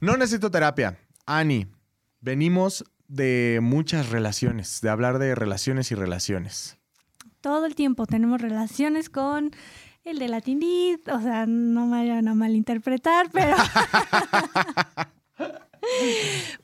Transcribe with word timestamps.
No 0.00 0.16
necesito 0.16 0.50
terapia. 0.50 0.96
Ani, 1.26 1.66
venimos 2.20 2.84
de 3.08 3.58
muchas 3.62 4.10
relaciones, 4.10 4.80
de 4.80 4.90
hablar 4.90 5.18
de 5.18 5.34
relaciones 5.34 5.90
y 5.90 5.96
relaciones. 5.96 6.78
Todo 7.40 7.66
el 7.66 7.74
tiempo 7.74 8.06
tenemos 8.06 8.40
relaciones 8.40 9.10
con 9.10 9.50
el 10.04 10.18
de 10.18 10.28
la 10.28 10.40
tindit, 10.40 11.08
o 11.08 11.20
sea, 11.20 11.46
no 11.46 11.86
me 11.86 11.98
vayan 11.98 12.28
a 12.28 12.34
malinterpretar, 12.34 13.30
pero... 13.32 13.56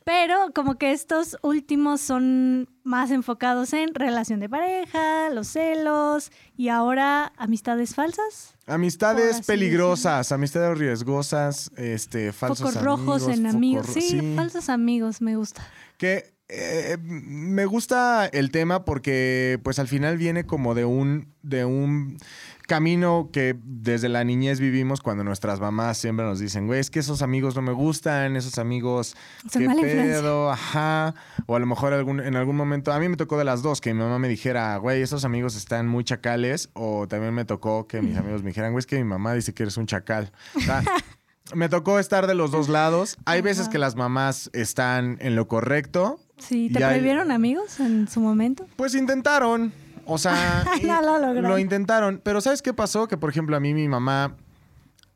Pero 0.05 0.53
como 0.55 0.77
que 0.77 0.93
estos 0.93 1.37
últimos 1.43 2.01
son 2.01 2.69
más 2.83 3.11
enfocados 3.11 3.73
en 3.73 3.95
relación 3.95 4.41
de 4.41 4.49
pareja, 4.49 5.31
los 5.31 5.49
celos 5.49 6.31
y 6.57 6.69
ahora 6.69 7.33
amistades 7.37 7.95
falsas. 7.95 8.57
Amistades 8.67 9.43
peligrosas, 9.47 10.33
amistades 10.33 10.79
riesgosas, 10.79 11.71
este, 11.77 12.33
falsos 12.33 12.75
Focos 12.75 12.83
rojos 12.83 13.29
en 13.29 13.47
amigos. 13.47 13.87
Sí, 13.93 14.35
falsos 14.37 14.69
amigos, 14.69 15.21
me 15.21 15.37
gusta. 15.37 15.67
Que 15.99 16.35
eh, 16.49 16.99
me 17.01 17.65
gusta 17.65 18.27
el 18.27 18.51
tema 18.51 18.85
porque 18.85 19.59
pues 19.63 19.79
al 19.79 19.89
final 19.89 20.19
viene 20.19 20.45
como 20.45 20.75
de 20.75 20.85
un, 20.85 21.33
de 21.43 21.65
un 21.65 22.19
camino 22.67 23.31
que 23.33 23.57
desde 23.63 24.09
la 24.09 24.25
niñez 24.25 24.61
vivimos 24.61 25.01
cuando 25.01 25.25
nuestras 25.25 25.61
mamás 25.61 25.99
siempre 25.99 26.25
nos 26.25 26.39
dicen, 26.39 26.67
güey, 26.67 26.81
es 26.81 26.91
que 26.91 27.01
esos 27.01 27.23
amigos 27.23 27.55
no 27.55 27.63
me 27.63 27.73
gustan, 27.73 28.37
esos 28.37 28.59
amigos, 28.59 29.17
qué 29.53 29.69
pedo, 29.69 30.51
ajá. 30.51 31.15
O 31.47 31.57
a 31.57 31.59
lo 31.59 31.67
mejor 31.67 31.93
algún, 31.93 32.21
en 32.21 32.37
algún 32.37 32.57
momento, 32.57 32.93
a 32.93 32.99
mí 32.99 33.09
me 33.09 33.17
tocó 33.17 33.39
de 33.39 33.45
las 33.45 33.63
dos, 33.63 33.81
que 33.81 33.93
mi 33.93 34.01
mamá 34.01 34.19
me 34.19 34.29
dijera, 34.29 34.77
güey, 34.79 35.03
esos 35.03 35.25
amigos 35.25 35.57
están 35.57 35.87
muy 35.89 36.05
chacales, 36.05 36.71
o 36.73 37.07
también 37.09 37.35
me 37.35 37.45
tocó 37.45 37.87
que 37.87 38.01
mis 38.03 38.17
amigos 38.17 38.43
me 38.43 38.51
dijeran, 38.51 38.73
güey, 38.73 38.81
es 38.81 38.87
que 38.87 38.97
mi 38.97 39.05
mamá 39.05 39.35
dice 39.35 39.53
que 39.53 39.65
eres 39.65 39.77
un 39.77 39.87
chacal. 39.87 40.33
me 41.55 41.69
tocó 41.69 41.99
estar 41.99 42.27
de 42.27 42.35
los 42.35 42.51
dos 42.51 42.69
lados. 42.69 43.19
Hay 43.27 43.43
veces 43.43 43.69
que 43.69 43.79
las 43.79 43.97
mamás 43.97 44.51
están 44.53 45.19
en 45.21 45.37
lo 45.37 45.49
correcto. 45.49 46.19
Sí, 46.39 46.71
¿te 46.73 46.81
prohibieron 46.81 47.31
amigos 47.31 47.81
en 47.81 48.09
su 48.09 48.21
momento? 48.21 48.67
Pues 48.77 48.95
intentaron. 48.95 49.73
O 50.07 50.19
sea, 50.19 50.65
lo, 51.43 51.59
intentaron. 51.59 52.21
Pero 52.23 52.41
¿sabes 52.41 52.63
qué 52.63 52.73
pasó? 52.73 53.09
Que, 53.09 53.17
por 53.17 53.31
ejemplo, 53.31 53.57
a 53.57 53.61
mí 53.61 53.75
mi 53.75 53.89
mamá, 53.89 54.37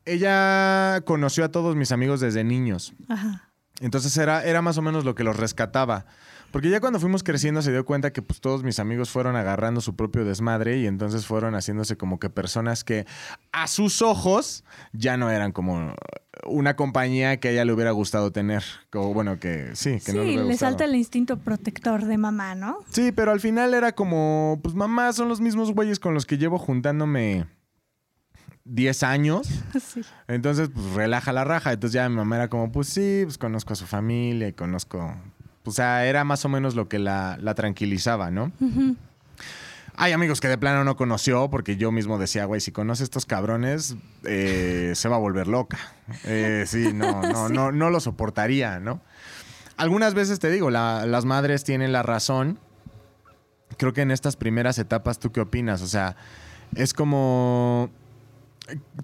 ella 0.05 1.01
conoció 1.05 1.45
a 1.45 1.49
todos 1.49 1.75
mis 1.75 1.91
amigos 1.91 2.19
desde 2.19 2.43
niños. 2.43 2.93
Ajá. 3.07 3.49
Entonces 3.81 4.15
era, 4.17 4.43
era 4.43 4.61
más 4.61 4.77
o 4.77 4.81
menos 4.81 5.05
lo 5.05 5.15
que 5.15 5.23
los 5.23 5.37
rescataba. 5.37 6.05
Porque 6.51 6.69
ya 6.69 6.79
cuando 6.79 6.99
fuimos 6.99 7.23
creciendo 7.23 7.61
se 7.61 7.71
dio 7.71 7.85
cuenta 7.85 8.11
que 8.11 8.21
pues, 8.21 8.41
todos 8.41 8.63
mis 8.63 8.79
amigos 8.79 9.09
fueron 9.09 9.35
agarrando 9.35 9.81
su 9.81 9.95
propio 9.95 10.25
desmadre 10.25 10.77
y 10.77 10.87
entonces 10.87 11.25
fueron 11.25 11.53
haciéndose 11.53 11.95
como 11.95 12.19
que 12.19 12.29
personas 12.29 12.83
que 12.83 13.05
a 13.51 13.67
sus 13.67 14.01
ojos 14.01 14.63
ya 14.91 15.15
no 15.15 15.29
eran 15.29 15.51
como 15.51 15.93
una 16.49 16.75
compañía 16.75 17.37
que 17.37 17.49
a 17.49 17.51
ella 17.51 17.65
le 17.65 17.73
hubiera 17.73 17.91
gustado 17.91 18.31
tener. 18.31 18.63
Como, 18.89 19.13
bueno, 19.13 19.39
que 19.39 19.71
sí, 19.73 19.99
que 20.05 20.13
no 20.13 20.23
le, 20.23 20.43
le 20.43 20.57
salta 20.57 20.85
el 20.85 20.95
instinto 20.95 21.37
protector 21.37 22.05
de 22.05 22.17
mamá, 22.17 22.55
¿no? 22.55 22.79
Sí, 22.89 23.11
pero 23.11 23.31
al 23.31 23.39
final 23.39 23.73
era 23.73 23.93
como, 23.93 24.59
pues 24.61 24.75
mamá, 24.75 25.13
son 25.13 25.29
los 25.29 25.41
mismos 25.41 25.73
güeyes 25.73 25.99
con 25.99 26.13
los 26.13 26.25
que 26.25 26.37
llevo 26.37 26.57
juntándome 26.57 27.45
10 28.69 29.03
años. 29.03 29.47
Sí. 29.79 30.01
Entonces, 30.27 30.69
pues 30.73 30.93
relaja 30.93 31.31
la 31.31 31.43
raja. 31.43 31.71
Entonces 31.71 31.93
ya 31.93 32.07
mi 32.09 32.15
mamá 32.15 32.35
era 32.35 32.47
como, 32.49 32.71
pues 32.71 32.87
sí, 32.89 33.21
pues 33.23 33.37
conozco 33.37 33.73
a 33.73 33.75
su 33.75 33.85
familia 33.85 34.47
y 34.47 34.53
conozco... 34.53 35.15
O 35.63 35.71
sea, 35.71 36.05
era 36.05 36.23
más 36.23 36.43
o 36.45 36.49
menos 36.49 36.75
lo 36.75 36.89
que 36.89 36.99
la, 36.99 37.37
tranquilizaba, 37.55 38.31
¿no? 38.31 38.51
Hay 40.01 40.13
amigos 40.13 40.39
que 40.39 40.47
de 40.47 40.57
plano 40.57 40.85
no 40.85 40.95
conoció 40.95 41.49
porque 41.49 41.75
yo 41.75 41.91
mismo 41.91 42.17
decía, 42.17 42.45
güey, 42.45 42.61
si 42.61 42.71
conoce 42.71 43.03
a 43.03 43.05
estos 43.05 43.25
cabrones, 43.25 43.97
eh, 44.23 44.93
se 44.95 45.09
va 45.09 45.17
a 45.17 45.19
volver 45.19 45.49
loca. 45.49 45.77
Eh, 46.23 46.63
sí, 46.65 46.93
no, 46.93 47.21
no, 47.33 47.49
no, 47.49 47.73
no 47.73 47.89
lo 47.89 47.99
soportaría, 47.99 48.79
¿no? 48.79 49.01
Algunas 49.75 50.13
veces 50.13 50.39
te 50.39 50.49
digo, 50.49 50.69
las 50.69 51.25
madres 51.25 51.65
tienen 51.65 51.91
la 51.91 52.01
razón. 52.01 52.59
Creo 53.75 53.91
que 53.91 53.99
en 53.99 54.11
estas 54.11 54.37
primeras 54.37 54.79
etapas, 54.79 55.19
¿tú 55.19 55.33
qué 55.33 55.41
opinas? 55.41 55.81
O 55.81 55.87
sea, 55.87 56.15
es 56.75 56.93
como 56.93 57.89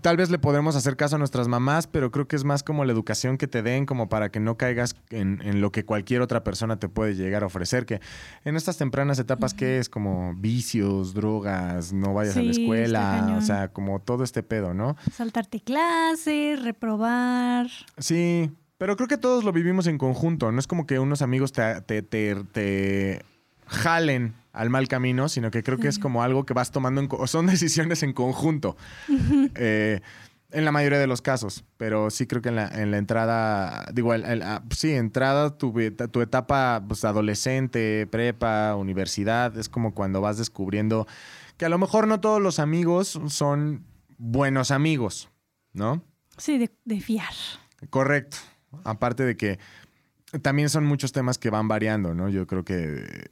tal 0.01 0.17
vez 0.17 0.29
le 0.29 0.39
podremos 0.39 0.75
hacer 0.75 0.95
caso 0.95 1.15
a 1.15 1.19
nuestras 1.19 1.47
mamás, 1.47 1.87
pero 1.87 2.11
creo 2.11 2.27
que 2.27 2.35
es 2.35 2.43
más 2.43 2.63
como 2.63 2.85
la 2.85 2.93
educación 2.93 3.37
que 3.37 3.47
te 3.47 3.61
den, 3.61 3.85
como 3.85 4.09
para 4.09 4.29
que 4.29 4.39
no 4.39 4.57
caigas 4.57 4.95
en, 5.09 5.61
lo 5.61 5.71
que 5.71 5.85
cualquier 5.85 6.21
otra 6.21 6.43
persona 6.43 6.77
te 6.79 6.89
puede 6.89 7.15
llegar 7.15 7.43
a 7.43 7.47
ofrecer. 7.47 7.85
Que 7.85 8.01
en 8.43 8.55
estas 8.55 8.77
tempranas 8.77 9.19
etapas, 9.19 9.53
¿qué 9.53 9.77
es? 9.79 9.89
Como 9.89 10.33
vicios, 10.35 11.13
drogas, 11.13 11.93
no 11.93 12.13
vayas 12.13 12.37
a 12.37 12.41
la 12.41 12.51
escuela, 12.51 13.35
o 13.37 13.41
sea, 13.41 13.69
como 13.69 13.99
todo 13.99 14.23
este 14.23 14.43
pedo, 14.43 14.73
¿no? 14.73 14.95
Saltarte 15.11 15.61
clases, 15.61 16.61
reprobar. 16.63 17.67
Sí, 17.97 18.51
pero 18.77 18.95
creo 18.95 19.07
que 19.07 19.17
todos 19.17 19.43
lo 19.43 19.51
vivimos 19.51 19.87
en 19.87 19.97
conjunto. 19.97 20.51
No 20.51 20.59
es 20.59 20.67
como 20.67 20.85
que 20.85 20.99
unos 20.99 21.21
amigos 21.21 21.51
te, 21.51 21.81
te, 21.81 22.01
te 22.01 23.25
jalen 23.67 24.35
al 24.55 24.69
mal 24.69 24.87
camino, 24.87 25.29
sino 25.29 25.51
que 25.51 25.63
creo 25.63 25.77
que 25.77 25.87
es 25.87 25.99
como 25.99 26.23
algo 26.23 26.45
que 26.45 26.53
vas 26.53 26.71
tomando, 26.71 27.01
en, 27.01 27.09
son 27.27 27.45
decisiones 27.47 28.03
en 28.03 28.13
conjunto. 28.13 28.77
Eh, 29.55 30.01
en 30.51 30.63
la 30.63 30.71
mayoría 30.71 30.99
de 30.99 31.07
los 31.07 31.21
casos, 31.21 31.65
pero 31.75 32.09
sí 32.09 32.27
creo 32.27 32.41
que 32.41 32.49
en 32.49 32.55
la, 32.55 32.67
en 32.67 32.91
la 32.91 32.97
entrada, 32.97 33.85
digo, 33.93 34.13
ah, 34.13 34.63
sí, 34.73 34.93
entrada, 34.93 35.57
tu, 35.57 35.73
tu 36.11 36.21
etapa 36.21 36.81
pues, 36.87 37.03
adolescente, 37.03 38.07
prepa, 38.09 38.75
universidad, 38.75 39.57
es 39.57 39.67
como 39.67 39.93
cuando 39.93 40.21
vas 40.21 40.37
descubriendo 40.37 41.07
que 41.57 41.65
a 41.65 41.69
lo 41.69 41.77
mejor 41.77 42.07
no 42.07 42.21
todos 42.21 42.41
los 42.41 42.59
amigos 42.59 43.19
son 43.27 43.83
buenos 44.17 44.71
amigos, 44.71 45.29
¿no? 45.73 46.03
Sí, 46.37 46.57
de, 46.57 46.71
de 46.85 47.01
fiar. 47.01 47.33
Correcto. 47.89 48.37
Aparte 48.83 49.23
de 49.23 49.37
que 49.37 49.59
también 50.41 50.69
son 50.69 50.85
muchos 50.85 51.11
temas 51.11 51.37
que 51.37 51.49
van 51.49 51.67
variando, 51.67 52.13
¿no? 52.13 52.29
Yo 52.29 52.47
creo 52.47 52.63
que 52.63 53.29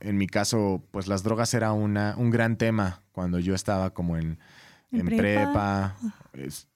en 0.00 0.16
mi 0.16 0.26
caso, 0.26 0.82
pues 0.90 1.06
las 1.06 1.22
drogas 1.22 1.54
era 1.54 1.72
una, 1.72 2.14
un 2.16 2.30
gran 2.30 2.56
tema 2.56 3.02
cuando 3.12 3.38
yo 3.38 3.54
estaba 3.54 3.90
como 3.90 4.16
en, 4.16 4.38
en, 4.92 5.06
prepa, 5.06 5.96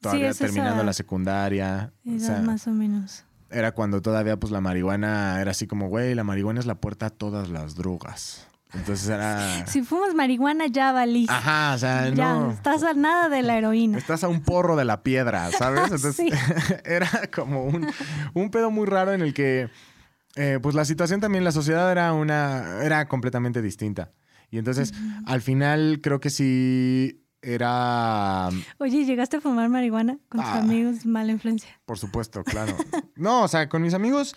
todavía 0.00 0.34
terminando 0.34 0.82
la 0.84 0.92
secundaria. 0.92 1.92
más 2.42 2.66
o 2.66 2.72
menos. 2.72 3.24
Era 3.50 3.72
cuando 3.72 4.00
todavía 4.00 4.38
pues 4.38 4.50
la 4.50 4.60
marihuana 4.60 5.40
era 5.40 5.50
así 5.50 5.66
como, 5.66 5.88
güey, 5.88 6.14
la 6.14 6.24
marihuana 6.24 6.60
es 6.60 6.66
la 6.66 6.76
puerta 6.76 7.06
a 7.06 7.10
todas 7.10 7.50
las 7.50 7.74
drogas. 7.74 8.48
Entonces 8.74 9.08
era. 9.08 9.66
Si 9.66 9.82
fumas 9.82 10.14
marihuana, 10.14 10.66
ya 10.66 10.92
valís. 10.92 11.28
Ajá, 11.28 11.74
o 11.74 11.78
sea, 11.78 12.08
ya, 12.08 12.50
Estás 12.50 12.82
a 12.82 12.94
nada 12.94 13.28
de 13.28 13.42
la 13.42 13.58
heroína. 13.58 13.98
Estás 13.98 14.24
a 14.24 14.28
un 14.28 14.40
porro 14.42 14.76
de 14.76 14.84
la 14.84 15.02
piedra, 15.02 15.50
¿sabes? 15.52 15.82
Entonces 15.92 16.32
era 16.84 17.08
como 17.34 17.64
un, 17.64 17.86
un 18.34 18.50
pedo 18.50 18.70
muy 18.70 18.86
raro 18.86 19.12
en 19.12 19.20
el 19.20 19.34
que. 19.34 19.68
Eh, 20.36 20.58
pues 20.62 20.74
la 20.74 20.86
situación 20.86 21.20
también, 21.20 21.44
la 21.44 21.52
sociedad 21.52 21.90
era 21.92 22.12
una. 22.14 22.82
era 22.82 23.06
completamente 23.06 23.60
distinta. 23.60 24.12
Y 24.50 24.58
entonces, 24.58 24.92
al 25.26 25.40
final, 25.40 26.00
creo 26.02 26.20
que 26.20 26.30
sí 26.30 27.22
era. 27.42 28.48
Oye, 28.78 29.04
¿llegaste 29.04 29.38
a 29.38 29.40
fumar 29.40 29.68
marihuana 29.68 30.18
con 30.28 30.40
tus 30.40 30.50
ah. 30.50 30.58
amigos? 30.58 31.04
Mala 31.04 31.32
influencia. 31.32 31.70
Por 31.84 31.98
supuesto, 31.98 32.44
claro. 32.44 32.76
no, 33.16 33.42
o 33.42 33.48
sea, 33.48 33.68
con 33.68 33.82
mis 33.82 33.94
amigos 33.94 34.34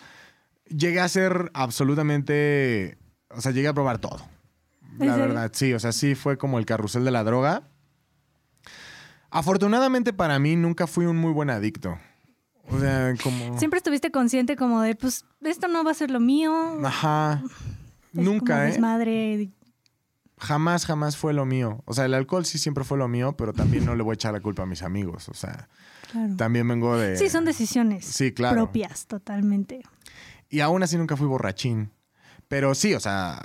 llegué 0.68 1.00
a 1.00 1.08
ser 1.08 1.50
absolutamente 1.54 2.98
o 3.30 3.40
sea, 3.40 3.52
llegué 3.52 3.68
a 3.68 3.74
probar 3.74 3.98
todo. 3.98 4.20
La 4.98 5.16
verdad, 5.16 5.50
sí. 5.54 5.72
O 5.74 5.80
sea, 5.80 5.92
sí 5.92 6.14
fue 6.14 6.38
como 6.38 6.58
el 6.58 6.66
carrusel 6.66 7.04
de 7.04 7.10
la 7.10 7.24
droga. 7.24 7.68
Afortunadamente 9.30 10.12
para 10.12 10.38
mí 10.38 10.56
nunca 10.56 10.86
fui 10.86 11.06
un 11.06 11.16
muy 11.16 11.32
buen 11.32 11.50
adicto. 11.50 11.98
O 12.70 12.80
sea, 12.80 13.14
como... 13.22 13.58
Siempre 13.58 13.78
estuviste 13.78 14.10
consciente 14.10 14.56
como 14.56 14.80
de, 14.80 14.94
pues, 14.94 15.24
esto 15.42 15.68
no 15.68 15.84
va 15.84 15.92
a 15.92 15.94
ser 15.94 16.10
lo 16.10 16.20
mío. 16.20 16.52
Ajá. 16.84 17.42
nunca, 18.12 18.68
¿eh? 18.68 18.78
Madre. 18.78 19.50
Jamás, 20.38 20.84
jamás 20.84 21.16
fue 21.16 21.32
lo 21.32 21.46
mío. 21.46 21.82
O 21.86 21.94
sea, 21.94 22.06
el 22.06 22.14
alcohol 22.14 22.44
sí 22.44 22.58
siempre 22.58 22.84
fue 22.84 22.98
lo 22.98 23.08
mío, 23.08 23.36
pero 23.36 23.52
también 23.52 23.84
no 23.84 23.94
le 23.94 24.02
voy 24.02 24.12
a 24.12 24.14
echar 24.14 24.32
la 24.32 24.40
culpa 24.40 24.64
a 24.64 24.66
mis 24.66 24.82
amigos. 24.82 25.28
O 25.28 25.34
sea, 25.34 25.68
también 26.36 26.66
vengo 26.66 26.96
de... 26.96 27.16
Sí, 27.16 27.28
son 27.30 27.44
decisiones 27.44 28.04
sí, 28.04 28.32
claro. 28.32 28.56
propias, 28.56 29.06
totalmente. 29.06 29.82
Y 30.48 30.60
aún 30.60 30.82
así 30.82 30.96
nunca 30.96 31.16
fui 31.16 31.26
borrachín. 31.26 31.90
Pero 32.48 32.74
sí, 32.74 32.94
o 32.94 33.00
sea, 33.00 33.40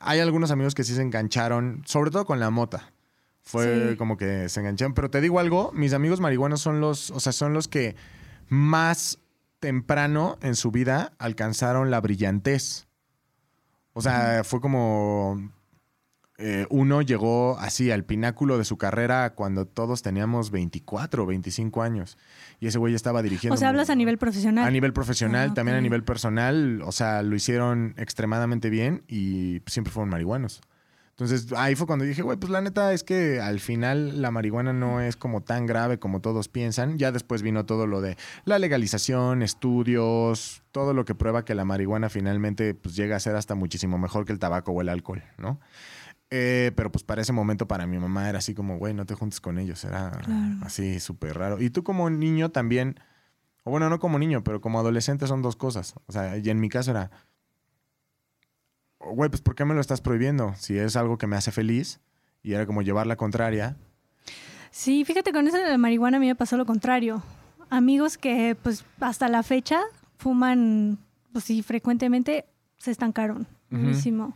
hay 0.00 0.20
algunos 0.20 0.50
amigos 0.50 0.74
que 0.74 0.84
sí 0.84 0.94
se 0.94 1.02
engancharon, 1.02 1.82
sobre 1.86 2.10
todo 2.10 2.26
con 2.26 2.40
la 2.40 2.50
mota. 2.50 2.92
Fue 3.40 3.96
como 3.96 4.16
que 4.16 4.48
se 4.48 4.60
engancharon. 4.60 4.94
Pero 4.94 5.10
te 5.10 5.20
digo 5.20 5.40
algo, 5.40 5.72
mis 5.72 5.92
amigos 5.92 6.20
marihuanos 6.20 6.60
son 6.60 6.80
los, 6.80 7.10
o 7.10 7.20
sea, 7.20 7.32
son 7.32 7.52
los 7.52 7.68
que 7.68 7.96
más 8.48 9.18
temprano 9.58 10.38
en 10.42 10.54
su 10.54 10.70
vida 10.70 11.12
alcanzaron 11.18 11.90
la 11.90 12.00
brillantez. 12.00 12.86
O 13.94 14.02
sea, 14.02 14.42
fue 14.44 14.60
como 14.60 15.52
eh, 16.44 16.66
uno 16.70 17.02
llegó 17.02 17.56
así 17.60 17.92
al 17.92 18.04
pináculo 18.04 18.58
de 18.58 18.64
su 18.64 18.76
carrera 18.76 19.34
cuando 19.34 19.64
todos 19.64 20.02
teníamos 20.02 20.50
24 20.50 21.22
o 21.22 21.26
25 21.26 21.82
años. 21.82 22.18
Y 22.58 22.66
ese 22.66 22.78
güey 22.78 22.94
estaba 22.94 23.22
dirigiendo. 23.22 23.54
O 23.54 23.56
sea, 23.56 23.68
hablas 23.68 23.90
a 23.90 23.94
nivel 23.94 24.18
profesional. 24.18 24.66
A 24.66 24.70
nivel 24.72 24.92
profesional, 24.92 25.50
ah, 25.52 25.54
también 25.54 25.76
a 25.76 25.80
nivel 25.80 26.02
personal. 26.02 26.82
O 26.82 26.90
sea, 26.90 27.22
lo 27.22 27.36
hicieron 27.36 27.94
extremadamente 27.96 28.70
bien 28.70 29.04
y 29.06 29.62
siempre 29.66 29.92
fueron 29.92 30.10
marihuanos. 30.10 30.62
Entonces 31.10 31.52
ahí 31.56 31.76
fue 31.76 31.86
cuando 31.86 32.04
dije, 32.04 32.22
güey, 32.22 32.36
pues 32.36 32.50
la 32.50 32.60
neta 32.60 32.92
es 32.92 33.04
que 33.04 33.38
al 33.38 33.60
final 33.60 34.20
la 34.20 34.32
marihuana 34.32 34.72
no 34.72 35.00
es 35.00 35.14
como 35.14 35.42
tan 35.42 35.66
grave 35.66 36.00
como 36.00 36.20
todos 36.20 36.48
piensan. 36.48 36.98
Ya 36.98 37.12
después 37.12 37.42
vino 37.42 37.66
todo 37.66 37.86
lo 37.86 38.00
de 38.00 38.16
la 38.44 38.58
legalización, 38.58 39.42
estudios, 39.42 40.62
todo 40.72 40.92
lo 40.92 41.04
que 41.04 41.14
prueba 41.14 41.44
que 41.44 41.54
la 41.54 41.64
marihuana 41.64 42.08
finalmente 42.08 42.74
pues 42.74 42.96
llega 42.96 43.14
a 43.14 43.20
ser 43.20 43.36
hasta 43.36 43.54
muchísimo 43.54 43.98
mejor 43.98 44.24
que 44.24 44.32
el 44.32 44.40
tabaco 44.40 44.72
o 44.72 44.80
el 44.80 44.88
alcohol, 44.88 45.22
¿no? 45.38 45.60
Eh, 46.34 46.72
pero 46.76 46.90
pues 46.90 47.04
para 47.04 47.20
ese 47.20 47.34
momento 47.34 47.68
para 47.68 47.86
mi 47.86 47.98
mamá 47.98 48.26
era 48.26 48.38
así 48.38 48.54
como, 48.54 48.78
güey, 48.78 48.94
no 48.94 49.04
te 49.04 49.14
juntes 49.14 49.38
con 49.38 49.58
ellos, 49.58 49.84
era 49.84 50.18
así 50.62 50.98
súper 50.98 51.36
raro. 51.36 51.60
Y 51.60 51.68
tú 51.68 51.84
como 51.84 52.08
niño 52.08 52.50
también, 52.50 52.98
o 53.64 53.70
bueno, 53.70 53.90
no 53.90 53.98
como 53.98 54.18
niño, 54.18 54.42
pero 54.42 54.62
como 54.62 54.78
adolescente 54.78 55.26
son 55.26 55.42
dos 55.42 55.56
cosas. 55.56 55.94
O 56.06 56.12
sea, 56.12 56.38
y 56.38 56.48
en 56.48 56.58
mi 56.58 56.70
caso 56.70 56.92
era, 56.92 57.10
güey, 58.98 59.28
pues 59.28 59.42
¿por 59.42 59.54
qué 59.54 59.66
me 59.66 59.74
lo 59.74 59.82
estás 59.82 60.00
prohibiendo? 60.00 60.54
Si 60.56 60.78
es 60.78 60.96
algo 60.96 61.18
que 61.18 61.26
me 61.26 61.36
hace 61.36 61.52
feliz 61.52 62.00
y 62.42 62.54
era 62.54 62.64
como 62.64 62.80
llevar 62.80 63.06
la 63.06 63.16
contraria. 63.16 63.76
Sí, 64.70 65.04
fíjate, 65.04 65.34
con 65.34 65.46
eso 65.46 65.58
de 65.58 65.68
la 65.68 65.76
marihuana 65.76 66.16
a 66.16 66.20
mí 66.20 66.28
me 66.28 66.34
pasó 66.34 66.56
lo 66.56 66.64
contrario. 66.64 67.22
Amigos 67.68 68.16
que 68.16 68.56
pues 68.62 68.86
hasta 69.00 69.28
la 69.28 69.42
fecha 69.42 69.82
fuman, 70.16 70.96
pues 71.30 71.44
sí, 71.44 71.62
frecuentemente 71.62 72.46
se 72.78 72.90
estancaron. 72.90 73.46
Buenísimo. 73.68 74.34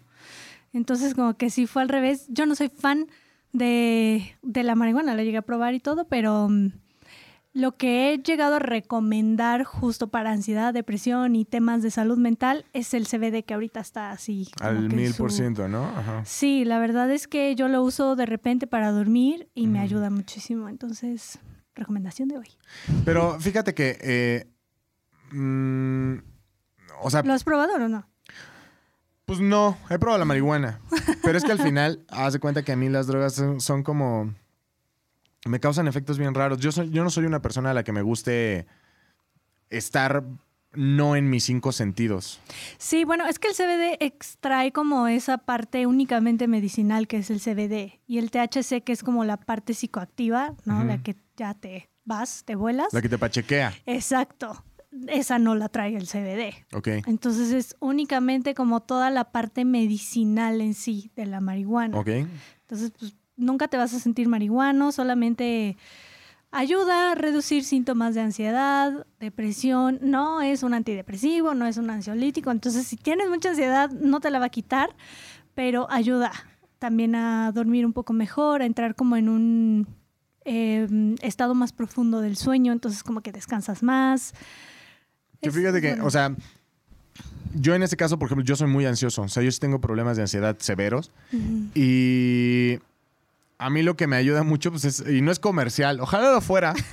Entonces, 0.77 1.15
como 1.15 1.39
que 1.39 1.49
sí 1.49 1.67
fue 1.67 1.81
al 1.81 1.89
revés. 1.89 2.27
Yo 2.29 2.45
no 2.45 2.55
soy 2.55 2.69
fan 2.69 3.07
de, 3.53 4.37
la 4.43 4.75
marihuana, 4.75 5.15
la 5.15 5.25
llegué 5.25 5.39
a 5.39 5.43
probar 5.43 5.73
y 5.73 5.81
todo, 5.81 6.07
pero 6.07 6.51
mm, 6.51 6.73
lo 7.55 7.79
que 7.79 8.13
he 8.13 8.19
llegado 8.19 8.57
a 8.57 8.59
recomendar 8.59 9.65
justo 9.65 10.09
para 10.09 10.33
ansiedad, 10.33 10.75
depresión 10.75 11.35
y 11.35 11.47
temas 11.47 11.83
de 11.83 11.91
salud 11.91 12.19
mental 12.19 12.67
es 12.75 12.93
el 12.93 13.07
CBD 13.07 13.43
que 13.43 13.55
ahorita 13.55 13.81
está 13.81 14.11
así. 14.11 14.49
Al 14.61 14.91
mil 14.91 15.15
por 15.15 15.33
ciento, 15.33 15.67
¿no? 15.67 15.91
Sí, 16.27 16.67
la 16.67 16.79
verdad 16.79 17.11
es 17.11 17.27
que 17.27 17.55
yo 17.55 17.69
lo 17.69 17.83
uso 17.83 18.15
de 18.15 18.27
repente 18.27 18.67
para 18.67 18.93
dormir 18.93 19.49
y 19.55 19.69
me 19.69 19.81
ayuda 19.81 20.11
muchísimo. 20.11 20.69
Entonces, 20.69 21.39
recomendación 21.75 22.29
de 22.29 22.37
hoy. 22.37 22.49
Pero 23.07 23.41
fíjate 23.41 23.73
que, 23.73 23.97
eh, 24.03 24.47
mm, 25.35 26.19
o 27.01 27.11
sea... 27.11 27.23
¿Lo 27.23 27.33
has 27.33 27.45
probado 27.45 27.77
o 27.77 27.89
no? 27.89 28.07
Pues 29.27 29.41
no, 29.41 29.77
he 29.91 29.99
probado 29.99 30.19
la 30.21 30.25
marihuana. 30.25 30.81
Pero 31.23 31.37
es 31.37 31.45
que 31.45 31.51
al 31.51 31.59
final, 31.59 32.05
haz 32.09 32.33
de 32.33 32.39
cuenta 32.39 32.63
que 32.63 32.73
a 32.73 32.77
mí 32.77 32.89
las 32.89 33.09
drogas 33.09 33.43
son, 33.59 33.83
como. 33.83 34.33
Me 35.45 35.59
causan 35.59 35.89
efectos 35.89 36.17
bien 36.17 36.33
raros. 36.33 36.59
Yo, 36.59 36.71
soy, 36.71 36.91
yo 36.91 37.03
no 37.03 37.11
soy 37.11 37.27
una 37.27 37.43
persona 37.43 37.73
a 37.73 37.75
la 37.75 37.83
que 37.83 37.93
me 37.93 38.03
guste 38.03 38.67
estar 39.69 40.25
no 40.73 41.17
en 41.17 41.29
mis 41.29 41.45
cinco 41.45 41.73
sentidos. 41.73 42.41
Sí, 42.79 43.05
bueno, 43.05 43.27
es 43.27 43.39
que 43.39 43.49
el 43.49 43.55
CBD 43.55 43.97
extrae 44.01 44.73
como 44.73 45.09
esa 45.09 45.39
parte 45.39 45.87
únicamente 45.87 46.47
medicinal 46.47 47.09
que 47.09 47.19
es 47.19 47.31
el 47.31 47.41
CBD 47.41 48.01
y 48.07 48.19
el 48.19 48.31
THC 48.31 48.85
que 48.85 48.93
es 48.93 49.03
como 49.03 49.25
la 49.25 49.39
parte 49.39 49.75
psicoactiva, 49.75 50.55
¿no? 50.65 50.85
La 50.85 51.03
que 51.03 51.17
ya 51.37 51.55
te 51.55 51.89
vas, 52.05 52.45
te 52.45 52.55
vuelas. 52.55 52.93
La 52.93 53.03
que 53.03 53.09
te 53.09 53.19
pachequea. 53.19 53.73
Exacto 53.87 54.63
esa 55.09 55.39
no 55.39 55.55
la 55.55 55.69
trae 55.69 55.97
el 55.97 56.07
CBD. 56.07 56.55
Ok. 56.75 56.89
Entonces 57.07 57.53
es 57.53 57.77
únicamente 57.81 58.55
como 58.55 58.81
toda 58.81 59.11
la 59.11 59.33
parte 59.33 59.65
medicinal 59.65 60.61
en 60.61 60.75
sí 60.75 61.11
de 61.17 61.27
la 61.27 61.41
marihuana. 61.41 61.99
Ok. 61.99 62.09
Entonces, 62.09 62.93
pues 62.99 63.15
nunca 63.37 63.69
te 63.69 63.77
vas 63.77 63.95
a 63.95 64.01
sentir 64.01 64.29
marihuano, 64.29 64.93
solamente 64.93 65.77
ayuda 66.51 67.13
a 67.13 67.15
reducir 67.15 67.65
síntomas 67.65 68.15
de 68.15 68.23
ansiedad, 68.23 69.07
depresión. 69.21 69.99
No 70.03 70.41
es 70.41 70.63
un 70.63 70.75
antidepresivo, 70.75 71.55
no 71.55 71.67
es 71.67 71.77
un 71.77 71.91
ansiolítico. 71.91 72.51
Entonces, 72.51 72.87
si 72.87 72.97
tienes 72.97 73.29
mucha 73.29 73.51
ansiedad, 73.51 73.91
no 73.91 74.21
te 74.21 74.31
la 74.31 74.39
va 74.39 74.47
a 74.47 74.51
quitar, 74.51 74.97
pero 75.55 75.87
ayuda 75.91 76.33
también 76.79 77.15
a 77.15 77.53
dormir 77.53 77.87
un 77.87 77.93
poco 77.93 78.13
mejor, 78.13 78.63
a 78.63 78.67
entrar 78.67 78.95
como 78.95 79.17
en 79.17 79.29
un 79.29 79.87
em, 80.45 81.17
estado 81.21 81.55
más 81.55 81.73
profundo 81.73 82.21
del 82.21 82.37
sueño, 82.37 82.73
entonces 82.73 83.03
como 83.03 83.21
que 83.21 83.33
descansas 83.33 83.83
más. 83.83 84.35
Que 85.41 85.51
fíjate 85.51 85.81
que, 85.81 86.01
o 86.01 86.11
sea, 86.11 86.35
yo 87.55 87.75
en 87.75 87.83
este 87.83 87.97
caso, 87.97 88.19
por 88.19 88.27
ejemplo, 88.27 88.45
yo 88.45 88.57
soy 88.57 88.69
muy 88.69 88.87
ansioso. 88.87 89.23
O 89.23 89.29
sea, 89.29 89.43
yo 89.43 89.51
sí 89.51 89.59
tengo 89.59 89.81
problemas 89.81 90.17
de 90.17 90.23
ansiedad 90.23 90.57
severos. 90.59 91.11
Y 91.75 92.79
a 93.59 93.71
mí 93.71 93.83
lo 93.83 93.97
que 93.97 94.07
me 94.07 94.17
ayuda 94.17 94.43
mucho, 94.43 94.71
pues 94.71 94.85
es, 94.85 95.05
y 95.09 95.23
no 95.23 95.31
es 95.33 95.39
comercial, 95.39 96.01
ojalá 96.01 96.33
lo 96.33 96.41
fuera. 96.41 96.75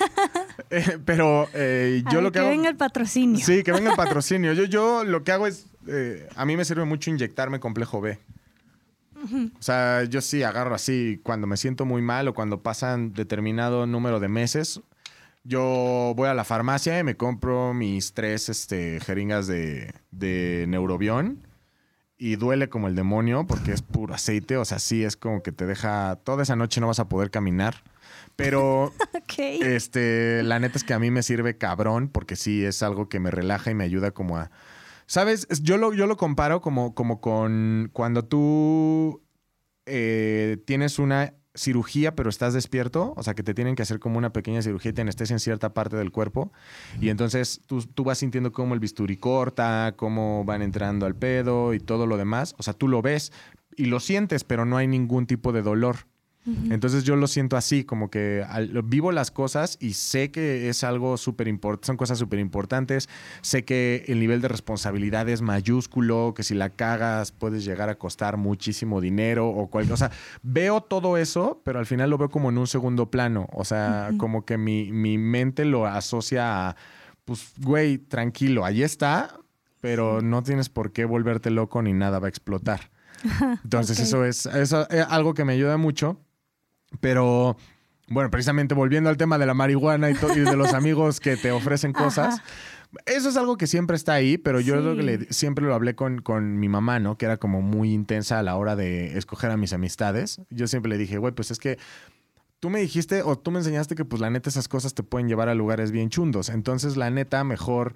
Eh, 0.69 0.99
pero 1.03 1.47
eh, 1.53 2.03
yo 2.11 2.21
lo 2.21 2.31
que, 2.31 2.39
que 2.39 2.47
venga 2.47 2.69
el 2.69 2.75
patrocinio. 2.75 3.43
Sí, 3.43 3.63
que 3.63 3.71
venga 3.71 3.91
el 3.91 3.95
patrocinio. 3.97 4.53
Yo, 4.53 4.65
yo 4.65 5.03
lo 5.03 5.23
que 5.23 5.31
hago 5.31 5.47
es, 5.47 5.65
eh, 5.87 6.27
a 6.35 6.45
mí 6.45 6.55
me 6.55 6.63
sirve 6.63 6.85
mucho 6.85 7.09
inyectarme 7.09 7.59
complejo 7.59 8.01
B. 8.01 8.19
O 9.23 9.61
sea, 9.61 10.03
yo 10.03 10.21
sí 10.21 10.43
agarro 10.43 10.75
así 10.75 11.19
cuando 11.23 11.47
me 11.47 11.57
siento 11.57 11.85
muy 11.85 12.01
mal 12.01 12.27
o 12.27 12.33
cuando 12.33 12.61
pasan 12.61 13.13
determinado 13.13 13.87
número 13.87 14.19
de 14.19 14.27
meses 14.27 14.81
yo 15.43 16.13
voy 16.15 16.29
a 16.29 16.33
la 16.33 16.43
farmacia 16.43 16.97
y 16.97 17.03
me 17.03 17.17
compro 17.17 17.73
mis 17.73 18.13
tres 18.13 18.49
este, 18.49 18.99
jeringas 18.99 19.47
de, 19.47 19.93
de 20.11 20.65
Neurobión 20.67 21.45
y 22.17 22.37
duele 22.37 22.69
como 22.69 22.87
el 22.87 22.95
demonio 22.95 23.45
porque 23.45 23.73
es 23.73 23.81
puro 23.81 24.13
aceite. 24.13 24.55
O 24.55 24.63
sea, 24.63 24.79
sí 24.79 25.03
es 25.03 25.17
como 25.17 25.43
que 25.43 25.51
te 25.51 25.65
deja. 25.65 26.15
Toda 26.23 26.43
esa 26.43 26.55
noche 26.55 26.79
no 26.79 26.87
vas 26.87 26.99
a 26.99 27.09
poder 27.09 27.31
caminar. 27.31 27.83
Pero 28.37 28.93
este, 29.37 30.41
la 30.43 30.59
neta 30.59 30.77
es 30.77 30.85
que 30.85 30.93
a 30.93 30.99
mí 30.99 31.11
me 31.11 31.23
sirve 31.23 31.57
cabrón 31.57 32.07
porque 32.07 32.37
sí 32.37 32.63
es 32.63 32.81
algo 32.81 33.09
que 33.09 33.19
me 33.19 33.29
relaja 33.29 33.71
y 33.71 33.75
me 33.75 33.83
ayuda 33.83 34.11
como 34.11 34.37
a. 34.37 34.51
¿Sabes? 35.05 35.47
Yo 35.61 35.77
lo, 35.77 35.93
yo 35.93 36.07
lo 36.07 36.15
comparo 36.15 36.61
como, 36.61 36.95
como 36.95 37.19
con 37.19 37.89
cuando 37.91 38.23
tú 38.23 39.21
eh, 39.85 40.63
tienes 40.65 40.99
una 40.99 41.33
cirugía, 41.55 42.15
pero 42.15 42.29
estás 42.29 42.53
despierto, 42.53 43.13
o 43.15 43.23
sea, 43.23 43.35
que 43.35 43.43
te 43.43 43.53
tienen 43.53 43.75
que 43.75 43.83
hacer 43.83 43.99
como 43.99 44.17
una 44.17 44.33
pequeña 44.33 44.61
cirugía 44.61 44.89
y 44.89 44.93
te 44.93 45.01
en 45.01 45.39
cierta 45.39 45.73
parte 45.73 45.95
del 45.95 46.11
cuerpo. 46.11 46.51
Y 46.99 47.09
entonces 47.09 47.61
tú, 47.67 47.81
tú, 47.83 48.03
vas 48.03 48.17
sintiendo 48.17 48.51
cómo 48.51 48.73
el 48.73 48.79
bisturí 48.79 49.17
corta, 49.17 49.93
cómo 49.95 50.43
van 50.45 50.61
entrando 50.61 51.05
al 51.05 51.15
pedo 51.15 51.73
y 51.73 51.79
todo 51.79 52.07
lo 52.07 52.17
demás. 52.17 52.55
O 52.57 52.63
sea, 52.63 52.73
tú 52.73 52.87
lo 52.87 53.01
ves 53.01 53.31
y 53.75 53.85
lo 53.85 53.99
sientes, 53.99 54.43
pero 54.43 54.65
no 54.65 54.77
hay 54.77 54.87
ningún 54.87 55.27
tipo 55.27 55.51
de 55.51 55.61
dolor. 55.61 56.07
Entonces 56.45 57.05
yo 57.05 57.15
lo 57.15 57.27
siento 57.27 57.55
así, 57.55 57.85
como 57.85 58.09
que 58.09 58.45
vivo 58.83 59.13
las 59.13 59.31
cosas 59.31 59.77
y 59.79 59.93
sé 59.93 60.29
que 60.29 60.67
es 60.67 60.83
algo 60.83 61.15
súper 61.15 61.47
importante, 61.47 61.87
son 61.87 61.95
cosas 61.95 62.17
súper 62.17 62.39
importantes, 62.39 63.07
sé 63.41 63.63
que 63.63 64.03
el 64.07 64.19
nivel 64.19 64.41
de 64.41 64.49
responsabilidad 64.49 65.29
es 65.29 65.41
mayúsculo, 65.41 66.33
que 66.35 66.43
si 66.43 66.53
la 66.53 66.69
cagas 66.69 67.31
puedes 67.31 67.63
llegar 67.63 67.87
a 67.87 67.95
costar 67.95 68.35
muchísimo 68.35 68.99
dinero 68.99 69.47
o 69.47 69.67
cualquier 69.67 69.93
cosa. 69.93 70.11
Veo 70.41 70.81
todo 70.81 71.17
eso, 71.17 71.61
pero 71.63 71.79
al 71.79 71.85
final 71.85 72.09
lo 72.09 72.17
veo 72.17 72.29
como 72.29 72.49
en 72.49 72.57
un 72.57 72.67
segundo 72.67 73.09
plano, 73.09 73.47
o 73.53 73.63
sea, 73.63 74.11
como 74.17 74.43
que 74.43 74.57
mi, 74.57 74.91
mi 74.91 75.17
mente 75.17 75.63
lo 75.63 75.85
asocia 75.85 76.69
a, 76.69 76.75
pues, 77.23 77.53
güey, 77.59 77.97
tranquilo, 77.99 78.65
ahí 78.65 78.83
está, 78.83 79.39
pero 79.79 80.21
no 80.21 80.43
tienes 80.43 80.67
por 80.67 80.91
qué 80.91 81.05
volverte 81.05 81.51
loco 81.51 81.81
ni 81.81 81.93
nada 81.93 82.19
va 82.19 82.27
a 82.27 82.29
explotar. 82.29 82.91
Entonces 83.63 83.99
eso 83.99 84.25
es, 84.25 84.45
eso 84.45 84.89
es 84.89 85.05
algo 85.07 85.33
que 85.33 85.45
me 85.45 85.53
ayuda 85.53 85.77
mucho. 85.77 86.19
Pero, 86.99 87.57
bueno, 88.07 88.29
precisamente 88.29 88.75
volviendo 88.75 89.09
al 89.09 89.17
tema 89.17 89.37
de 89.37 89.45
la 89.45 89.53
marihuana 89.53 90.09
y, 90.09 90.13
de 90.13 90.55
los 90.55 90.73
amigos 90.73 91.19
que 91.19 91.37
te 91.37 91.51
ofrecen 91.51 91.93
cosas. 91.93 92.41
Eso 93.05 93.29
es 93.29 93.37
algo 93.37 93.57
que 93.57 93.65
siempre 93.65 93.95
está 93.95 94.13
ahí, 94.13 94.37
pero 94.37 94.59
yo 94.59 94.75
siempre 95.31 95.65
lo 95.65 95.73
hablé 95.73 95.95
con, 95.95 96.21
con, 96.21 96.59
mi 96.59 96.69
mamá, 96.69 96.99
¿no? 96.99 97.17
Que 97.17 97.25
era 97.25 97.37
como 97.37 97.61
muy 97.61 97.91
intensa 97.91 98.37
a 98.37 98.43
la 98.43 98.55
hora 98.55 98.75
de 98.75 99.17
escoger 99.17 99.49
a 99.49 99.57
mis 99.57 99.73
amistades. 99.73 100.41
Yo 100.51 100.67
siempre 100.67 100.89
le 100.91 100.99
dije, 100.99 101.17
güey, 101.17 101.33
pues 101.33 101.49
es 101.49 101.57
que 101.57 101.79
tú 102.63 102.69
me 102.69 102.79
dijiste 102.79 103.23
o 103.23 103.37
tú 103.37 103.51
me 103.51 103.59
enseñaste 103.59 103.93
que 103.93 104.05
pues 104.05 104.21
la 104.21 104.29
neta 104.29 104.49
esas 104.49 104.69
cosas 104.69 104.93
te 104.93 105.03
pueden 105.03 105.27
llevar 105.27 105.49
a 105.49 105.53
lugares 105.53 105.91
bien 105.91 106.09
chundos. 106.09 106.47
Entonces 106.47 106.95
la 106.95 107.09
neta 107.09 107.43
mejor, 107.43 107.93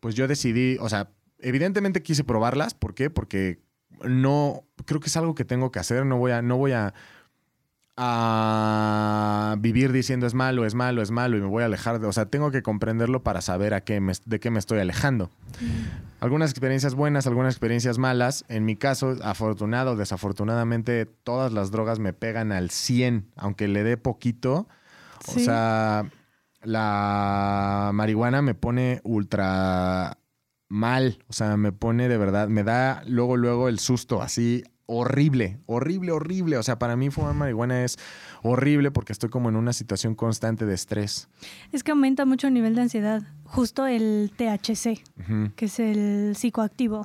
pues 0.00 0.14
yo 0.14 0.28
decidí, 0.28 0.76
o 0.80 0.90
sea, 0.90 1.10
evidentemente 1.38 2.02
quise 2.02 2.22
probarlas. 2.22 2.74
¿Por 2.74 2.94
qué? 2.94 3.08
Porque 3.08 3.62
no, 4.04 4.64
creo 4.84 5.00
que 5.00 5.06
es 5.06 5.16
algo 5.16 5.34
que 5.34 5.46
tengo 5.46 5.70
que 5.70 5.78
hacer. 5.78 6.04
No 6.04 6.18
voy 6.18 6.32
a, 6.32 6.42
no 6.42 6.58
voy 6.58 6.72
a 6.72 6.92
a 8.02 9.56
vivir 9.58 9.92
diciendo 9.92 10.26
es 10.26 10.32
malo, 10.32 10.64
es 10.64 10.74
malo, 10.74 11.02
es 11.02 11.10
malo 11.10 11.36
y 11.36 11.40
me 11.42 11.46
voy 11.46 11.62
a 11.62 11.66
alejar 11.66 12.00
de, 12.00 12.06
o 12.06 12.12
sea, 12.12 12.24
tengo 12.24 12.50
que 12.50 12.62
comprenderlo 12.62 13.22
para 13.22 13.42
saber 13.42 13.74
a 13.74 13.82
qué 13.82 14.00
de 14.24 14.40
qué 14.40 14.50
me 14.50 14.58
estoy 14.58 14.78
alejando. 14.78 15.30
Algunas 16.18 16.50
experiencias 16.50 16.94
buenas, 16.94 17.26
algunas 17.26 17.52
experiencias 17.52 17.98
malas. 17.98 18.46
En 18.48 18.64
mi 18.64 18.74
caso, 18.76 19.16
afortunado, 19.22 19.96
desafortunadamente, 19.96 21.04
todas 21.04 21.52
las 21.52 21.70
drogas 21.72 21.98
me 21.98 22.14
pegan 22.14 22.52
al 22.52 22.70
100, 22.70 23.26
aunque 23.36 23.68
le 23.68 23.84
dé 23.84 23.98
poquito. 23.98 24.66
O 25.28 25.38
sea, 25.38 26.06
la 26.62 27.90
marihuana 27.92 28.40
me 28.40 28.54
pone 28.54 29.02
ultra 29.04 30.16
mal, 30.70 31.18
o 31.28 31.34
sea, 31.34 31.58
me 31.58 31.72
pone 31.72 32.08
de 32.08 32.16
verdad, 32.16 32.48
me 32.48 32.64
da 32.64 33.02
luego, 33.06 33.36
luego 33.36 33.68
el 33.68 33.78
susto 33.78 34.22
así 34.22 34.64
horrible, 34.90 35.60
horrible, 35.66 36.10
horrible. 36.10 36.56
O 36.58 36.62
sea, 36.62 36.78
para 36.78 36.96
mí 36.96 37.10
fumar 37.10 37.34
marihuana 37.34 37.84
es 37.84 37.96
horrible 38.42 38.90
porque 38.90 39.12
estoy 39.12 39.30
como 39.30 39.48
en 39.48 39.56
una 39.56 39.72
situación 39.72 40.14
constante 40.14 40.66
de 40.66 40.74
estrés. 40.74 41.28
Es 41.70 41.84
que 41.84 41.92
aumenta 41.92 42.26
mucho 42.26 42.48
el 42.48 42.54
nivel 42.54 42.74
de 42.74 42.82
ansiedad. 42.82 43.22
Justo 43.44 43.86
el 43.86 44.32
THC, 44.36 45.02
que 45.54 45.64
es 45.64 45.78
el 45.78 46.34
psicoactivo. 46.36 47.02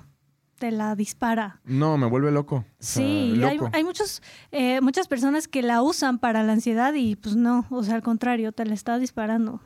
te 0.58 0.72
la 0.72 0.96
dispara. 0.96 1.60
No, 1.66 1.98
me 1.98 2.08
vuelve 2.08 2.32
loco. 2.32 2.66
sí, 2.80 3.40
hay, 3.44 3.84
muchos, 3.84 4.22
eh, 4.52 4.80
muchas 4.82 5.08
personas 5.08 5.48
que 5.48 5.62
la 5.62 5.82
usan 5.82 6.18
para 6.18 6.44
la 6.44 6.54
ansiedad 6.54 6.94
y 6.94 7.16
pues 7.18 7.36
no, 7.36 7.66
o 7.70 7.84
sea, 7.84 7.96
al 7.96 8.04
contrario, 8.04 8.52
te 8.52 8.66
la 8.66 8.74
está 8.74 8.98
disparando. 8.98 9.62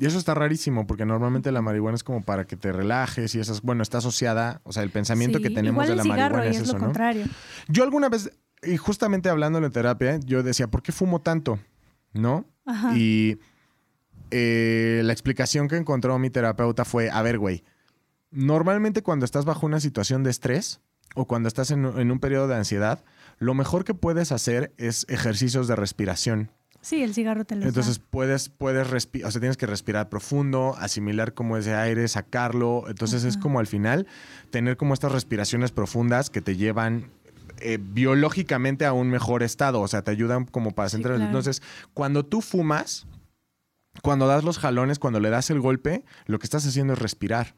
Y 0.00 0.06
eso 0.06 0.18
está 0.18 0.34
rarísimo, 0.34 0.86
porque 0.86 1.04
normalmente 1.04 1.50
la 1.52 1.62
marihuana 1.62 1.96
es 1.96 2.04
como 2.04 2.22
para 2.22 2.46
que 2.46 2.56
te 2.56 2.72
relajes 2.72 3.34
y 3.34 3.40
esas, 3.40 3.62
bueno, 3.62 3.82
está 3.82 3.98
asociada, 3.98 4.60
o 4.64 4.72
sea, 4.72 4.82
el 4.82 4.90
pensamiento 4.90 5.40
que 5.40 5.50
tenemos 5.50 5.86
de 5.88 5.96
la 5.96 6.04
marihuana 6.04 6.46
es, 6.46 6.60
eso, 6.60 6.74
lo 6.74 6.78
contrario. 6.78 7.26
Yo 7.68 7.84
alguna 7.84 8.08
vez, 8.08 8.30
y 8.62 8.76
justamente 8.76 9.28
hablando 9.28 9.60
de 9.60 9.70
terapia, 9.70 10.18
yo 10.24 10.42
decía, 10.42 10.68
¿por 10.68 10.82
qué 10.82 10.92
fumo 10.92 11.20
tanto? 11.20 11.58
¿No? 12.12 12.46
Y 12.94 13.38
eh, 14.30 15.00
la 15.04 15.12
explicación 15.12 15.68
que 15.68 15.76
encontró 15.76 16.18
mi 16.18 16.30
terapeuta 16.30 16.84
fue, 16.84 17.10
a 17.10 17.22
ver, 17.22 17.38
güey, 17.38 17.64
normalmente 18.30 19.02
cuando 19.02 19.24
estás 19.24 19.44
bajo 19.44 19.66
una 19.66 19.80
situación 19.80 20.22
de 20.22 20.30
estrés 20.30 20.80
o 21.14 21.26
cuando 21.26 21.48
estás 21.48 21.70
en, 21.70 21.86
en 21.86 22.10
un 22.10 22.20
periodo 22.20 22.46
de 22.46 22.56
ansiedad, 22.56 23.04
lo 23.38 23.54
mejor 23.54 23.84
que 23.84 23.94
puedes 23.94 24.32
hacer 24.32 24.74
es 24.76 25.06
ejercicios 25.08 25.66
de 25.66 25.76
respiración. 25.76 26.50
Sí, 26.80 27.02
el 27.02 27.12
cigarro 27.12 27.44
te 27.44 27.56
lo 27.56 27.66
Entonces 27.66 27.98
puedes, 27.98 28.48
puedes 28.48 28.88
respirar, 28.88 29.28
o 29.28 29.30
sea, 29.32 29.40
tienes 29.40 29.56
que 29.56 29.66
respirar 29.66 30.08
profundo, 30.08 30.74
asimilar 30.78 31.34
como 31.34 31.56
ese 31.56 31.74
aire, 31.74 32.06
sacarlo. 32.08 32.84
Entonces 32.88 33.24
es 33.24 33.36
como 33.36 33.58
al 33.58 33.66
final 33.66 34.06
tener 34.50 34.76
como 34.76 34.94
estas 34.94 35.12
respiraciones 35.12 35.72
profundas 35.72 36.30
que 36.30 36.40
te 36.40 36.56
llevan 36.56 37.10
eh, 37.60 37.78
biológicamente 37.80 38.86
a 38.86 38.92
un 38.92 39.10
mejor 39.10 39.42
estado. 39.42 39.80
O 39.80 39.88
sea, 39.88 40.02
te 40.02 40.10
ayudan 40.10 40.44
como 40.44 40.72
para 40.72 40.88
centrar. 40.88 41.20
Entonces, 41.20 41.62
cuando 41.94 42.24
tú 42.24 42.40
fumas, 42.40 43.06
cuando 44.02 44.26
das 44.26 44.44
los 44.44 44.58
jalones, 44.58 44.98
cuando 44.98 45.20
le 45.20 45.30
das 45.30 45.50
el 45.50 45.60
golpe, 45.60 46.04
lo 46.26 46.38
que 46.38 46.46
estás 46.46 46.64
haciendo 46.66 46.92
es 46.92 46.98
respirar. 47.00 47.54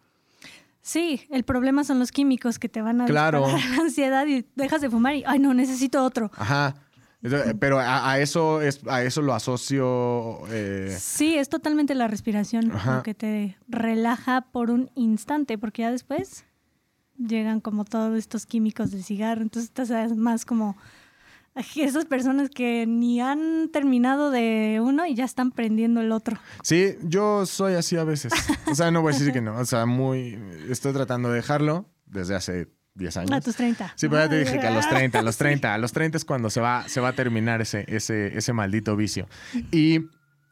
Sí, 0.83 1.27
el 1.31 1.45
problema 1.45 1.85
son 1.85 1.99
los 1.99 2.11
químicos 2.11 2.59
que 2.59 2.69
te 2.69 2.81
van 2.81 3.03
a 3.03 3.05
claro. 3.05 3.47
la 3.77 3.83
ansiedad 3.83 4.27
y 4.27 4.47
dejas 4.57 4.81
de 4.81 4.89
fumar 4.89 5.15
y, 5.15 5.25
ay, 5.27 5.39
no, 5.39 5.53
necesito 5.53 6.03
otro. 6.03 6.31
Ajá. 6.37 6.75
Pero 7.23 7.79
a, 7.79 8.19
eso 8.19 8.63
es 8.63 8.81
a 8.87 9.03
eso 9.03 9.21
lo 9.21 9.35
asocio. 9.35 10.41
Eh, 10.49 10.97
sí, 10.99 11.37
es 11.37 11.49
totalmente 11.51 11.95
la 11.95 12.09
respiración 12.09 12.69
lo 12.69 13.03
que 13.03 13.15
te 13.15 13.59
relaja 13.69 14.47
por 14.53 14.71
un 14.71 14.91
instante, 14.95 15.59
porque 15.59 15.83
ya 15.83 15.91
después 15.91 16.45
llegan 17.19 17.61
como 17.61 17.85
todos 17.85 18.17
estos 18.17 18.47
químicos 18.47 18.91
del 18.91 19.05
cigarro. 19.05 19.43
Entonces 19.43 19.71
estás 19.71 20.17
más 20.17 20.47
como 20.47 20.77
esas 21.77 22.07
personas 22.07 22.49
que 22.49 22.87
ni 22.87 23.21
han 23.21 23.69
terminado 23.71 24.31
de 24.31 24.81
uno 24.83 25.05
y 25.05 25.15
ya 25.15 25.25
están 25.25 25.51
prendiendo 25.51 26.01
el 26.01 26.13
otro. 26.13 26.39
Sí, 26.63 26.97
yo 27.03 27.45
soy 27.45 27.75
así 27.75 27.97
a 27.97 28.05
veces. 28.05 28.33
O 28.67 28.75
sea, 28.75 28.91
no 28.91 29.03
voy 29.03 29.13
a 29.13 29.19
decir 29.19 29.33
que 29.33 29.43
no. 29.43 29.59
O 29.59 29.65
sea, 29.67 29.85
muy. 29.85 30.39
Estoy 30.71 30.95
tratando 30.95 31.29
de 31.29 31.37
dejarlo 31.37 31.87
desde 32.07 32.35
hace 32.35 32.69
10 32.95 33.17
años. 33.19 33.31
A 33.33 33.41
tus 33.41 33.57
30. 33.57 33.93
Sí, 33.97 34.09
pero 34.09 34.23
ya 34.23 34.29
te 34.29 34.39
dije 34.39 34.59
que 34.59 34.67
a 34.67 34.71
los 34.71 34.89
30, 34.89 35.19
a 35.19 35.23
los 35.23 35.37
30, 35.37 35.75
a 35.75 35.79
los 35.79 35.93
30 35.93 36.19
es 36.19 36.25
cuando 36.25 36.51
se 36.51 36.61
va, 36.61 36.89
se 36.89 37.01
va 37.01 37.09
a 37.09 37.13
terminar 37.13 37.61
ese, 37.61 37.85
ese, 37.89 38.37
ese 38.37 38.53
maldito 38.53 38.97
vicio. 38.97 39.29
Y 39.71 40.01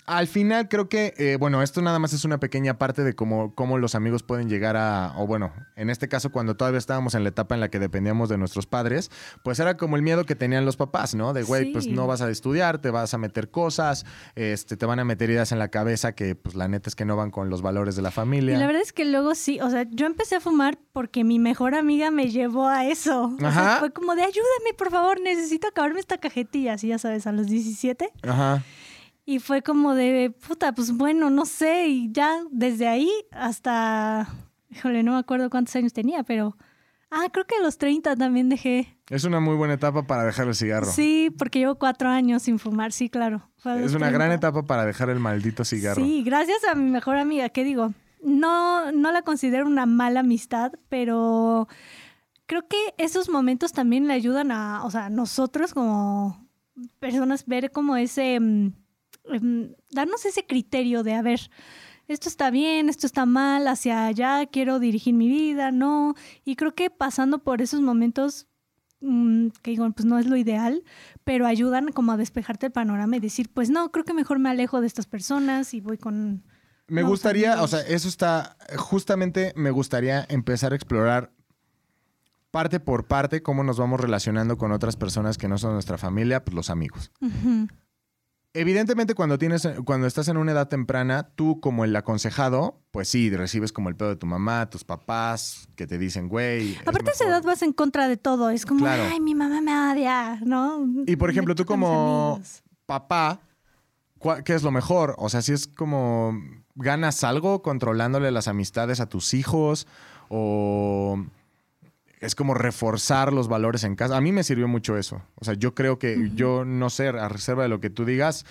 al 0.08 0.26
final 0.26 0.68
creo 0.68 0.88
que, 0.88 1.12
eh, 1.18 1.36
bueno, 1.38 1.62
esto 1.62 1.82
nada 1.82 1.98
más 1.98 2.14
es 2.14 2.24
una 2.24 2.40
pequeña 2.40 2.78
parte 2.78 3.04
de 3.04 3.14
cómo, 3.14 3.54
cómo 3.54 3.76
los 3.76 3.94
amigos 3.94 4.22
pueden 4.22 4.48
llegar 4.48 4.74
a, 4.74 5.12
o 5.18 5.26
bueno, 5.26 5.52
en 5.76 5.90
este 5.90 6.08
caso 6.08 6.32
cuando 6.32 6.56
todavía 6.56 6.78
estábamos 6.78 7.14
en 7.14 7.24
la 7.24 7.28
etapa 7.28 7.54
en 7.54 7.60
la 7.60 7.68
que 7.68 7.78
dependíamos 7.78 8.30
de 8.30 8.38
nuestros 8.38 8.66
padres, 8.66 9.10
pues 9.44 9.60
era 9.60 9.76
como 9.76 9.96
el 9.96 10.02
miedo 10.02 10.24
que 10.24 10.34
tenían 10.34 10.64
los 10.64 10.76
papás, 10.76 11.14
¿no? 11.14 11.34
De, 11.34 11.42
güey, 11.42 11.72
pues 11.72 11.86
no 11.86 12.06
vas 12.06 12.22
a 12.22 12.30
estudiar, 12.30 12.78
te 12.78 12.90
vas 12.90 13.12
a 13.12 13.18
meter 13.18 13.50
cosas, 13.50 14.06
este, 14.34 14.78
te 14.78 14.86
van 14.86 14.98
a 14.98 15.04
meter 15.04 15.28
ideas 15.28 15.52
en 15.52 15.58
la 15.58 15.68
cabeza 15.68 16.12
que 16.14 16.34
pues 16.34 16.54
la 16.54 16.68
neta 16.68 16.88
es 16.88 16.96
que 16.96 17.04
no 17.04 17.14
van 17.14 17.30
con 17.30 17.50
los 17.50 17.60
valores 17.60 17.94
de 17.94 18.00
la 18.00 18.10
familia. 18.10 18.56
Y 18.56 18.58
la 18.58 18.66
verdad 18.66 18.80
es 18.80 18.94
que 18.94 19.04
luego 19.04 19.34
sí, 19.34 19.60
o 19.60 19.68
sea, 19.68 19.86
yo 19.90 20.06
empecé 20.06 20.36
a 20.36 20.40
fumar 20.40 20.78
porque 20.94 21.22
mi 21.22 21.38
mejor 21.38 21.74
amiga 21.74 22.10
me 22.10 22.30
llevó 22.30 22.66
a 22.66 22.86
eso. 22.86 23.36
Ajá. 23.42 23.76
fue 23.78 23.92
como 23.92 24.14
de, 24.14 24.22
ayúdame, 24.22 24.72
por 24.78 24.90
favor, 24.90 25.20
necesito 25.20 25.68
acabarme 25.68 26.00
esta 26.00 26.16
cajetilla, 26.16 26.72
así 26.72 26.88
ya 26.88 26.98
sabes, 26.98 27.26
a 27.26 27.32
los 27.32 27.48
17. 27.48 28.10
Ajá. 28.22 28.62
Y 29.28 29.40
fue 29.40 29.60
como 29.60 29.94
de, 29.94 30.30
puta, 30.30 30.72
pues 30.72 30.90
bueno, 30.90 31.28
no 31.28 31.44
sé. 31.44 31.88
Y 31.88 32.10
ya 32.10 32.40
desde 32.50 32.88
ahí 32.88 33.10
hasta, 33.30 34.26
híjole, 34.70 35.02
no 35.02 35.12
me 35.12 35.18
acuerdo 35.18 35.50
cuántos 35.50 35.76
años 35.76 35.92
tenía, 35.92 36.22
pero... 36.22 36.56
Ah, 37.10 37.26
creo 37.30 37.46
que 37.46 37.56
a 37.56 37.60
los 37.60 37.76
30 37.76 38.16
también 38.16 38.48
dejé. 38.48 38.98
Es 39.10 39.24
una 39.24 39.38
muy 39.38 39.54
buena 39.54 39.74
etapa 39.74 40.06
para 40.06 40.24
dejar 40.24 40.48
el 40.48 40.54
cigarro. 40.54 40.90
Sí, 40.90 41.30
porque 41.36 41.58
llevo 41.58 41.74
cuatro 41.74 42.08
años 42.08 42.44
sin 42.44 42.58
fumar, 42.58 42.90
sí, 42.90 43.10
claro. 43.10 43.50
Es 43.82 43.92
una 43.92 44.10
gran 44.10 44.32
etapa 44.32 44.62
para 44.62 44.86
dejar 44.86 45.10
el 45.10 45.18
maldito 45.18 45.62
cigarro. 45.62 46.02
Sí, 46.02 46.22
gracias 46.22 46.64
a 46.64 46.74
mi 46.74 46.90
mejor 46.90 47.16
amiga, 47.16 47.50
¿qué 47.50 47.64
digo? 47.64 47.92
No, 48.22 48.92
no 48.92 49.12
la 49.12 49.20
considero 49.20 49.66
una 49.66 49.84
mala 49.84 50.20
amistad, 50.20 50.72
pero 50.88 51.68
creo 52.46 52.66
que 52.66 52.78
esos 52.96 53.28
momentos 53.28 53.72
también 53.72 54.06
le 54.06 54.14
ayudan 54.14 54.52
a, 54.52 54.84
o 54.84 54.90
sea, 54.90 55.10
nosotros 55.10 55.74
como 55.74 56.48
personas 56.98 57.44
ver 57.44 57.70
como 57.70 57.96
ese 57.96 58.40
mm, 58.40 58.72
Em, 59.32 59.74
darnos 59.90 60.24
ese 60.24 60.46
criterio 60.46 61.02
de, 61.02 61.14
a 61.14 61.22
ver, 61.22 61.50
esto 62.08 62.28
está 62.28 62.50
bien, 62.50 62.88
esto 62.88 63.06
está 63.06 63.26
mal, 63.26 63.68
hacia 63.68 64.06
allá 64.06 64.46
quiero 64.46 64.78
dirigir 64.78 65.14
mi 65.14 65.28
vida, 65.28 65.70
no. 65.70 66.14
Y 66.44 66.56
creo 66.56 66.74
que 66.74 66.90
pasando 66.90 67.38
por 67.44 67.60
esos 67.60 67.80
momentos, 67.80 68.48
mm, 69.00 69.48
que 69.62 69.72
digo, 69.72 69.90
pues 69.90 70.06
no 70.06 70.18
es 70.18 70.26
lo 70.26 70.36
ideal, 70.36 70.82
pero 71.24 71.46
ayudan 71.46 71.92
como 71.92 72.12
a 72.12 72.16
despejarte 72.16 72.66
el 72.66 72.72
panorama 72.72 73.16
y 73.16 73.20
decir, 73.20 73.50
pues 73.52 73.68
no, 73.70 73.92
creo 73.92 74.04
que 74.04 74.14
mejor 74.14 74.38
me 74.38 74.48
alejo 74.48 74.80
de 74.80 74.86
estas 74.86 75.06
personas 75.06 75.74
y 75.74 75.80
voy 75.80 75.98
con... 75.98 76.44
Me 76.86 77.02
gustaría, 77.02 77.62
o 77.62 77.68
sea, 77.68 77.80
eso 77.80 78.08
está, 78.08 78.56
justamente 78.78 79.52
me 79.54 79.70
gustaría 79.70 80.24
empezar 80.30 80.72
a 80.72 80.76
explorar 80.76 81.34
parte 82.50 82.80
por 82.80 83.06
parte 83.06 83.42
cómo 83.42 83.62
nos 83.62 83.78
vamos 83.78 84.00
relacionando 84.00 84.56
con 84.56 84.72
otras 84.72 84.96
personas 84.96 85.36
que 85.36 85.48
no 85.48 85.58
son 85.58 85.74
nuestra 85.74 85.98
familia, 85.98 86.44
pues 86.44 86.54
los 86.54 86.70
amigos. 86.70 87.12
Evidentemente, 88.54 89.14
cuando 89.14 89.38
tienes, 89.38 89.68
cuando 89.84 90.06
estás 90.06 90.28
en 90.28 90.36
una 90.36 90.52
edad 90.52 90.68
temprana, 90.68 91.28
tú 91.34 91.60
como 91.60 91.84
el 91.84 91.94
aconsejado, 91.94 92.80
pues 92.90 93.08
sí, 93.08 93.30
recibes 93.30 93.72
como 93.72 93.88
el 93.88 93.96
pedo 93.96 94.08
de 94.08 94.16
tu 94.16 94.26
mamá, 94.26 94.70
tus 94.70 94.84
papás, 94.84 95.68
que 95.76 95.86
te 95.86 95.98
dicen, 95.98 96.28
güey. 96.28 96.76
Aparte, 96.86 97.10
a 97.10 97.12
esa 97.12 97.26
edad 97.26 97.42
vas 97.42 97.62
en 97.62 97.72
contra 97.72 98.08
de 98.08 98.16
todo. 98.16 98.50
Es 98.50 98.64
como, 98.64 98.86
ay, 98.86 99.20
mi 99.20 99.34
mamá 99.34 99.60
me 99.60 99.92
odia, 99.92 100.40
¿no? 100.44 100.86
Y 101.06 101.16
por 101.16 101.30
ejemplo, 101.30 101.54
tú 101.54 101.66
como 101.66 102.40
papá, 102.86 103.40
¿qué 104.44 104.54
es 104.54 104.62
lo 104.62 104.70
mejor? 104.70 105.14
O 105.18 105.28
sea, 105.28 105.42
si 105.42 105.52
es 105.52 105.66
como 105.66 106.32
ganas 106.74 107.24
algo 107.24 107.60
controlándole 107.62 108.30
las 108.30 108.48
amistades 108.48 109.00
a 109.00 109.08
tus 109.08 109.34
hijos 109.34 109.86
o 110.30 111.22
es 112.20 112.34
como 112.34 112.54
reforzar 112.54 113.32
los 113.32 113.48
valores 113.48 113.84
en 113.84 113.96
casa. 113.96 114.16
A 114.16 114.20
mí 114.20 114.32
me 114.32 114.44
sirvió 114.44 114.68
mucho 114.68 114.96
eso. 114.96 115.22
O 115.36 115.44
sea, 115.44 115.54
yo 115.54 115.74
creo 115.74 115.98
que 115.98 116.30
yo 116.34 116.64
no 116.64 116.90
sé, 116.90 117.08
a 117.08 117.28
reserva 117.28 117.62
de 117.62 117.68
lo 117.68 117.80
que 117.80 117.90
tú 117.90 118.04
digas, 118.04 118.44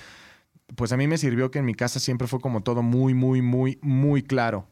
pues 0.75 0.91
a 0.91 0.97
mí 0.97 1.07
me 1.07 1.17
sirvió 1.17 1.51
que 1.51 1.59
en 1.59 1.65
mi 1.65 1.75
casa 1.75 1.99
siempre 1.99 2.27
fue 2.27 2.39
como 2.39 2.61
todo 2.61 2.81
muy, 2.81 3.13
muy, 3.13 3.41
muy, 3.41 3.79
muy 3.81 4.23
claro. 4.23 4.67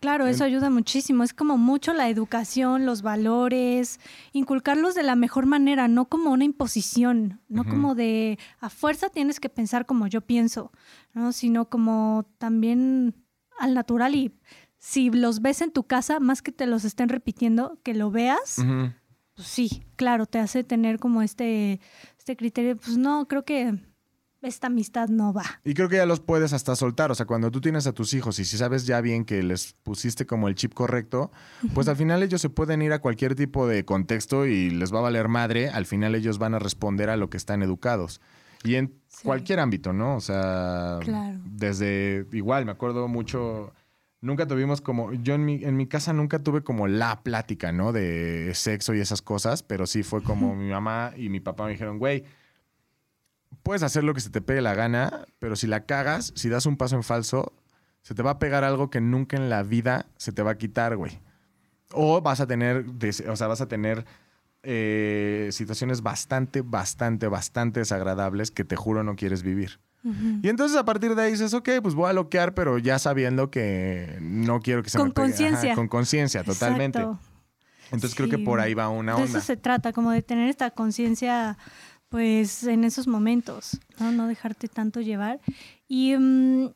Claro, 0.00 0.26
eso 0.26 0.44
ayuda 0.44 0.70
muchísimo. 0.70 1.24
Es 1.24 1.32
como 1.32 1.56
mucho 1.56 1.94
la 1.94 2.08
educación, 2.08 2.84
los 2.84 3.02
valores, 3.02 4.00
inculcarlos 4.32 4.94
de 4.94 5.02
la 5.02 5.16
mejor 5.16 5.46
manera, 5.46 5.88
no 5.88 6.06
como 6.06 6.30
una 6.30 6.44
imposición, 6.44 7.40
no 7.48 7.64
como 7.64 7.94
de 7.94 8.38
a 8.60 8.68
fuerza 8.68 9.08
tienes 9.08 9.40
que 9.40 9.48
pensar 9.48 9.86
como 9.86 10.06
yo 10.06 10.20
pienso, 10.20 10.72
¿no? 11.14 11.32
sino 11.32 11.68
como 11.70 12.26
también 12.38 13.14
al 13.58 13.74
natural 13.74 14.14
y 14.14 14.34
si 14.82 15.10
los 15.10 15.42
ves 15.42 15.62
en 15.62 15.70
tu 15.70 15.84
casa, 15.84 16.18
más 16.18 16.42
que 16.42 16.50
te 16.50 16.66
los 16.66 16.84
estén 16.84 17.08
repitiendo, 17.08 17.78
que 17.84 17.94
lo 17.94 18.10
veas, 18.10 18.56
pues 19.36 19.46
sí, 19.46 19.84
claro, 19.94 20.26
te 20.26 20.40
hace 20.40 20.64
tener 20.64 20.98
como 20.98 21.22
este, 21.22 21.78
este 22.18 22.36
criterio, 22.36 22.76
pues 22.76 22.98
no, 22.98 23.28
creo 23.28 23.44
que 23.44 23.78
esta 24.42 24.66
amistad 24.66 25.08
no 25.08 25.32
va. 25.32 25.44
Y 25.64 25.74
creo 25.74 25.88
que 25.88 25.98
ya 25.98 26.04
los 26.04 26.18
puedes 26.18 26.52
hasta 26.52 26.74
soltar, 26.74 27.12
o 27.12 27.14
sea, 27.14 27.26
cuando 27.26 27.52
tú 27.52 27.60
tienes 27.60 27.86
a 27.86 27.92
tus 27.92 28.12
hijos 28.12 28.40
y 28.40 28.44
si 28.44 28.58
sabes 28.58 28.84
ya 28.84 29.00
bien 29.00 29.24
que 29.24 29.44
les 29.44 29.74
pusiste 29.84 30.26
como 30.26 30.48
el 30.48 30.56
chip 30.56 30.74
correcto, 30.74 31.30
pues 31.74 31.86
al 31.86 31.94
final 31.94 32.24
ellos 32.24 32.40
se 32.40 32.50
pueden 32.50 32.82
ir 32.82 32.92
a 32.92 32.98
cualquier 32.98 33.36
tipo 33.36 33.68
de 33.68 33.84
contexto 33.84 34.46
y 34.46 34.70
les 34.70 34.92
va 34.92 34.98
a 34.98 35.02
valer 35.02 35.28
madre, 35.28 35.68
al 35.68 35.86
final 35.86 36.16
ellos 36.16 36.38
van 36.38 36.54
a 36.54 36.58
responder 36.58 37.08
a 37.08 37.16
lo 37.16 37.30
que 37.30 37.36
están 37.36 37.62
educados. 37.62 38.20
Y 38.64 38.74
en 38.74 38.94
cualquier 39.22 39.60
ámbito, 39.60 39.92
¿no? 39.92 40.16
O 40.16 40.20
sea, 40.20 40.98
desde 41.44 42.26
igual, 42.32 42.64
me 42.64 42.72
acuerdo 42.72 43.06
mucho 43.06 43.72
nunca 44.22 44.46
tuvimos 44.46 44.80
como, 44.80 45.12
yo 45.12 45.34
en 45.34 45.44
mi, 45.44 45.62
en 45.62 45.76
mi 45.76 45.86
casa 45.86 46.14
nunca 46.14 46.38
tuve 46.38 46.62
como 46.62 46.88
la 46.88 47.22
plática, 47.22 47.72
¿no? 47.72 47.92
De 47.92 48.52
sexo 48.54 48.94
y 48.94 49.00
esas 49.00 49.20
cosas, 49.20 49.62
pero 49.62 49.86
sí 49.86 50.02
fue 50.02 50.22
como 50.22 50.56
mi 50.56 50.70
mamá 50.70 51.12
y 51.16 51.28
mi 51.28 51.40
papá 51.40 51.64
me 51.64 51.72
dijeron, 51.72 51.98
güey, 51.98 52.24
puedes 53.62 53.82
hacer 53.82 54.04
lo 54.04 54.14
que 54.14 54.20
se 54.20 54.30
te 54.30 54.40
pegue 54.40 54.62
la 54.62 54.74
gana, 54.74 55.26
pero 55.38 55.56
si 55.56 55.66
la 55.66 55.84
cagas, 55.84 56.32
si 56.36 56.48
das 56.48 56.64
un 56.64 56.76
paso 56.76 56.96
en 56.96 57.02
falso, 57.02 57.52
se 58.00 58.14
te 58.14 58.22
va 58.22 58.30
a 58.32 58.38
pegar 58.38 58.64
algo 58.64 58.90
que 58.90 59.00
nunca 59.00 59.36
en 59.36 59.50
la 59.50 59.62
vida 59.62 60.06
se 60.16 60.32
te 60.32 60.42
va 60.42 60.52
a 60.52 60.58
quitar, 60.58 60.96
güey. 60.96 61.20
O 61.92 62.22
vas 62.22 62.40
a 62.40 62.46
tener, 62.46 62.86
o 63.28 63.36
sea, 63.36 63.48
vas 63.48 63.60
a 63.60 63.68
tener 63.68 64.06
eh, 64.62 65.48
situaciones 65.52 66.02
bastante, 66.02 66.62
bastante, 66.62 67.26
bastante 67.26 67.80
desagradables 67.80 68.50
que 68.50 68.64
te 68.64 68.76
juro 68.76 69.02
no 69.02 69.16
quieres 69.16 69.42
vivir. 69.42 69.80
Y 70.04 70.48
entonces 70.48 70.76
a 70.76 70.84
partir 70.84 71.14
de 71.14 71.22
ahí 71.22 71.30
dices, 71.32 71.54
ok, 71.54 71.68
pues 71.80 71.94
voy 71.94 72.08
a 72.08 72.12
bloquear, 72.12 72.54
pero 72.54 72.78
ya 72.78 72.98
sabiendo 72.98 73.50
que 73.50 74.18
no 74.20 74.60
quiero 74.60 74.82
que 74.82 74.90
se 74.90 74.98
con 74.98 75.08
me 75.08 75.14
conciencia. 75.14 75.74
Con 75.74 75.88
conciencia, 75.88 76.42
totalmente. 76.42 77.06
Entonces 77.92 78.14
creo 78.16 78.28
que 78.28 78.38
por 78.38 78.58
ahí 78.58 78.74
va 78.74 78.88
una 78.88 79.14
onda. 79.14 79.26
De 79.26 79.30
eso 79.30 79.40
se 79.40 79.56
trata, 79.56 79.92
como 79.92 80.10
de 80.10 80.22
tener 80.22 80.48
esta 80.48 80.70
conciencia, 80.70 81.56
pues, 82.08 82.64
en 82.64 82.84
esos 82.84 83.06
momentos, 83.06 83.78
¿no? 84.00 84.10
No 84.10 84.26
dejarte 84.26 84.66
tanto 84.66 85.00
llevar. 85.00 85.40
Y 85.86 86.16
mm, 86.16 86.70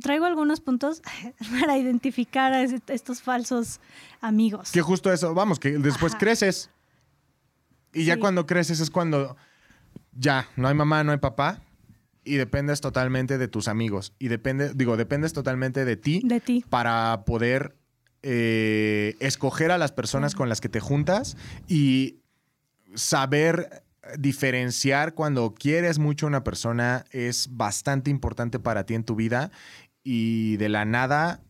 traigo 0.00 0.26
algunos 0.26 0.60
puntos 0.60 1.02
para 1.60 1.76
identificar 1.78 2.52
a 2.52 2.62
estos 2.62 3.22
falsos 3.22 3.80
amigos. 4.20 4.70
Que 4.70 4.82
justo 4.82 5.12
eso, 5.12 5.34
vamos, 5.34 5.58
que 5.58 5.78
después 5.78 6.14
creces. 6.14 6.70
Y 7.92 8.04
ya 8.04 8.18
cuando 8.18 8.46
creces 8.46 8.80
es 8.80 8.90
cuando 8.90 9.36
ya 10.12 10.48
no 10.56 10.68
hay 10.68 10.74
mamá, 10.74 11.02
no 11.04 11.12
hay 11.12 11.18
papá. 11.18 11.60
Y 12.24 12.36
dependes 12.36 12.80
totalmente 12.80 13.38
de 13.38 13.48
tus 13.48 13.68
amigos. 13.68 14.14
Y 14.18 14.28
depende, 14.28 14.72
digo, 14.74 14.96
dependes 14.96 15.32
totalmente 15.32 15.84
de 15.84 15.96
ti. 15.96 16.22
De 16.24 16.40
ti. 16.40 16.64
Para 16.68 17.24
poder 17.24 17.76
eh, 18.22 19.16
escoger 19.20 19.70
a 19.70 19.78
las 19.78 19.92
personas 19.92 20.34
con 20.34 20.48
las 20.48 20.60
que 20.62 20.70
te 20.70 20.80
juntas 20.80 21.36
y 21.68 22.20
saber 22.94 23.84
diferenciar 24.18 25.14
cuando 25.14 25.54
quieres 25.54 25.98
mucho 25.98 26.26
a 26.26 26.28
una 26.28 26.44
persona 26.44 27.04
es 27.10 27.48
bastante 27.50 28.10
importante 28.10 28.58
para 28.58 28.84
ti 28.84 28.94
en 28.94 29.04
tu 29.04 29.14
vida 29.14 29.50
y 30.02 30.56
de 30.58 30.68
la 30.68 30.84
nada 30.84 31.42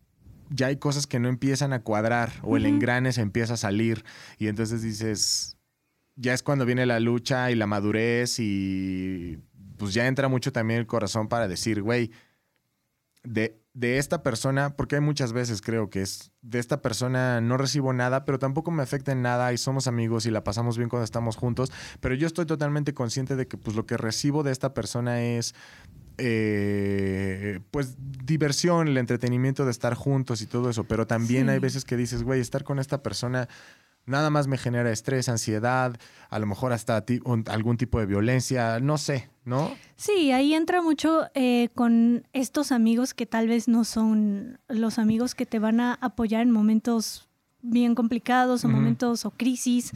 ya 0.49 0.67
hay 0.67 0.77
cosas 0.77 1.07
que 1.07 1.19
no 1.19 1.27
empiezan 1.27 1.73
a 1.73 1.81
cuadrar 1.81 2.33
o 2.43 2.57
el 2.57 2.65
engrane 2.65 3.11
se 3.13 3.21
empieza 3.21 3.55
a 3.55 3.57
salir 3.57 4.03
y 4.37 4.47
entonces 4.47 4.81
dices, 4.81 5.57
ya 6.15 6.33
es 6.33 6.43
cuando 6.43 6.65
viene 6.65 6.85
la 6.85 6.99
lucha 6.99 7.51
y 7.51 7.55
la 7.55 7.67
madurez 7.67 8.39
y 8.39 9.39
pues 9.77 9.93
ya 9.93 10.07
entra 10.07 10.27
mucho 10.27 10.51
también 10.51 10.79
el 10.79 10.87
corazón 10.87 11.27
para 11.27 11.47
decir, 11.47 11.81
güey, 11.81 12.11
de, 13.23 13.59
de 13.73 13.97
esta 13.97 14.23
persona, 14.23 14.75
porque 14.75 14.95
hay 14.95 15.01
muchas 15.01 15.33
veces 15.33 15.61
creo 15.61 15.89
que 15.89 16.01
es, 16.01 16.31
de 16.41 16.59
esta 16.59 16.81
persona 16.81 17.41
no 17.41 17.57
recibo 17.57 17.91
nada, 17.91 18.23
pero 18.23 18.39
tampoco 18.39 18.71
me 18.71 18.83
afecta 18.83 19.11
en 19.11 19.21
nada 19.21 19.51
y 19.51 19.57
somos 19.57 19.87
amigos 19.87 20.25
y 20.25 20.31
la 20.31 20.43
pasamos 20.43 20.77
bien 20.77 20.89
cuando 20.89 21.05
estamos 21.05 21.35
juntos, 21.35 21.71
pero 21.99 22.15
yo 22.15 22.27
estoy 22.27 22.45
totalmente 22.45 22.93
consciente 22.93 23.35
de 23.35 23.47
que 23.47 23.57
pues 23.57 23.75
lo 23.75 23.85
que 23.85 23.97
recibo 23.97 24.43
de 24.43 24.51
esta 24.51 24.73
persona 24.73 25.21
es 25.23 25.55
eh, 26.17 27.59
pues 27.71 27.95
diversión, 28.25 28.87
el 28.87 28.97
entretenimiento 28.97 29.65
de 29.65 29.71
estar 29.71 29.95
juntos 29.95 30.41
y 30.41 30.45
todo 30.45 30.69
eso, 30.69 30.85
pero 30.85 31.07
también 31.07 31.49
hay 31.49 31.59
veces 31.59 31.83
que 31.83 31.97
dices, 31.97 32.23
güey, 32.23 32.39
estar 32.39 32.63
con 32.63 32.79
esta 32.79 33.03
persona 33.03 33.49
nada 34.05 34.29
más 34.29 34.47
me 34.47 34.57
genera 34.57 34.91
estrés, 34.91 35.29
ansiedad, 35.29 35.95
a 36.29 36.39
lo 36.39 36.45
mejor 36.45 36.73
hasta 36.73 37.03
algún 37.47 37.77
tipo 37.77 37.99
de 37.99 38.05
violencia, 38.05 38.79
no 38.79 38.97
sé, 38.97 39.29
¿no? 39.43 39.71
Sí, 39.95 40.31
ahí 40.31 40.53
entra 40.53 40.81
mucho 40.81 41.27
eh, 41.33 41.69
con 41.75 42.27
estos 42.33 42.71
amigos 42.71 43.13
que 43.13 43.25
tal 43.25 43.47
vez 43.47 43.67
no 43.67 43.83
son 43.83 44.59
los 44.67 44.99
amigos 44.99 45.35
que 45.35 45.45
te 45.45 45.59
van 45.59 45.79
a 45.79 45.93
apoyar 46.01 46.41
en 46.41 46.51
momentos 46.51 47.27
bien 47.61 47.95
complicados 47.95 48.63
o 48.63 48.69
momentos 48.69 49.25
o 49.25 49.31
crisis. 49.31 49.91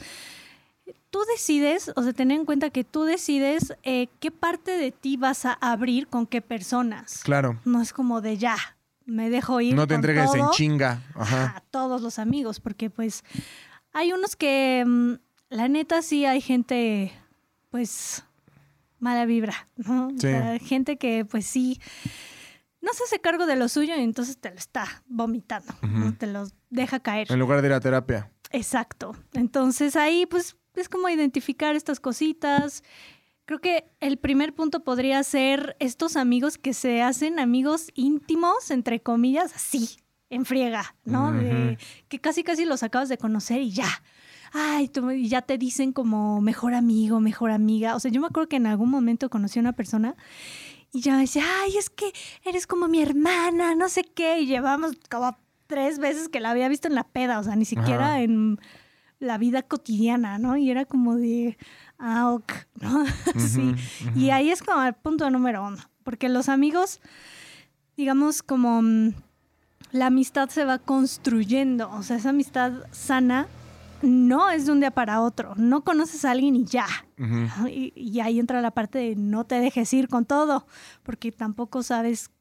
Tú 1.12 1.20
decides, 1.32 1.92
o 1.96 2.04
sea, 2.04 2.14
ten 2.14 2.32
en 2.32 2.46
cuenta 2.46 2.70
que 2.70 2.84
tú 2.84 3.04
decides 3.04 3.74
eh, 3.84 4.08
qué 4.20 4.32
parte 4.32 4.72
de 4.78 4.92
ti 4.92 5.18
vas 5.18 5.46
a 5.46 5.54
abrir 5.54 6.08
con 6.08 6.26
qué 6.26 6.42
personas. 6.42 7.22
Claro. 7.24 7.60
No 7.66 7.82
es 7.82 7.94
como 7.94 8.22
de 8.22 8.38
ya, 8.38 8.58
me 9.06 9.30
dejo 9.30 9.60
ir. 9.62 9.76
No 9.76 9.88
te 9.88 9.96
entregues 9.96 10.34
en 10.36 10.50
chinga. 10.52 11.02
A 11.16 11.62
todos 11.72 12.02
los 12.02 12.20
amigos, 12.20 12.60
porque 12.60 12.90
pues 12.90 13.24
hay 13.94 14.14
unos 14.14 14.36
que, 14.36 14.84
mm, 14.86 15.14
la 15.50 15.68
neta, 15.68 16.02
sí 16.02 16.26
hay 16.26 16.42
gente, 16.42 17.12
pues, 17.70 18.24
mala 19.00 19.26
vibra, 19.26 19.68
¿no? 19.78 20.10
gente 20.62 20.98
que, 20.98 21.26
pues 21.26 21.46
sí, 21.46 21.80
no 22.82 22.94
se 22.94 23.04
hace 23.04 23.20
cargo 23.20 23.46
de 23.46 23.56
lo 23.56 23.68
suyo 23.68 23.96
y 23.96 24.02
entonces 24.02 24.38
te 24.38 24.50
lo 24.50 24.58
está 24.58 25.04
vomitando, 25.08 25.74
te 26.18 26.28
lo 26.28 26.48
deja 26.70 27.00
caer. 27.00 27.32
En 27.32 27.40
lugar 27.40 27.62
de 27.62 27.68
ir 27.68 27.74
a 27.74 27.80
terapia. 27.80 28.32
Exacto. 28.52 29.16
Entonces 29.34 29.96
ahí, 29.96 30.26
pues, 30.26 30.58
es 30.76 30.90
como 30.90 31.10
identificar 31.10 31.76
estas 31.76 32.00
cositas. 32.00 32.84
Creo 33.46 33.60
que 33.60 33.92
el 34.00 34.18
primer 34.18 34.54
punto 34.54 34.84
podría 34.84 35.24
ser 35.24 35.76
estos 35.80 36.16
amigos 36.16 36.58
que 36.58 36.74
se 36.74 37.02
hacen 37.02 37.40
amigos 37.40 37.90
íntimos, 37.96 38.72
entre 38.72 39.02
comillas, 39.02 39.54
así, 39.56 39.98
en 40.30 40.46
friega, 40.46 40.96
¿no? 41.06 41.32
De 41.32 41.78
que 42.08 42.20
casi 42.20 42.44
casi 42.44 42.66
los 42.66 42.84
acabas 42.84 43.10
de 43.10 43.18
conocer 43.18 43.62
y 43.62 43.72
ya. 43.72 43.90
Ay, 44.52 44.88
tú, 44.88 45.12
y 45.12 45.28
ya 45.28 45.42
te 45.42 45.58
dicen 45.58 45.92
como 45.92 46.42
mejor 46.42 46.74
amigo, 46.74 47.20
mejor 47.20 47.52
amiga. 47.52 47.96
O 47.96 48.00
sea, 48.00 48.12
yo 48.12 48.22
me 48.22 48.28
acuerdo 48.28 48.50
que 48.50 48.56
en 48.56 48.68
algún 48.68 48.90
momento 48.90 49.30
conocí 49.30 49.60
a 49.60 49.62
una 49.62 49.74
persona 49.74 50.16
y 50.92 51.02
ya 51.02 51.14
me 51.14 51.22
decía, 51.22 51.44
ay, 51.62 51.78
es 51.78 51.90
que 51.90 52.12
eres 52.44 52.66
como 52.66 52.88
mi 52.88 53.02
hermana, 53.02 53.76
no 53.76 53.90
sé 53.90 54.04
qué. 54.04 54.40
Y 54.40 54.48
llevamos 54.48 54.94
como 55.10 55.38
tres 55.68 56.00
veces 56.00 56.30
que 56.30 56.40
la 56.40 56.50
había 56.50 56.68
visto 56.68 56.88
en 56.88 56.96
la 56.96 57.04
peda, 57.04 57.40
o 57.40 57.44
sea, 57.44 57.56
ni 57.56 57.66
siquiera 57.66 58.22
en 58.22 58.60
la 59.20 59.38
vida 59.38 59.62
cotidiana, 59.62 60.40
¿no? 60.40 60.58
Y 60.58 60.72
era 60.72 60.86
como 60.86 61.16
de, 61.16 61.58
ah, 62.00 62.32
ok, 62.32 62.52
¿no? 62.82 63.06
sí. 63.38 63.76
Y 64.16 64.32
ahí 64.32 64.50
es 64.50 64.64
como 64.64 64.82
el 64.84 64.94
punto 64.94 65.30
número 65.30 65.64
uno, 65.66 65.78
porque 66.04 66.28
los 66.28 66.50
amigos, 66.50 67.02
digamos, 67.98 68.42
como 68.42 68.82
mm, 68.82 69.14
la 69.92 70.08
amistad 70.08 70.50
se 70.50 70.66
va 70.66 70.80
construyendo, 70.80 71.90
o 71.92 72.04
sea, 72.04 72.18
esa 72.18 72.30
amistad 72.30 72.74
sana 72.92 73.48
no 74.02 74.50
es 74.50 74.66
de 74.66 74.72
un 74.72 74.80
día 74.80 74.92
para 74.92 75.22
otro, 75.22 75.56
no 75.56 75.84
conoces 75.84 76.24
a 76.26 76.32
alguien 76.32 76.56
y 76.56 76.66
ya. 76.66 76.88
y, 77.68 78.20
ahí 78.22 78.40
entra 78.40 78.62
la 78.62 78.72
parte 78.72 79.00
de 79.00 79.16
no 79.16 79.46
te 79.46 79.56
dejes 79.60 79.92
ir 79.94 80.08
con 80.08 80.26
todo, 80.26 80.66
porque 81.04 81.32
tampoco 81.32 81.84
sabes 81.84 82.32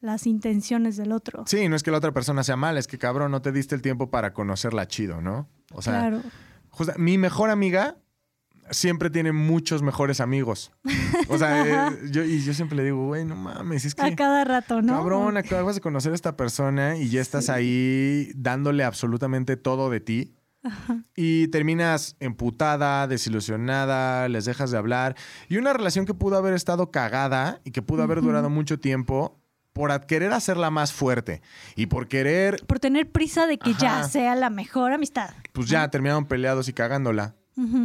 las 0.00 0.26
intenciones 0.26 0.96
del 0.96 1.12
otro. 1.12 1.44
Sí, 1.46 1.68
no 1.68 1.76
es 1.76 1.82
que 1.82 1.90
la 1.90 1.98
otra 1.98 2.12
persona 2.12 2.44
sea 2.44 2.56
mala, 2.56 2.78
es 2.78 2.86
que 2.86 2.98
cabrón, 2.98 3.30
no 3.30 3.42
te 3.42 3.52
diste 3.52 3.74
el 3.74 3.82
tiempo 3.82 4.10
para 4.10 4.32
conocerla 4.32 4.86
chido, 4.86 5.20
¿no? 5.20 5.48
O 5.72 5.82
sea, 5.82 6.00
claro. 6.00 6.22
mi 6.96 7.18
mejor 7.18 7.50
amiga 7.50 7.96
siempre 8.70 9.10
tiene 9.10 9.32
muchos 9.32 9.82
mejores 9.82 10.20
amigos. 10.20 10.72
O 11.28 11.38
sea, 11.38 11.88
eh, 11.90 11.98
yo, 12.10 12.24
y 12.24 12.40
yo 12.42 12.54
siempre 12.54 12.76
le 12.76 12.84
digo, 12.84 13.06
güey, 13.06 13.24
no 13.24 13.36
mames, 13.36 13.84
es 13.84 13.94
que... 13.94 14.02
A 14.02 14.16
cada 14.16 14.44
rato, 14.44 14.82
¿no? 14.82 14.94
Cabrón, 14.94 15.36
acabas 15.36 15.74
de 15.74 15.80
conocer 15.80 16.12
a 16.12 16.14
esta 16.14 16.36
persona 16.36 16.96
y 16.96 17.08
ya 17.08 17.20
estás 17.20 17.48
ahí 17.48 18.30
dándole 18.34 18.84
absolutamente 18.84 19.56
todo 19.56 19.90
de 19.90 20.00
ti. 20.00 20.34
Y 21.16 21.48
terminas 21.48 22.16
emputada, 22.20 23.06
desilusionada, 23.06 24.28
les 24.28 24.44
dejas 24.44 24.70
de 24.70 24.76
hablar. 24.76 25.16
Y 25.48 25.56
una 25.56 25.72
relación 25.72 26.04
que 26.04 26.14
pudo 26.14 26.36
haber 26.36 26.52
estado 26.52 26.90
cagada 26.90 27.60
y 27.64 27.70
que 27.70 27.80
pudo 27.80 28.02
haber 28.02 28.20
durado 28.20 28.50
mucho 28.50 28.78
tiempo 28.78 29.40
por 29.72 30.06
querer 30.06 30.32
hacerla 30.32 30.70
más 30.70 30.92
fuerte 30.92 31.40
y 31.76 31.86
por 31.86 32.08
querer... 32.08 32.64
Por 32.66 32.80
tener 32.80 33.10
prisa 33.10 33.46
de 33.46 33.58
que 33.58 33.74
ya 33.74 34.02
sea 34.02 34.34
la 34.34 34.50
mejor 34.50 34.92
amistad. 34.92 35.30
Pues 35.52 35.68
ya 35.68 35.88
terminaron 35.88 36.26
peleados 36.26 36.68
y 36.68 36.72
cagándola. 36.72 37.36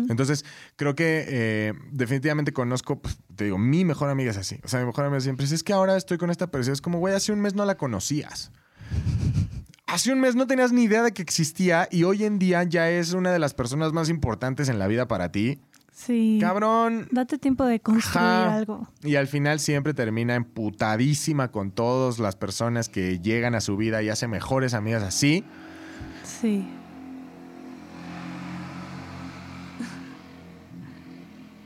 Entonces, 0.10 0.46
creo 0.76 0.94
que 0.94 1.26
eh, 1.28 1.74
definitivamente 1.92 2.54
conozco, 2.54 3.02
pues, 3.02 3.18
te 3.36 3.46
digo, 3.46 3.58
mi 3.58 3.86
mejor 3.86 4.10
amiga 4.10 4.32
es 4.32 4.38
así. 4.38 4.60
O 4.64 4.68
sea, 4.68 4.80
mi 4.80 4.86
mejor 4.86 5.06
amiga 5.06 5.22
siempre 5.22 5.46
es 5.46 5.64
que 5.64 5.74
ahora 5.74 5.98
estoy 5.98 6.18
con 6.18 6.30
esta 6.30 6.48
persona. 6.48 6.74
Es 6.74 6.82
como, 6.82 7.00
güey, 7.00 7.16
hace 7.16 7.32
un 7.32 7.42
mes 7.42 7.56
no 7.56 7.66
la 7.66 7.76
conocías. 7.76 8.52
Hace 9.88 10.12
un 10.12 10.20
mes 10.20 10.36
no 10.36 10.48
tenías 10.48 10.72
ni 10.72 10.84
idea 10.84 11.04
de 11.04 11.12
que 11.12 11.22
existía 11.22 11.88
y 11.92 12.04
hoy 12.04 12.24
en 12.24 12.40
día 12.40 12.64
ya 12.64 12.90
es 12.90 13.14
una 13.14 13.32
de 13.32 13.40
las 13.40 13.54
personas 13.54 13.94
más 13.94 14.10
importantes 14.10 14.70
en 14.70 14.80
la 14.80 14.88
vida 14.88 15.08
para 15.08 15.32
ti. 15.32 15.62
Sí. 15.92 16.40
Cabrón. 16.42 17.08
Date 17.12 17.38
tiempo 17.38 17.66
de 17.66 17.80
construir 17.80 18.26
algo. 18.26 18.88
Y 19.04 19.16
al 19.16 19.28
final 19.28 19.60
siempre 19.60 19.94
termina 19.94 20.36
emputadísima 20.36 21.52
con 21.52 21.72
todas 21.72 22.18
las 22.18 22.36
personas 22.36 22.90
que 22.90 23.20
llegan 23.20 23.54
a 23.54 23.62
su 23.62 23.78
vida 23.78 24.02
y 24.02 24.10
hace 24.10 24.28
mejores 24.28 24.74
amigas 24.74 25.04
así. 25.04 25.44
Sí. 26.24 26.66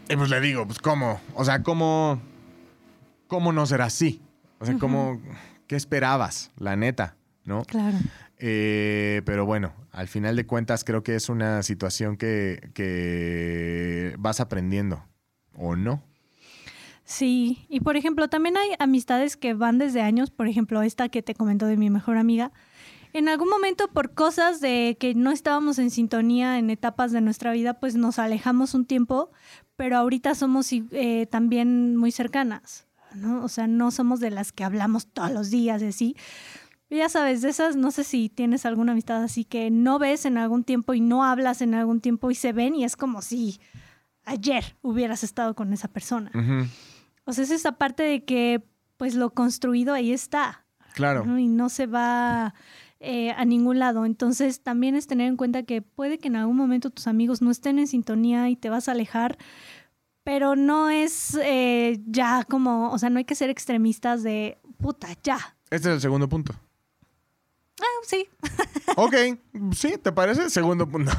Y 0.10 0.15
pues 0.15 0.30
le 0.30 0.39
digo, 0.39 0.65
pues 0.65 0.80
cómo, 0.80 1.20
o 1.36 1.43
sea, 1.43 1.63
cómo, 1.63 2.22
cómo 3.28 3.52
no 3.52 3.65
será 3.65 3.86
así. 3.86 4.22
O 4.60 4.65
sea, 4.65 4.78
cómo, 4.80 5.22
¿qué 5.67 5.76
esperabas? 5.76 6.52
La 6.58 6.76
neta, 6.76 7.15
¿no? 7.43 7.63
Claro. 7.65 7.98
Eh, 8.39 9.22
pero 9.26 9.46
bueno, 9.46 9.74
al 9.91 10.08
final 10.08 10.36
de 10.36 10.46
cuentas 10.46 10.84
creo 10.84 11.04
que 11.04 11.15
es 11.15 11.28
una 11.30 11.62
situación 11.63 12.17
que, 12.17 12.72
que 12.74 14.15
vas 14.17 14.39
aprendiendo, 14.39 15.04
¿o 15.56 15.76
no? 15.76 16.04
Sí, 17.04 17.65
y 17.70 17.80
por 17.80 17.98
ejemplo, 17.98 18.28
también 18.28 18.58
hay 18.58 18.72
amistades 18.80 19.38
que 19.38 19.54
van 19.54 19.78
desde 19.78 20.02
años, 20.02 20.30
por 20.30 20.48
ejemplo, 20.48 20.82
esta 20.82 21.10
que 21.10 21.22
te 21.22 21.36
comento 21.36 21.65
de 21.65 21.78
mi 21.78 21.89
mejor 21.89 22.17
amiga. 22.17 22.52
En 23.13 23.30
algún 23.30 23.50
momento, 23.50 23.88
por 23.88 24.13
cosas 24.13 24.60
de 24.60 24.98
que 25.00 25.15
no 25.15 25.32
estábamos 25.32 25.80
en 25.80 25.89
sintonía 25.89 26.60
en 26.60 26.70
etapas 26.70 27.12
de 27.12 27.22
nuestra 27.22 27.52
vida, 27.54 27.80
pues 27.80 27.96
nos 27.96 28.20
alejamos 28.20 28.74
un 28.74 28.86
tiempo, 28.86 29.32
pero 29.78 29.98
ahorita 29.98 30.36
somos 30.36 30.70
eh, 30.72 31.28
también 31.28 31.96
muy 31.96 32.12
cercanas, 32.12 32.88
¿no? 33.16 33.44
O 33.44 33.48
sea, 33.48 33.68
no 33.68 33.92
somos 33.92 34.20
de 34.20 34.32
las 34.32 34.52
que 34.52 34.66
hablamos 34.66 35.08
todos 35.08 35.32
los 35.32 35.50
días, 35.50 35.82
así, 35.82 36.18
ya 36.90 37.10
sabes, 37.10 37.42
de 37.42 37.50
esas, 37.50 37.76
no 37.76 37.92
sé 37.92 38.04
si 38.04 38.30
tienes 38.30 38.66
alguna 38.66 38.94
amistad 38.94 39.22
así 39.24 39.44
que 39.44 39.70
no 39.70 40.00
ves 40.00 40.26
en 40.26 40.38
algún 40.38 40.63
tiempo 40.63 40.94
y 40.94 41.02
no 41.02 41.24
hablas 41.24 41.62
en 41.62 41.74
algún 41.74 42.02
tiempo 42.02 42.32
y 42.32 42.36
se 42.36 42.54
ven 42.54 42.76
y 42.76 42.86
es 42.86 42.96
como 42.96 43.22
si 43.22 43.60
ayer 44.24 44.76
hubieras 44.82 45.24
estado 45.24 45.54
con 45.54 45.74
esa 45.74 45.90
persona. 45.90 46.32
O 47.26 47.34
sea, 47.34 47.44
es 47.44 47.52
esa 47.52 47.74
parte 47.74 48.04
de 48.04 48.24
que 48.24 48.63
pues 48.96 49.16
lo 49.16 49.32
construido 49.32 49.94
ahí 49.94 50.12
está. 50.12 50.66
Claro. 50.94 51.38
Y 51.38 51.48
no 51.48 51.70
se 51.70 51.86
va 51.86 52.56
eh, 53.00 53.32
a 53.32 53.46
ningún 53.46 53.80
lado. 53.80 54.06
Entonces 54.06 54.62
también 54.62 54.96
es 54.96 55.08
tener 55.08 55.28
en 55.28 55.38
cuenta 55.38 55.64
que 55.64 55.82
puede 55.82 56.18
que 56.18 56.28
en 56.28 56.36
algún 56.36 56.58
momento 56.58 56.90
tus 56.90 57.08
amigos 57.08 57.42
no 57.42 57.52
estén 57.52 57.80
en 57.80 57.88
sintonía 57.88 58.50
y 58.50 58.56
te 58.56 58.70
vas 58.70 58.88
a 58.88 58.94
alejar, 58.94 59.38
pero 60.24 60.56
no 60.56 60.90
es 60.90 61.38
eh, 61.42 62.02
ya 62.06 62.44
como, 62.44 62.92
o 62.92 62.98
sea, 62.98 63.10
no 63.10 63.20
hay 63.20 63.26
que 63.26 63.36
ser 63.36 63.50
extremistas 63.50 64.24
de 64.24 64.58
puta, 64.78 65.08
ya. 65.24 65.58
Este 65.70 65.90
es 65.90 65.96
el 65.96 66.02
segundo 66.02 66.28
punto. 66.28 66.54
Ah, 67.80 68.02
sí. 68.04 68.28
ok, 68.98 69.16
sí, 69.76 69.98
¿te 70.02 70.12
parece? 70.12 70.50
Segundo 70.50 70.90
punto. 70.90 71.12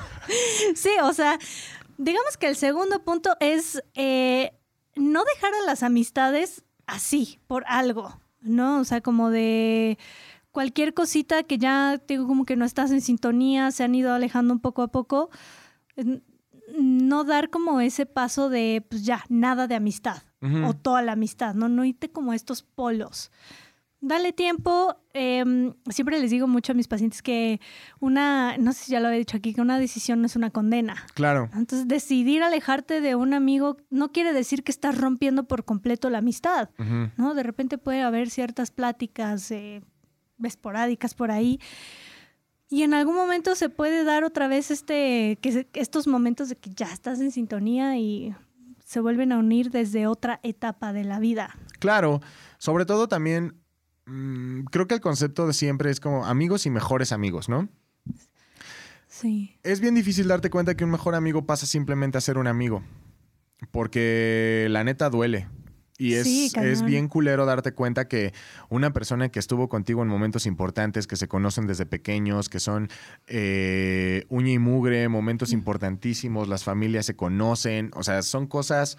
sí, 0.75 0.91
o 1.03 1.12
sea, 1.12 1.38
digamos 1.97 2.37
que 2.37 2.49
el 2.49 2.57
segundo 2.57 3.05
punto 3.05 3.37
es 3.41 3.83
eh, 3.95 4.53
no 4.97 5.23
dejar 5.25 5.55
a 5.55 5.67
las 5.67 5.83
amistades 5.83 6.64
así, 6.87 7.38
por 7.47 7.64
algo, 7.69 8.19
¿no? 8.41 8.81
O 8.81 8.85
sea, 8.85 9.01
como 9.01 9.31
de 9.31 9.99
cualquier 10.59 10.92
cosita 10.92 11.44
que 11.44 11.57
ya 11.57 12.03
digo 12.09 12.27
como 12.27 12.44
que 12.44 12.57
no 12.57 12.64
estás 12.64 12.90
en 12.90 13.01
sintonía, 13.01 13.71
se 13.71 13.85
han 13.85 13.94
ido 13.94 14.12
alejando 14.12 14.53
un 14.53 14.59
poco 14.59 14.83
a 14.83 14.88
poco, 14.88 15.31
no 16.77 17.23
dar 17.23 17.49
como 17.49 17.81
ese 17.81 18.07
paso 18.07 18.49
de, 18.49 18.85
pues 18.90 19.05
ya, 19.05 19.25
nada 19.29 19.68
de 19.68 19.77
amistad 19.77 20.25
o 20.66 20.75
toda 20.75 21.01
la 21.03 21.12
amistad, 21.12 21.55
¿no? 21.55 21.68
No 21.68 21.85
irte 21.85 22.11
como 22.11 22.33
estos 22.33 22.64
polos. 22.64 23.31
Dale 24.01 24.33
tiempo. 24.33 24.97
Em, 25.12 25.75
siempre 25.90 26.18
les 26.18 26.33
digo 26.33 26.49
mucho 26.49 26.73
a 26.73 26.75
mis 26.75 26.88
pacientes 26.88 27.23
que 27.23 27.61
una, 28.01 28.57
no 28.59 28.73
sé 28.73 28.87
si 28.87 28.92
ya 28.92 28.99
lo 28.99 29.11
he 29.11 29.16
dicho 29.16 29.37
aquí, 29.37 29.55
que 29.55 29.61
una 29.61 29.79
decisión 29.79 30.21
no 30.21 30.27
es 30.27 30.35
una 30.35 30.51
condena. 30.51 30.97
Claro. 31.14 31.51
Entonces, 31.55 31.87
decidir 31.87 32.42
alejarte 32.42 33.01
de 33.01 33.14
un 33.14 33.33
amigo 33.33 33.77
no 33.90 34.11
quiere 34.11 34.33
decir 34.33 34.64
que 34.64 34.73
estás 34.73 34.99
rompiendo 34.99 35.44
por 35.47 35.64
completo 35.64 36.11
la 36.11 36.18
amistad, 36.18 36.71
¿no? 37.16 37.35
De 37.35 37.44
repente 37.44 37.79
puede 37.79 38.03
haber 38.03 38.29
ciertas 38.29 38.73
pláticas 38.73 39.53
eh, 39.53 39.83
esporádicas 40.42 41.14
por 41.14 41.31
ahí. 41.31 41.61
Y 42.70 42.83
en 42.83 42.94
algún 42.94 43.14
momento 43.14 43.55
se 43.55 43.68
puede 43.68 44.05
dar 44.05 44.24
otra 44.24 44.46
vez 44.46 44.70
este, 44.70 45.38
que, 45.40 45.66
estos 45.72 46.07
momentos 46.07 46.51
de 46.51 46.57
que 46.57 46.70
ya 46.70 46.92
estás 46.92 47.20
en 47.20 47.31
sintonía 47.31 47.96
y 47.96 48.35
se 48.85 49.01
vuelven 49.01 49.33
a 49.33 49.38
unir 49.38 49.70
desde 49.70 50.07
otra 50.07 50.40
etapa 50.42 50.92
de 50.92 51.05
la 51.05 51.18
vida. 51.18 51.57
Claro, 51.79 52.20
sobre 52.59 52.85
todo 52.85 53.09
también 53.09 53.55
Mm, 54.09 54.64
creo 54.64 54.88
que 54.88 54.94
el 54.94 55.01
concepto 55.01 55.46
de 55.46 55.53
siempre 55.53 55.90
es 55.90 56.01
como 56.01 56.24
amigos 56.24 56.64
y 56.64 56.70
mejores 56.70 57.12
amigos, 57.12 57.48
¿no? 57.48 57.68
Sí. 59.07 59.59
Es 59.62 59.81
bien 59.81 59.94
difícil 59.94 60.29
darte 60.29 60.51
cuenta 60.51 60.77
que 60.77 60.85
un 60.85 60.90
mejor 60.90 61.14
amigo 61.14 61.44
pasa 61.44 61.66
simplemente 61.66 62.16
a 62.16 62.22
ser 62.22 62.38
un 62.38 62.46
amigo. 62.46 62.83
Porque 63.70 64.66
la 64.70 64.85
neta 64.85 65.11
duele. 65.11 65.48
Y 66.00 66.14
es, 66.14 66.54
es, 66.54 66.84
bien 66.84 67.08
culero 67.08 67.44
darte 67.44 67.72
cuenta 67.72 68.06
que 68.06 68.32
una 68.68 68.92
persona 68.92 69.30
que 69.30 69.40
estuvo 69.40 69.68
contigo 69.68 70.00
en 70.00 70.08
momentos 70.08 70.46
importantes, 70.46 71.08
que 71.08 71.16
se 71.16 71.26
conocen 71.26 71.66
desde 71.66 71.87
pequeños, 71.87 72.48
que 72.48 72.61
son 72.61 72.88
eh, 73.26 74.24
uña 74.28 74.52
y 74.52 74.58
mugre, 74.61 75.08
momentos 75.08 75.52
importantísimos, 75.52 76.46
las 76.46 76.62
familias 76.62 77.04
se 77.04 77.16
conocen, 77.16 77.90
o 77.94 78.04
sea, 78.04 78.22
son 78.22 78.46
cosas 78.46 78.96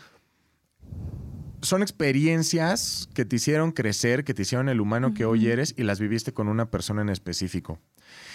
son 1.62 1.82
experiencias 1.82 3.10
que 3.14 3.26
te 3.26 3.38
hicieron 3.38 3.72
crecer, 3.72 4.24
que 4.24 4.34
te 4.34 4.44
hicieron 4.44 4.70
el 4.70 4.80
humano 4.80 5.14
que 5.14 5.26
hoy 5.26 5.48
eres 5.48 5.74
y 5.78 5.84
las 5.84 6.00
viviste 6.00 6.34
con 6.34 6.48
una 6.48 6.70
persona 6.70 7.02
en 7.02 7.10
específico. 7.10 7.80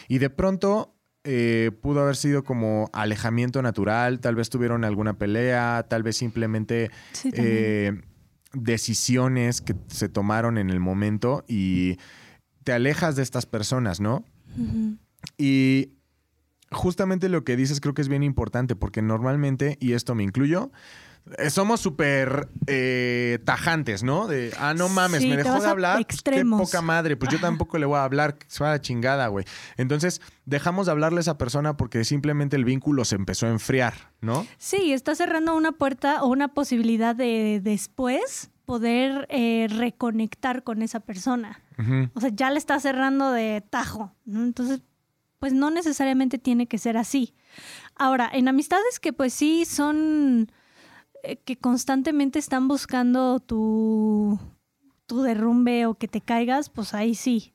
Y 0.08 0.18
de 0.18 0.30
pronto 0.30 0.94
eh, 1.24 1.70
pudo 1.80 2.02
haber 2.02 2.16
sido 2.16 2.44
como 2.44 2.90
alejamiento 2.92 3.62
natural, 3.62 4.20
tal 4.20 4.34
vez 4.34 4.50
tuvieron 4.50 4.84
alguna 4.84 5.16
pelea, 5.16 5.86
tal 5.88 6.02
vez 6.02 6.16
simplemente 6.16 6.90
eh, 7.32 8.02
decisiones 8.54 9.60
que 9.60 9.74
se 9.88 10.08
tomaron 10.08 10.58
en 10.58 10.70
el 10.70 10.80
momento 10.80 11.44
y 11.48 11.98
te 12.64 12.72
alejas 12.72 13.16
de 13.16 13.22
estas 13.22 13.46
personas, 13.46 14.00
¿no? 14.00 14.24
Y 15.38 15.90
justamente 16.70 17.28
lo 17.28 17.44
que 17.44 17.56
dices 17.56 17.80
creo 17.80 17.94
que 17.94 18.02
es 18.02 18.08
bien 18.08 18.22
importante 18.22 18.76
porque 18.76 19.02
normalmente, 19.02 19.76
y 19.80 19.92
esto 19.92 20.14
me 20.14 20.22
incluyo, 20.22 20.70
somos 21.48 21.80
súper 21.80 22.48
eh, 22.66 23.38
tajantes, 23.44 24.02
¿no? 24.02 24.26
De, 24.26 24.52
ah, 24.58 24.74
no 24.74 24.88
mames, 24.88 25.22
me 25.22 25.36
dejó 25.36 25.60
de 25.60 25.68
hablar. 25.68 26.04
Pues, 26.06 26.22
qué 26.22 26.44
poca 26.44 26.82
madre. 26.82 27.16
Pues 27.16 27.30
yo 27.30 27.40
tampoco 27.40 27.78
le 27.78 27.86
voy 27.86 27.96
a 27.96 28.04
hablar. 28.04 28.36
Se 28.46 28.62
va 28.62 28.70
a 28.70 28.72
la 28.74 28.80
chingada, 28.80 29.28
güey. 29.28 29.44
Entonces, 29.76 30.20
dejamos 30.44 30.86
de 30.86 30.92
hablarle 30.92 31.18
a 31.18 31.22
esa 31.22 31.38
persona 31.38 31.76
porque 31.76 32.04
simplemente 32.04 32.56
el 32.56 32.64
vínculo 32.64 33.04
se 33.04 33.16
empezó 33.16 33.46
a 33.46 33.50
enfriar, 33.50 33.94
¿no? 34.20 34.46
Sí, 34.58 34.92
está 34.92 35.14
cerrando 35.14 35.56
una 35.56 35.72
puerta 35.72 36.22
o 36.22 36.28
una 36.28 36.48
posibilidad 36.48 37.16
de 37.16 37.60
después 37.62 38.50
poder 38.64 39.26
eh, 39.30 39.66
reconectar 39.70 40.62
con 40.62 40.82
esa 40.82 41.00
persona. 41.00 41.60
O 42.14 42.20
sea, 42.20 42.30
ya 42.32 42.50
le 42.50 42.58
está 42.58 42.78
cerrando 42.78 43.32
de 43.32 43.60
tajo, 43.68 44.14
¿no? 44.24 44.44
Entonces, 44.44 44.80
pues 45.40 45.52
no 45.52 45.70
necesariamente 45.70 46.38
tiene 46.38 46.68
que 46.68 46.78
ser 46.78 46.96
así. 46.96 47.34
Ahora, 47.96 48.30
en 48.32 48.46
amistades 48.46 49.00
que 49.00 49.12
pues 49.12 49.34
sí 49.34 49.64
son 49.64 50.48
eh, 50.48 50.54
que 51.44 51.56
constantemente 51.56 52.38
están 52.38 52.68
buscando 52.68 53.40
tu, 53.40 54.38
tu 55.06 55.22
derrumbe 55.22 55.86
o 55.86 55.94
que 55.94 56.08
te 56.08 56.20
caigas, 56.20 56.68
pues 56.68 56.94
ahí 56.94 57.14
sí. 57.14 57.54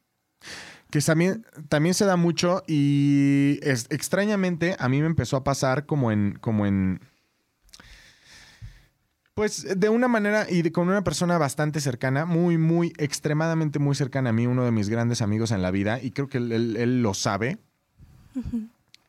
Que 0.90 1.02
también, 1.02 1.46
también 1.68 1.94
se 1.94 2.06
da 2.06 2.16
mucho 2.16 2.64
y 2.68 3.60
extrañamente 3.62 4.76
a 4.80 4.90
mí 4.90 5.00
me 5.02 5.08
empezó 5.08 5.38
a 5.38 5.44
pasar 5.44 5.86
como 5.86 6.12
en, 6.12 6.38
como 6.40 6.66
en, 6.66 7.00
pues 9.40 9.80
de 9.80 9.88
una 9.88 10.10
manera 10.10 10.48
y 10.50 10.70
con 10.72 10.90
una 10.90 11.04
persona 11.04 11.38
bastante 11.38 11.80
cercana, 11.80 12.26
muy, 12.26 12.58
muy, 12.58 12.92
extremadamente 12.98 13.80
muy 13.80 13.96
cercana 13.96 14.32
a 14.32 14.34
mí, 14.34 14.48
uno 14.48 14.66
de 14.66 14.72
mis 14.72 14.90
grandes 14.90 15.22
amigos 15.22 15.52
en 15.52 15.62
la 15.62 15.72
vida, 15.72 16.02
y 16.02 16.12
creo 16.12 16.28
que 16.28 16.40
él, 16.40 17.02
lo 17.02 17.14
sabe. 17.14 17.58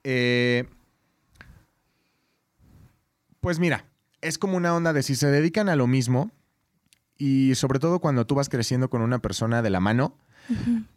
Eh, 0.04 0.68
pues 3.40 3.58
mira, 3.58 3.89
es 4.20 4.38
como 4.38 4.56
una 4.56 4.74
onda 4.74 4.92
de 4.92 5.02
si 5.02 5.16
se 5.16 5.28
dedican 5.28 5.68
a 5.68 5.76
lo 5.76 5.86
mismo 5.86 6.30
y 7.16 7.54
sobre 7.54 7.78
todo 7.78 8.00
cuando 8.00 8.26
tú 8.26 8.34
vas 8.34 8.48
creciendo 8.48 8.88
con 8.88 9.02
una 9.02 9.18
persona 9.18 9.62
de 9.62 9.70
la 9.70 9.80
mano, 9.80 10.16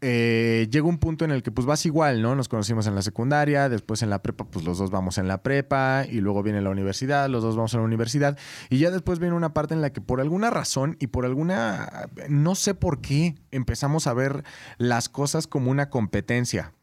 eh, 0.02 0.68
llega 0.72 0.88
un 0.88 0.98
punto 0.98 1.26
en 1.26 1.32
el 1.32 1.44
que 1.44 1.52
pues 1.52 1.68
vas 1.68 1.86
igual, 1.86 2.22
¿no? 2.22 2.36
Nos 2.36 2.48
conocimos 2.48 2.88
en 2.88 2.96
la 2.96 3.02
secundaria, 3.02 3.70
después 3.70 4.02
en 4.02 4.10
la 4.10 4.22
prepa, 4.22 4.46
pues 4.46 4.66
los 4.66 4.78
dos 4.78 4.90
vamos 4.90 5.18
en 5.18 5.28
la 5.28 5.44
prepa 5.44 6.06
y 6.10 6.22
luego 6.22 6.42
viene 6.42 6.62
la 6.62 6.70
universidad, 6.70 7.30
los 7.30 7.44
dos 7.44 7.56
vamos 7.56 7.74
a 7.76 7.78
la 7.78 7.84
universidad 7.84 8.38
y 8.70 8.80
ya 8.80 8.90
después 8.90 9.20
viene 9.20 9.36
una 9.36 9.54
parte 9.54 9.74
en 9.74 9.82
la 9.82 9.92
que 9.92 10.02
por 10.02 10.22
alguna 10.22 10.50
razón 10.50 10.98
y 11.00 11.08
por 11.08 11.26
alguna, 11.26 12.10
no 12.30 12.56
sé 12.56 12.74
por 12.74 13.02
qué, 13.02 13.36
empezamos 13.52 14.08
a 14.08 14.14
ver 14.14 14.44
las 14.78 15.10
cosas 15.10 15.46
como 15.46 15.72
una 15.72 15.90
competencia. 15.90 16.74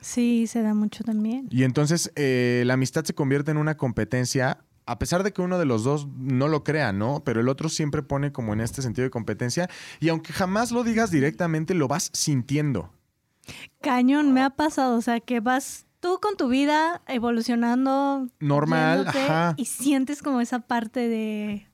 Sí, 0.00 0.46
se 0.46 0.62
da 0.62 0.72
mucho 0.72 1.04
también. 1.04 1.48
Y 1.50 1.64
entonces 1.64 2.10
eh, 2.14 2.62
la 2.66 2.74
amistad 2.74 3.04
se 3.04 3.14
convierte 3.14 3.50
en 3.50 3.58
una 3.58 3.76
competencia 3.76 4.64
a 4.90 4.98
pesar 4.98 5.22
de 5.22 5.32
que 5.32 5.40
uno 5.40 5.58
de 5.58 5.66
los 5.66 5.84
dos 5.84 6.08
no 6.18 6.48
lo 6.48 6.64
crea, 6.64 6.92
¿no? 6.92 7.22
Pero 7.24 7.40
el 7.40 7.48
otro 7.48 7.68
siempre 7.68 8.02
pone 8.02 8.32
como 8.32 8.52
en 8.52 8.60
este 8.60 8.82
sentido 8.82 9.04
de 9.04 9.10
competencia 9.10 9.70
y 10.00 10.08
aunque 10.08 10.32
jamás 10.32 10.72
lo 10.72 10.82
digas 10.82 11.12
directamente, 11.12 11.74
lo 11.74 11.86
vas 11.86 12.10
sintiendo. 12.12 12.92
Cañón, 13.80 14.32
me 14.32 14.42
ha 14.42 14.50
pasado, 14.50 14.96
o 14.96 15.00
sea, 15.00 15.20
que 15.20 15.38
vas 15.38 15.86
tú 16.00 16.18
con 16.20 16.36
tu 16.36 16.48
vida 16.48 17.02
evolucionando 17.06 18.28
normal, 18.40 19.06
ajá. 19.06 19.54
y 19.56 19.66
sientes 19.66 20.22
como 20.22 20.40
esa 20.40 20.58
parte 20.60 21.08
de. 21.08 21.69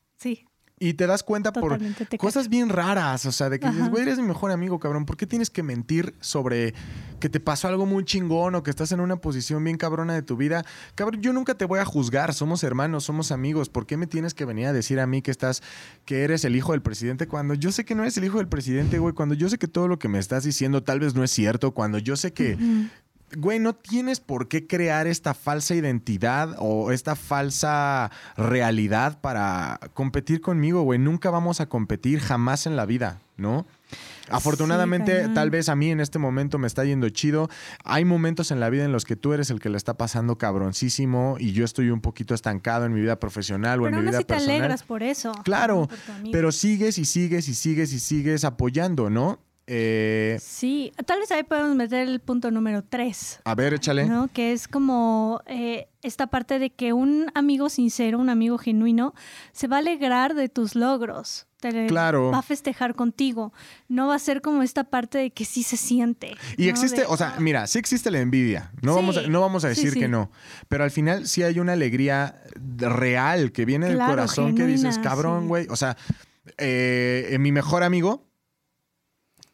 Y 0.78 0.92
te 0.92 1.06
das 1.06 1.22
cuenta 1.22 1.54
por 1.54 1.78
cosas 2.18 2.50
bien 2.50 2.68
raras, 2.68 3.24
o 3.24 3.32
sea, 3.32 3.48
de 3.48 3.58
que 3.58 3.70
dices, 3.70 3.88
güey, 3.88 4.02
eres 4.02 4.18
mi 4.18 4.24
mejor 4.24 4.50
amigo, 4.50 4.78
cabrón, 4.78 5.06
¿por 5.06 5.16
qué 5.16 5.26
tienes 5.26 5.48
que 5.48 5.62
mentir 5.62 6.14
sobre 6.20 6.74
que 7.18 7.30
te 7.30 7.40
pasó 7.40 7.68
algo 7.68 7.86
muy 7.86 8.04
chingón 8.04 8.54
o 8.54 8.62
que 8.62 8.68
estás 8.68 8.92
en 8.92 9.00
una 9.00 9.16
posición 9.16 9.64
bien 9.64 9.78
cabrona 9.78 10.12
de 10.12 10.20
tu 10.20 10.36
vida? 10.36 10.66
Cabrón, 10.94 11.22
yo 11.22 11.32
nunca 11.32 11.54
te 11.54 11.64
voy 11.64 11.78
a 11.78 11.86
juzgar, 11.86 12.34
somos 12.34 12.62
hermanos, 12.62 13.04
somos 13.04 13.32
amigos, 13.32 13.70
¿por 13.70 13.86
qué 13.86 13.96
me 13.96 14.06
tienes 14.06 14.34
que 14.34 14.44
venir 14.44 14.66
a 14.66 14.74
decir 14.74 15.00
a 15.00 15.06
mí 15.06 15.22
que 15.22 15.30
estás, 15.30 15.62
que 16.04 16.24
eres 16.24 16.44
el 16.44 16.54
hijo 16.54 16.72
del 16.72 16.82
presidente 16.82 17.26
cuando 17.26 17.54
yo 17.54 17.72
sé 17.72 17.86
que 17.86 17.94
no 17.94 18.02
eres 18.02 18.18
el 18.18 18.24
hijo 18.24 18.36
del 18.36 18.48
presidente, 18.48 18.98
güey, 18.98 19.14
cuando 19.14 19.34
yo 19.34 19.48
sé 19.48 19.56
que 19.56 19.68
todo 19.68 19.88
lo 19.88 19.98
que 19.98 20.08
me 20.08 20.18
estás 20.18 20.44
diciendo 20.44 20.82
tal 20.82 21.00
vez 21.00 21.14
no 21.14 21.24
es 21.24 21.30
cierto, 21.30 21.72
cuando 21.72 21.96
yo 21.96 22.16
sé 22.16 22.34
que 22.34 22.58
güey, 23.36 23.58
no 23.58 23.74
tienes 23.74 24.20
por 24.20 24.48
qué 24.48 24.66
crear 24.66 25.06
esta 25.06 25.34
falsa 25.34 25.74
identidad 25.74 26.54
o 26.58 26.92
esta 26.92 27.16
falsa 27.16 28.10
realidad 28.36 29.20
para 29.20 29.80
competir 29.94 30.40
conmigo, 30.40 30.82
güey. 30.82 30.98
Nunca 30.98 31.30
vamos 31.30 31.60
a 31.60 31.68
competir 31.68 32.20
jamás 32.20 32.66
en 32.66 32.76
la 32.76 32.86
vida, 32.86 33.20
¿no? 33.36 33.66
Afortunadamente, 34.28 35.28
tal 35.34 35.50
vez 35.50 35.68
a 35.68 35.76
mí 35.76 35.90
en 35.90 36.00
este 36.00 36.18
momento 36.18 36.58
me 36.58 36.66
está 36.66 36.84
yendo 36.84 37.08
chido. 37.10 37.48
Hay 37.84 38.04
momentos 38.04 38.50
en 38.50 38.58
la 38.58 38.70
vida 38.70 38.84
en 38.84 38.92
los 38.92 39.04
que 39.04 39.16
tú 39.16 39.32
eres 39.32 39.50
el 39.50 39.60
que 39.60 39.68
le 39.68 39.76
está 39.76 39.96
pasando 39.96 40.36
cabroncísimo 40.36 41.36
y 41.38 41.52
yo 41.52 41.64
estoy 41.64 41.90
un 41.90 42.00
poquito 42.00 42.34
estancado 42.34 42.86
en 42.86 42.92
mi 42.92 43.00
vida 43.00 43.20
profesional 43.20 43.80
o 43.80 43.86
en 43.86 43.94
mi 43.94 44.00
vida 44.02 44.22
personal. 44.22 44.46
te 44.46 44.52
alegras 44.52 44.82
por 44.82 45.02
eso. 45.02 45.32
Claro, 45.44 45.88
pero 46.32 46.50
sigues 46.50 46.98
y 46.98 47.04
sigues 47.04 47.48
y 47.48 47.54
sigues 47.54 47.92
y 47.92 48.00
sigues 48.00 48.44
apoyando, 48.44 49.10
¿no? 49.10 49.40
Eh, 49.68 50.38
sí, 50.40 50.92
tal 51.06 51.18
vez 51.18 51.30
ahí 51.32 51.42
podemos 51.42 51.74
meter 51.74 52.06
el 52.06 52.20
punto 52.20 52.50
número 52.50 52.84
tres. 52.84 53.40
A 53.44 53.54
ver, 53.54 53.74
échale. 53.74 54.06
¿no? 54.06 54.28
Que 54.28 54.52
es 54.52 54.68
como 54.68 55.42
eh, 55.46 55.88
esta 56.02 56.28
parte 56.28 56.60
de 56.60 56.70
que 56.70 56.92
un 56.92 57.30
amigo 57.34 57.68
sincero, 57.68 58.18
un 58.18 58.28
amigo 58.28 58.58
genuino, 58.58 59.12
se 59.52 59.66
va 59.66 59.76
a 59.76 59.78
alegrar 59.80 60.34
de 60.34 60.48
tus 60.48 60.76
logros. 60.76 61.48
va 62.32 62.38
a 62.38 62.42
festejar 62.42 62.94
contigo. 62.94 63.52
No 63.88 64.06
va 64.06 64.14
a 64.14 64.20
ser 64.20 64.40
como 64.40 64.62
esta 64.62 64.84
parte 64.84 65.18
de 65.18 65.30
que 65.32 65.44
sí 65.44 65.64
se 65.64 65.76
siente. 65.76 66.36
Y 66.56 66.68
existe, 66.68 67.04
o 67.08 67.16
sea, 67.16 67.34
mira, 67.40 67.66
sí 67.66 67.80
existe 67.80 68.12
la 68.12 68.20
envidia. 68.20 68.70
No, 68.82 68.94
vamos, 68.94 69.16
a, 69.16 69.22
no 69.22 69.40
vamos 69.40 69.64
a 69.64 69.68
decir 69.68 69.94
que 69.94 70.06
no. 70.06 70.30
Pero 70.68 70.84
al 70.84 70.92
final 70.92 71.26
sí 71.26 71.42
hay 71.42 71.58
una 71.58 71.72
alegría 71.72 72.40
real 72.76 73.50
que 73.50 73.64
viene 73.64 73.88
del 73.88 73.98
corazón 73.98 74.54
que 74.54 74.64
dices, 74.64 74.98
cabrón, 74.98 75.48
güey. 75.48 75.66
O 75.70 75.76
sea, 75.76 75.96
eh, 76.56 77.36
mi 77.40 77.50
mejor 77.50 77.82
amigo, 77.82 78.26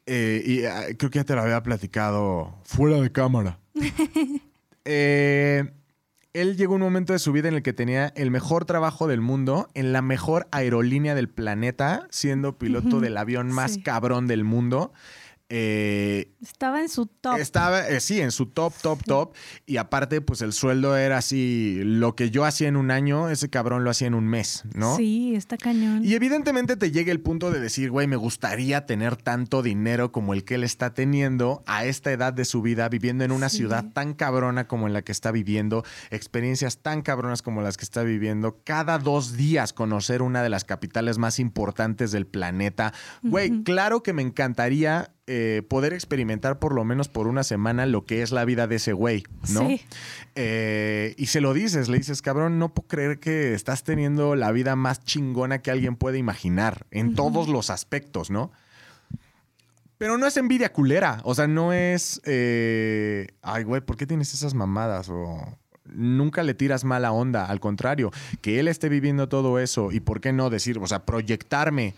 eh, 0.07 0.43
y 0.45 0.65
ah, 0.65 0.87
creo 0.97 1.11
que 1.11 1.19
ya 1.19 1.25
te 1.25 1.35
lo 1.35 1.43
había 1.43 1.63
platicado 1.63 2.55
fuera 2.65 3.01
de 3.01 3.13
cámara. 3.13 3.59
eh, 4.85 5.71
él 6.33 6.57
llegó 6.57 6.75
un 6.75 6.81
momento 6.81 7.13
de 7.13 7.19
su 7.19 7.33
vida 7.33 7.49
en 7.49 7.55
el 7.55 7.63
que 7.63 7.73
tenía 7.73 8.09
el 8.17 8.31
mejor 8.31 8.65
trabajo 8.65 9.07
del 9.07 9.21
mundo 9.21 9.69
en 9.75 9.93
la 9.93 10.01
mejor 10.01 10.49
aerolínea 10.51 11.15
del 11.15 11.29
planeta, 11.29 12.07
siendo 12.11 12.57
piloto 12.57 13.01
del 13.01 13.17
avión 13.17 13.53
más 13.53 13.79
cabrón 13.79 14.27
del 14.27 14.45
mundo. 14.45 14.93
Eh, 15.55 16.33
estaba 16.41 16.81
en 16.81 16.89
su 16.89 17.05
top. 17.05 17.39
Estaba, 17.39 17.87
eh, 17.87 18.01
sí, 18.01 18.23
en 18.23 18.31
su 18.31 18.47
top, 18.47 18.73
top, 18.81 19.05
top. 19.05 19.35
Y 19.67 19.77
aparte, 19.77 20.23
pues 20.23 20.41
el 20.41 20.55
sueldo 20.55 20.97
era 20.97 21.19
así, 21.19 21.83
lo 21.85 22.17
que 22.17 22.31
yo 22.31 22.47
hacía 22.47 22.69
en 22.69 22.77
un 22.77 22.91
año, 22.91 23.29
ese 23.29 23.51
cabrón 23.51 23.85
lo 23.85 23.91
hacía 23.91 24.07
en 24.07 24.15
un 24.15 24.27
mes, 24.27 24.63
¿no? 24.73 24.97
Sí, 24.97 25.35
está 25.37 25.59
cañón. 25.59 26.03
Y 26.03 26.15
evidentemente 26.15 26.77
te 26.77 26.91
llega 26.91 27.13
el 27.13 27.21
punto 27.21 27.51
de 27.51 27.61
decir, 27.61 27.91
güey, 27.91 28.07
me 28.07 28.17
gustaría 28.17 28.87
tener 28.87 29.17
tanto 29.17 29.63
dinero 29.63 30.11
como 30.11 30.33
el 30.33 30.45
que 30.45 30.55
él 30.55 30.65
está 30.65 30.95
teniendo 30.95 31.63
a 31.67 31.85
esta 31.85 32.11
edad 32.13 32.33
de 32.33 32.47
su 32.47 32.63
vida, 32.63 32.89
viviendo 32.89 33.23
en 33.23 33.31
una 33.31 33.51
ciudad 33.51 33.85
tan 33.93 34.15
cabrona 34.15 34.67
como 34.67 34.87
en 34.87 34.95
la 34.95 35.03
que 35.03 35.13
está 35.13 35.33
viviendo, 35.33 35.85
experiencias 36.11 36.79
tan 36.79 37.03
cabronas 37.03 37.43
como 37.43 37.61
las 37.61 37.77
que 37.77 37.85
está 37.85 38.05
viviendo, 38.05 38.63
cada 38.65 38.97
dos 38.97 39.37
días 39.37 39.75
conocer 39.75 40.23
una 40.23 40.43
de 40.43 40.49
las 40.49 40.65
capitales 40.65 41.19
más 41.19 41.39
importantes 41.39 42.11
del 42.11 42.27
planeta. 42.27 42.95
Güey, 43.23 43.65
claro 43.65 44.03
que 44.03 44.15
me 44.15 44.23
encantaría 44.23 45.12
eh, 45.35 45.63
poder 45.63 45.95
experimentar 45.95 46.59
por 46.59 46.75
lo 46.75 46.85
menos 46.85 47.09
por 47.09 47.27
una 47.27 47.43
semana 47.43 47.87
lo 47.87 48.05
que 48.05 48.21
es 48.21 48.33
la 48.33 48.45
vida 48.45 48.67
de 48.67 48.77
ese 48.77 48.93
güey, 48.93 49.25
¿no? 49.49 49.67
Sí. 49.67 49.81
Eh, 50.35 51.15
y 51.17 51.29
se 51.29 51.41
lo 51.41 51.55
dices, 51.55 51.89
le 51.89 51.97
dices, 51.97 52.21
cabrón, 52.21 52.59
no 52.59 52.75
puedo 52.75 52.87
creer 52.87 53.19
que 53.19 53.55
estás 53.55 53.83
teniendo 53.83 54.37
la 54.37 54.53
vida 54.53 54.77
más 54.77 55.03
chingona 55.05 55.63
que 55.63 55.71
alguien 55.71 55.97
puede 55.97 56.19
imaginar, 56.19 56.85
en 56.91 57.15
todos 57.15 57.49
los 57.49 57.71
aspectos, 57.71 58.31
¿no? 58.31 58.53
Pero 59.97 60.19
no 60.19 60.27
es 60.27 60.37
envidia 60.37 60.71
culera, 60.71 61.23
o 61.25 61.35
sea, 61.35 61.47
no 61.47 61.73
es, 61.73 62.21
eh, 62.27 63.29
ay, 63.41 63.65
güey, 63.65 63.81
¿por 63.81 63.97
qué 63.97 64.07
tienes 64.07 64.35
esas 64.35 64.53
mamadas? 64.53 65.09
O 65.09 65.41
nunca 65.87 66.43
le 66.43 66.53
tiras 66.53 66.85
mala 66.85 67.11
onda, 67.11 67.47
al 67.47 67.59
contrario, 67.59 68.11
que 68.43 68.61
él 68.61 68.69
esté 68.69 68.91
viviendo 68.91 69.31
todo 69.31 69.59
eso 69.59 69.93
y 69.93 70.01
por 70.01 70.21
qué 70.21 70.35
no 70.35 70.51
decir, 70.51 70.77
o 70.77 70.87
sea, 70.87 71.07
proyectarme 71.07 71.95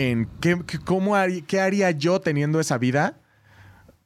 en 0.00 0.28
qué, 0.40 0.58
cómo 0.86 1.14
qué 1.46 1.60
haría 1.60 1.90
yo 1.90 2.22
teniendo 2.22 2.58
esa 2.58 2.78
vida, 2.78 3.20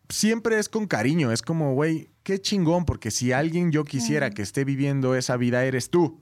siempre 0.09 0.59
es 0.59 0.69
con 0.69 0.89
cariño. 0.89 1.31
Es 1.31 1.41
como, 1.41 1.75
güey, 1.75 2.11
qué 2.25 2.41
chingón, 2.41 2.85
porque 2.85 3.13
si 3.13 3.31
alguien 3.31 3.71
yo 3.71 3.85
quisiera 3.85 4.31
que 4.31 4.43
esté 4.43 4.65
viviendo 4.65 5.15
esa 5.15 5.37
vida, 5.37 5.65
eres 5.65 5.91
tú. 5.91 6.21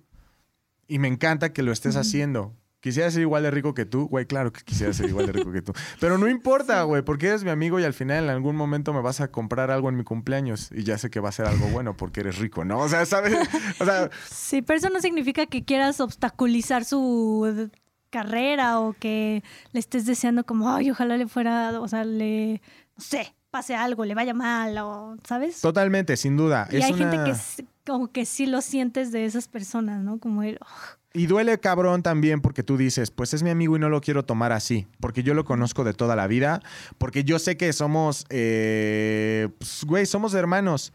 Y 0.89 0.99
me 0.99 1.09
encanta 1.09 1.55
que 1.55 1.63
lo 1.63 1.73
estés 1.73 1.97
haciendo. 1.97 2.55
Quisiera 2.81 3.11
ser 3.11 3.23
igual 3.23 3.45
de 3.45 3.51
rico 3.51 3.73
que 3.73 3.87
tú, 3.87 4.09
güey, 4.09 4.27
claro 4.27 4.53
que 4.53 4.61
quisiera 4.63 4.93
ser 4.93 5.09
igual 5.09 5.27
de 5.27 5.33
rico 5.33 5.53
que 5.53 5.63
tú. 5.63 5.73
Pero 6.01 6.19
no 6.19 6.29
importa, 6.29 6.83
güey, 6.83 7.01
porque 7.03 7.29
eres 7.29 7.43
mi 7.45 7.51
amigo 7.51 7.81
y 7.81 7.85
al 7.85 7.95
final 7.95 8.25
en 8.25 8.31
algún 8.31 8.57
momento 8.57 8.93
me 8.93 9.01
vas 9.01 9.23
a 9.23 9.31
comprar 9.31 9.71
algo 9.71 9.89
en 9.89 9.97
mi 9.97 10.05
cumpleaños 10.05 10.69
y 10.73 10.83
ya 10.83 10.99
sé 10.99 11.09
que 11.09 11.21
va 11.21 11.31
a 11.31 11.33
ser 11.33 11.47
algo 11.47 11.69
bueno 11.69 11.97
porque 11.97 12.21
eres 12.21 12.39
rico, 12.39 12.65
¿no? 12.65 12.81
O 12.81 12.89
sea, 12.89 13.07
¿sabes? 13.07 13.39
O 13.79 13.85
sea, 13.85 14.11
sí, 14.29 14.61
pero 14.61 14.79
eso 14.79 14.91
no 14.91 15.01
significa 15.01 15.47
que 15.47 15.65
quieras 15.65 16.01
obstaculizar 16.01 16.85
su 16.85 17.71
carrera 18.13 18.79
o 18.79 18.93
que 18.93 19.43
le 19.73 19.81
estés 19.81 20.07
deseando 20.07 20.45
como, 20.45 20.71
ay, 20.71 20.91
ojalá 20.91 21.17
le 21.17 21.27
fuera, 21.27 21.81
o 21.81 21.89
sea, 21.89 22.05
le, 22.05 22.61
no 22.97 23.03
sé, 23.03 23.35
pase 23.51 23.75
algo, 23.75 24.05
le 24.05 24.15
vaya 24.15 24.35
mal, 24.35 24.79
o, 24.79 25.17
¿sabes? 25.27 25.61
Totalmente, 25.61 26.17
sin 26.17 26.37
duda. 26.37 26.69
Y 26.71 26.77
hay 26.77 26.95
gente 26.95 27.17
que 27.25 27.35
como 27.85 28.13
que 28.13 28.25
sí 28.25 28.47
lo 28.47 28.61
sientes 28.61 29.11
de 29.11 29.25
esas 29.25 29.49
personas, 29.49 30.03
¿no? 30.03 30.19
Como 30.19 30.43
el... 30.43 30.59
Y 31.15 31.27
duele 31.27 31.59
cabrón 31.59 32.03
también 32.03 32.41
porque 32.41 32.63
tú 32.63 32.77
dices, 32.77 33.11
pues 33.11 33.35
es 33.35 33.43
mi 33.43 33.51
amigo 33.51 33.77
y 33.77 33.79
no 33.79 33.89
lo 33.89 34.01
quiero 34.01 34.25
tomar 34.25 34.53
así, 34.53 34.87
porque 35.01 35.23
yo 35.23 35.35
lo 35.35 35.45
conozco 35.45 35.85
de 35.85 35.93
toda 35.93 36.17
la 36.17 36.27
vida, 36.27 36.63
porque 36.97 37.25
yo 37.25 37.39
sé 37.39 37.57
que 37.57 37.73
somos, 37.73 38.25
eh, 38.31 39.49
pues, 39.59 39.85
güey, 39.85 40.07
somos 40.07 40.33
hermanos. 40.35 40.93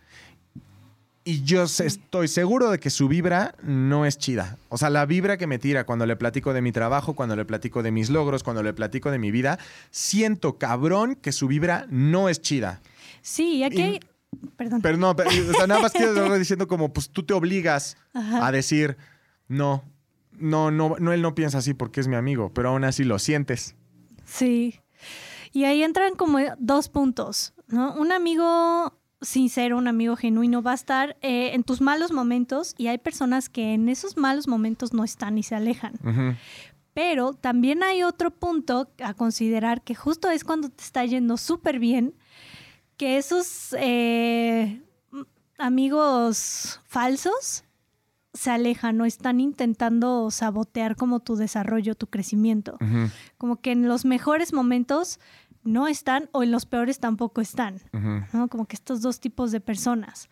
Y 1.28 1.44
yo 1.44 1.64
estoy 1.64 2.30
seguro 2.30 2.72
de 2.72 2.80
que 2.80 2.90
su 2.90 3.10
vibra 3.10 3.54
no 3.62 4.06
es 4.06 4.18
chida. 4.18 4.58
O 4.70 4.78
sea, 4.78 4.90
la 4.90 5.06
vibra 5.06 5.36
que 5.36 5.46
me 5.46 5.60
tira 5.60 5.84
cuando 5.84 6.06
le 6.06 6.16
platico 6.16 6.54
de 6.54 6.62
mi 6.62 6.72
trabajo, 6.72 7.16
cuando 7.16 7.36
le 7.36 7.44
platico 7.44 7.84
de 7.84 7.92
mis 7.92 8.10
logros, 8.10 8.44
cuando 8.44 8.64
le 8.64 8.72
platico 8.72 9.12
de 9.12 9.20
mi 9.20 9.30
vida, 9.30 9.60
siento 9.92 10.58
cabrón 10.58 11.16
que 11.16 11.34
su 11.34 11.50
vibra 11.50 11.86
no 11.90 12.30
es 12.30 12.42
chida. 12.42 12.80
Sí, 13.22 13.62
aquí 13.66 13.82
hay... 13.82 14.00
Perdón. 14.56 14.82
Pero 14.82 14.96
no, 14.96 15.10
o 15.12 15.54
sea, 15.54 15.68
nada 15.68 15.82
más 15.82 15.92
quiero 15.92 16.34
diciendo 16.40 16.66
como, 16.66 16.94
pues 16.94 17.10
tú 17.10 17.24
te 17.24 17.34
obligas 17.34 17.98
a 18.14 18.50
decir, 18.54 18.96
no, 19.50 19.84
no, 20.32 20.72
no, 20.72 20.96
no, 20.98 21.12
él 21.12 21.22
no 21.22 21.36
piensa 21.36 21.58
así 21.58 21.74
porque 21.74 22.00
es 22.00 22.08
mi 22.08 22.16
amigo, 22.16 22.54
pero 22.54 22.70
aún 22.70 22.86
así 22.86 23.04
lo 23.04 23.20
sientes. 23.20 23.76
Sí. 24.24 24.80
Y 25.52 25.66
ahí 25.66 25.84
entran 25.84 26.16
como 26.16 26.40
dos 26.58 26.88
puntos, 26.88 27.54
¿no? 27.68 27.96
Un 27.96 28.14
amigo 28.14 28.97
sincero, 29.22 29.78
un 29.78 29.88
amigo 29.88 30.16
genuino, 30.16 30.62
va 30.62 30.72
a 30.72 30.76
estar 30.76 31.18
eh, 31.22 31.52
en 31.54 31.64
tus 31.64 31.82
malos 31.82 32.12
momentos 32.12 32.76
y 32.78 32.88
hay 32.88 32.98
personas 32.98 33.50
que 33.50 33.74
en 33.74 33.90
esos 33.90 34.18
malos 34.18 34.48
momentos 34.48 34.94
no 34.94 35.04
están 35.04 35.38
y 35.38 35.44
se 35.44 35.56
alejan. 35.56 35.94
Pero 36.94 37.34
también 37.34 37.84
hay 37.84 38.04
otro 38.04 38.32
punto 38.32 38.90
a 39.04 39.14
considerar 39.14 39.82
que 39.84 39.96
justo 39.96 40.30
es 40.30 40.44
cuando 40.44 40.70
te 40.70 40.84
está 40.84 41.06
yendo 41.06 41.38
súper 41.38 41.80
bien, 41.80 42.16
que 42.98 43.18
esos 43.18 43.76
eh, 43.78 44.82
amigos 45.58 46.82
falsos 46.86 47.64
se 48.34 48.52
alejan 48.52 49.02
o 49.02 49.06
están 49.06 49.40
intentando 49.40 50.30
sabotear 50.30 50.96
como 50.96 51.20
tu 51.20 51.36
desarrollo, 51.36 51.96
tu 51.96 52.08
crecimiento. 52.08 52.78
Como 53.38 53.62
que 53.62 53.72
en 53.72 53.88
los 53.88 54.06
mejores 54.06 54.54
momentos 54.54 55.20
no 55.68 55.88
están 55.88 56.30
o 56.32 56.44
en 56.44 56.52
los 56.52 56.66
peores 56.66 57.00
tampoco 57.00 57.42
están, 57.42 57.82
¿no? 58.34 58.48
Como 58.48 58.66
que 58.66 58.76
estos 58.76 59.02
dos 59.02 59.20
tipos 59.20 59.52
de 59.52 59.60
personas. 59.60 60.30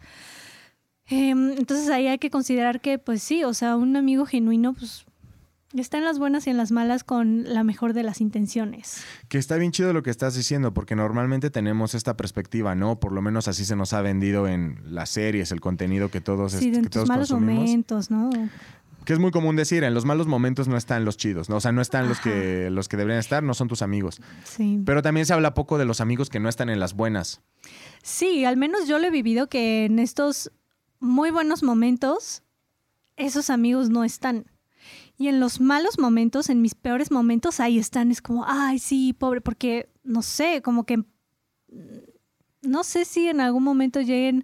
Em, 1.08 1.52
entonces 1.52 1.90
ahí 1.90 2.08
hay 2.08 2.18
que 2.18 2.32
considerar 2.32 2.82
que, 2.82 2.98
pues 2.98 3.22
sí, 3.22 3.44
o 3.44 3.54
sea, 3.54 3.76
un 3.76 3.96
amigo 3.96 4.26
genuino, 4.26 4.74
pues 4.74 5.06
está 5.74 5.98
en 5.98 6.06
las 6.06 6.18
buenas 6.20 6.48
y 6.48 6.50
en 6.50 6.58
las 6.58 6.72
malas 6.72 7.04
con 7.04 7.44
la 7.44 7.64
mejor 7.64 7.94
de 7.94 8.04
las 8.04 8.22
intenciones. 8.22 9.04
Que 9.28 9.38
está 9.38 9.58
bien 9.58 9.72
chido 9.72 9.94
lo 9.94 10.04
que 10.04 10.10
estás 10.10 10.36
diciendo, 10.36 10.74
porque 10.74 10.96
normalmente 10.96 11.50
tenemos 11.50 11.94
esta 11.96 12.16
perspectiva, 12.16 12.76
¿no? 12.76 13.00
Por 13.00 13.12
lo 13.12 13.22
menos 13.22 13.48
así 13.48 13.66
se 13.66 13.76
nos 13.76 13.94
ha 13.94 14.02
vendido 14.02 14.48
en 14.48 14.82
las 14.86 15.10
series, 15.10 15.52
el 15.52 15.62
contenido 15.62 16.10
que 16.10 16.22
todos 16.22 16.54
Sí, 16.54 16.74
en 16.74 16.88
tus 16.90 17.08
malos 17.08 17.32
momentos, 17.32 18.10
¿no? 18.10 18.30
Que 19.06 19.14
es 19.14 19.20
muy 19.20 19.32
común 19.32 19.56
decir, 19.56 19.84
en 19.84 19.94
los 19.94 20.06
malos 20.06 20.28
momentos 20.28 20.68
no 20.68 20.78
están 20.78 21.06
los 21.06 21.18
chidos, 21.18 21.50
¿no? 21.50 21.58
O 21.58 21.62
sea, 21.62 21.72
no 21.72 21.82
están 21.82 22.10
los 22.10 22.20
que, 22.20 22.70
los 22.70 22.90
que 22.90 22.98
deberían 22.98 23.20
estar, 23.20 23.44
no 23.44 23.54
son 23.54 23.68
tus 23.68 23.82
amigos. 23.82 24.22
Sí. 24.44 24.82
Pero 24.86 25.02
también 25.02 25.26
se 25.26 25.34
habla 25.34 25.54
poco 25.54 25.78
de 25.78 25.86
los 25.86 26.02
amigos 26.02 26.30
que 26.30 26.40
no 26.40 26.50
están 26.50 26.70
en 26.70 26.80
las 26.80 26.94
buenas. 26.94 27.42
Sí, 28.04 28.46
al 28.46 28.58
menos 28.58 28.88
yo 28.88 29.00
lo 29.00 29.08
he 29.08 29.12
vivido 29.12 29.48
que 29.48 29.86
en 29.86 30.00
estos 30.00 30.52
muy 31.00 31.32
buenos 31.32 31.64
momentos, 31.64 32.44
esos 33.16 33.50
amigos 33.50 33.90
no 33.90 34.04
están. 34.04 34.52
Y 35.18 35.30
en 35.30 35.40
los 35.40 35.62
malos 35.62 35.98
momentos, 35.98 36.50
en 36.50 36.62
mis 36.62 36.76
peores 36.76 37.12
momentos, 37.12 37.60
ahí 37.60 37.78
están. 37.78 38.12
Es 38.12 38.22
como, 38.22 38.46
ay, 38.48 38.80
sí, 38.80 39.14
pobre, 39.14 39.40
porque, 39.40 39.90
no 40.04 40.22
sé, 40.22 40.62
como 40.62 40.86
que 40.86 41.04
no 42.66 42.84
sé 42.84 43.06
si 43.06 43.28
en 43.28 43.40
algún 43.40 43.64
momento 43.64 44.02
lleguen 44.02 44.44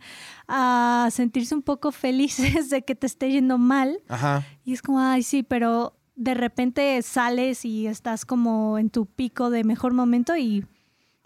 a 0.53 1.07
sentirse 1.11 1.55
un 1.55 1.61
poco 1.61 1.93
felices 1.93 2.69
de 2.69 2.83
que 2.83 2.93
te 2.93 3.07
esté 3.07 3.31
yendo 3.31 3.57
mal. 3.57 4.01
Ajá. 4.09 4.45
Y 4.65 4.73
es 4.73 4.81
como, 4.81 4.99
ay, 4.99 5.23
sí, 5.23 5.43
pero 5.43 5.97
de 6.15 6.33
repente 6.33 7.01
sales 7.03 7.63
y 7.63 7.87
estás 7.87 8.25
como 8.25 8.77
en 8.77 8.89
tu 8.89 9.05
pico 9.05 9.49
de 9.49 9.63
mejor 9.63 9.93
momento 9.93 10.35
y 10.35 10.65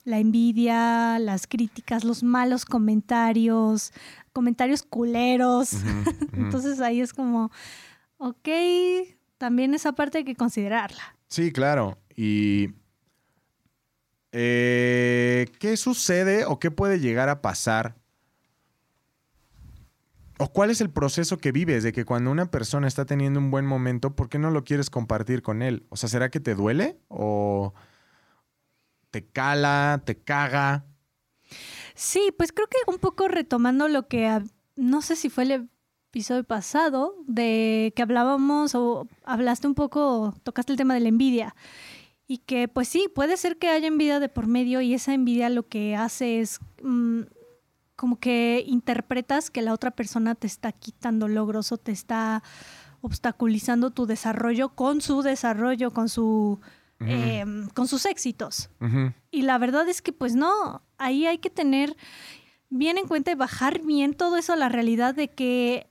la 0.04 0.20
envidia, 0.20 1.18
las 1.18 1.48
críticas, 1.48 2.04
los 2.04 2.22
malos 2.22 2.66
comentarios, 2.66 3.92
comentarios 4.32 4.84
culeros. 4.84 5.72
Entonces 6.34 6.80
ahí 6.80 7.02
es 7.02 7.12
como, 7.12 7.52
ok, 8.18 8.48
también 9.40 9.74
esa 9.74 9.94
parte 9.94 10.20
hay 10.20 10.24
que 10.24 10.36
considerarla. 10.36 11.18
Sí, 11.30 11.52
claro. 11.52 11.98
Y 12.16 12.70
eh, 14.32 15.48
¿Qué 15.60 15.78
sucede 15.78 16.46
o 16.46 16.60
qué 16.60 16.70
puede 16.70 17.00
llegar 17.00 17.30
a 17.30 17.42
pasar? 17.42 17.96
¿O 20.38 20.50
cuál 20.50 20.70
es 20.70 20.82
el 20.82 20.90
proceso 20.90 21.38
que 21.38 21.52
vives 21.52 21.84
de 21.84 21.94
que 21.94 22.04
cuando 22.04 22.30
una 22.30 22.52
persona 22.52 22.88
está 22.88 23.06
teniendo 23.06 23.40
un 23.40 23.52
buen 23.52 23.66
momento, 23.66 24.16
¿por 24.16 24.28
qué 24.28 24.38
no 24.38 24.52
lo 24.52 24.66
quieres 24.66 24.90
compartir 24.90 25.42
con 25.42 25.62
él? 25.62 25.86
O 25.90 25.96
sea, 25.96 26.10
¿será 26.10 26.30
que 26.30 26.42
te 26.42 26.56
duele? 26.56 27.00
¿O 27.08 27.74
te 29.12 29.26
cala, 29.26 30.02
te 30.06 30.18
caga? 30.18 30.86
Sí, 31.94 32.34
pues 32.38 32.52
creo 32.52 32.68
que 32.68 32.78
un 32.92 32.98
poco 32.98 33.30
retomando 33.30 33.88
lo 33.88 34.10
que, 34.10 34.42
no 34.76 35.02
sé 35.02 35.16
si 35.16 35.30
fue 35.30 35.44
el 35.44 35.70
episodio 36.10 36.44
pasado 36.44 37.16
de 37.26 37.94
que 37.96 38.02
hablábamos 38.02 38.76
o 38.76 39.08
hablaste 39.24 39.68
un 39.68 39.76
poco, 39.76 40.34
tocaste 40.44 40.74
el 40.74 40.78
tema 40.78 40.94
de 40.96 41.00
la 41.00 41.10
envidia. 41.10 41.56
Y 42.28 42.40
que 42.40 42.68
pues 42.68 42.90
sí, 42.90 43.08
puede 43.14 43.38
ser 43.38 43.58
que 43.58 43.70
haya 43.70 43.88
envidia 43.88 44.20
de 44.20 44.28
por 44.30 44.48
medio 44.48 44.82
y 44.82 44.94
esa 44.94 45.14
envidia 45.14 45.50
lo 45.50 45.68
que 45.68 45.96
hace 45.96 46.42
es 46.42 46.60
mm, 46.82 47.22
como 47.96 48.20
que 48.20 48.64
interpretas 48.68 49.50
que 49.50 49.62
la 49.62 49.74
otra 49.74 49.92
persona 49.92 50.36
te 50.36 50.48
está 50.48 50.72
quitando 50.72 51.28
logros 51.28 51.72
o 51.72 51.78
te 51.78 51.92
está 51.92 52.44
obstaculizando 53.02 53.92
tu 53.92 54.06
desarrollo 54.06 54.70
con 54.70 55.02
su 55.02 55.22
desarrollo, 55.22 55.92
con 55.92 56.10
su 56.10 56.60
em, 57.00 57.70
con 57.70 57.88
sus 57.88 58.06
éxitos. 58.06 58.70
Y 59.32 59.44
la 59.44 59.58
verdad 59.58 59.88
es 59.88 60.02
que 60.02 60.14
pues 60.14 60.36
no, 60.36 60.82
ahí 60.98 61.26
hay 61.26 61.38
que 61.38 61.50
tener 61.50 61.96
bien 62.70 62.98
en 62.98 63.08
cuenta 63.08 63.32
y 63.32 63.36
bajar 63.36 63.82
bien 63.82 64.14
todo 64.14 64.38
eso 64.38 64.54
a 64.54 64.56
la 64.56 64.70
realidad 64.70 65.14
de 65.14 65.30
que 65.30 65.90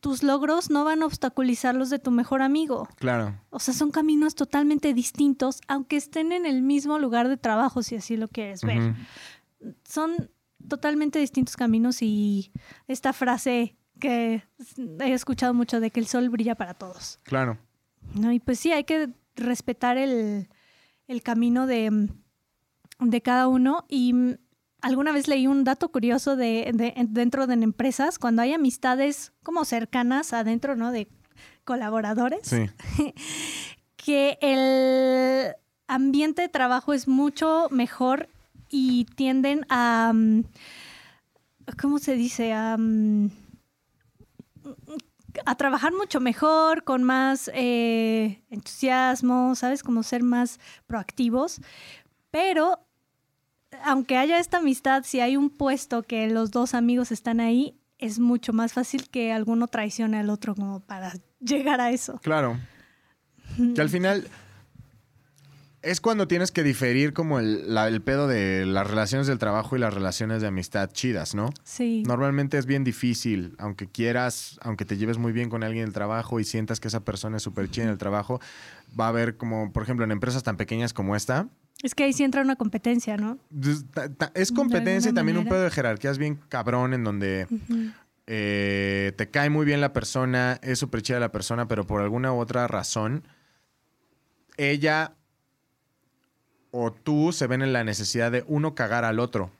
tus 0.00 0.22
logros 0.22 0.70
no 0.70 0.84
van 0.84 1.02
a 1.02 1.06
obstaculizar 1.06 1.74
los 1.74 1.90
de 1.90 1.98
tu 1.98 2.10
mejor 2.10 2.42
amigo. 2.42 2.88
Claro. 2.96 3.40
O 3.50 3.58
sea, 3.58 3.74
son 3.74 3.90
caminos 3.90 4.34
totalmente 4.34 4.94
distintos, 4.94 5.60
aunque 5.66 5.96
estén 5.96 6.32
en 6.32 6.46
el 6.46 6.62
mismo 6.62 6.98
lugar 6.98 7.28
de 7.28 7.36
trabajo, 7.36 7.82
si 7.82 7.96
así 7.96 8.16
lo 8.16 8.28
quieres 8.28 8.62
ver. 8.62 8.94
Son 9.84 10.30
totalmente 10.66 11.18
distintos 11.18 11.56
caminos 11.56 12.02
y 12.02 12.52
esta 12.86 13.12
frase 13.12 13.76
que 13.98 14.42
he 15.00 15.12
escuchado 15.12 15.54
mucho 15.54 15.80
de 15.80 15.90
que 15.90 16.00
el 16.00 16.06
sol 16.06 16.28
brilla 16.28 16.54
para 16.54 16.74
todos. 16.74 17.18
Claro. 17.24 17.58
¿No? 18.14 18.32
Y 18.32 18.40
pues 18.40 18.58
sí, 18.58 18.72
hay 18.72 18.84
que 18.84 19.10
respetar 19.34 19.98
el, 19.98 20.48
camino 21.22 21.66
de, 21.66 22.08
de, 23.00 23.22
cada 23.22 23.48
uno. 23.48 23.84
Y 23.88 24.14
alguna 24.80 25.12
vez 25.12 25.28
leí 25.28 25.46
un 25.46 25.64
dato 25.64 25.90
curioso 25.90 26.36
de, 26.36 26.70
dentro 27.08 27.46
de 27.46 27.54
empresas, 27.54 28.18
cuando 28.18 28.42
hay 28.42 28.52
amistades 28.52 29.32
como 29.42 29.64
cercanas 29.64 30.32
adentro, 30.32 30.76
¿no? 30.76 30.92
De 30.92 31.08
colaboradores. 31.64 32.40
Sí. 32.42 32.70
que 33.96 34.38
el 34.40 35.54
ambiente 35.86 36.42
de 36.42 36.48
trabajo 36.48 36.92
es 36.92 37.08
mucho 37.08 37.68
mejor 37.70 38.28
y 38.70 39.04
tienden 39.16 39.66
a, 39.68 40.12
mm, 40.14 40.44
¿cómo 41.80 41.98
se 41.98 42.14
dice? 42.14 42.52
A, 42.52 42.76
mm, 42.78 43.30
a 45.44 45.54
trabajar 45.56 45.92
mucho 45.92 46.20
mejor, 46.20 46.84
con 46.84 47.02
más 47.04 47.50
eh, 47.54 48.42
entusiasmo, 48.50 49.54
¿sabes? 49.54 49.82
Como 49.82 50.02
ser 50.02 50.22
más 50.22 50.58
proactivos. 50.86 51.60
Pero, 52.30 52.80
aunque 53.84 54.16
haya 54.16 54.38
esta 54.38 54.58
amistad, 54.58 55.04
si 55.04 55.20
hay 55.20 55.36
un 55.36 55.50
puesto 55.50 56.02
que 56.02 56.28
los 56.28 56.50
dos 56.50 56.74
amigos 56.74 57.12
están 57.12 57.40
ahí, 57.40 57.78
es 57.98 58.18
mucho 58.18 58.52
más 58.52 58.72
fácil 58.72 59.08
que 59.08 59.32
alguno 59.32 59.66
traicione 59.68 60.18
al 60.18 60.30
otro 60.30 60.54
como 60.54 60.80
para 60.80 61.12
llegar 61.40 61.80
a 61.80 61.90
eso. 61.90 62.18
Claro. 62.22 62.58
Que 63.74 63.80
al 63.80 63.88
final 63.88 64.28
es 65.82 66.00
cuando 66.00 66.26
tienes 66.26 66.50
que 66.50 66.62
diferir 66.62 67.12
como 67.12 67.38
el, 67.38 68.02
pedo 68.02 68.26
de 68.26 68.66
las 68.66 68.86
relaciones 68.86 69.26
del 69.26 69.38
trabajo 69.38 69.76
y 69.76 69.78
las 69.78 69.94
relaciones 69.94 70.42
de 70.42 70.48
amistad 70.48 70.90
chidas, 70.92 71.34
¿no? 71.34 71.50
Sí. 71.62 72.02
Normalmente 72.06 72.58
es 72.58 72.66
bien 72.66 72.82
difícil, 72.82 73.54
aunque 73.58 73.86
quieras, 73.86 74.58
aunque 74.62 74.84
te 74.84 74.96
lleves 74.96 75.18
muy 75.18 75.32
bien 75.32 75.50
con 75.50 75.62
alguien 75.62 75.82
en 75.82 75.88
el 75.88 75.94
trabajo 75.94 76.40
y 76.40 76.44
sientas 76.44 76.80
que 76.80 76.88
esa 76.88 77.04
persona 77.04 77.36
es 77.36 77.42
súper 77.42 77.70
chida 77.70 77.84
en 77.84 77.90
el 77.90 77.98
trabajo, 77.98 78.40
va 78.98 79.06
a 79.06 79.08
haber 79.08 79.36
como, 79.36 79.72
por 79.72 79.84
ejemplo, 79.84 80.04
en 80.04 80.10
empresas 80.10 80.42
tan 80.42 80.56
pequeñas 80.56 80.92
como 80.92 81.14
esta. 81.14 81.48
Es 81.82 81.94
que 81.94 82.02
ahí 82.02 82.12
sí 82.12 82.24
entra 82.24 82.42
una 82.42 82.56
competencia, 82.56 83.16
¿no? 83.16 83.38
Es 84.34 84.50
competencia 84.50 85.12
y 85.12 85.14
también 85.14 85.38
un 85.38 85.44
pedo 85.46 85.62
de 85.62 85.70
jerarquías 85.70 86.18
bien 86.18 86.40
cabrón 86.48 86.94
en 86.94 87.04
donde... 87.04 87.46
Eh, 88.30 89.14
te 89.16 89.30
cae 89.30 89.48
muy 89.48 89.64
bien 89.64 89.80
la 89.80 89.94
persona, 89.94 90.60
es 90.62 90.78
súper 90.78 91.00
chida 91.00 91.18
la 91.18 91.32
persona, 91.32 91.66
pero 91.66 91.86
por 91.86 92.02
alguna 92.02 92.30
u 92.30 92.36
otra 92.36 92.68
razón, 92.68 93.24
ella 94.58 95.14
o 96.70 96.92
tú 96.92 97.32
se 97.32 97.46
ven 97.46 97.62
en 97.62 97.72
la 97.72 97.84
necesidad 97.84 98.30
de 98.30 98.44
uno 98.46 98.74
cagar 98.74 99.04
al 99.04 99.20
otro. 99.20 99.50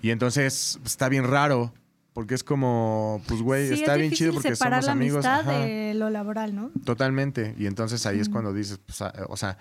Y 0.00 0.10
entonces 0.10 0.78
está 0.84 1.10
bien 1.10 1.24
raro, 1.24 1.72
porque 2.14 2.34
es 2.34 2.42
como, 2.42 3.22
pues 3.28 3.42
güey, 3.42 3.72
está 3.72 3.94
bien 3.96 4.12
chido 4.12 4.32
porque 4.32 4.56
somos 4.56 4.86
la 4.86 4.92
amigos. 4.92 5.24
De 5.46 5.92
lo 5.94 6.08
laboral, 6.08 6.54
¿no? 6.54 6.70
Totalmente. 6.84 7.54
Y 7.58 7.66
entonces 7.66 8.06
ahí 8.06 8.20
es 8.20 8.28
cuando 8.28 8.54
dices, 8.54 8.78
pues, 8.84 9.02
ah, 9.02 9.12
o 9.28 9.36
sea, 9.36 9.58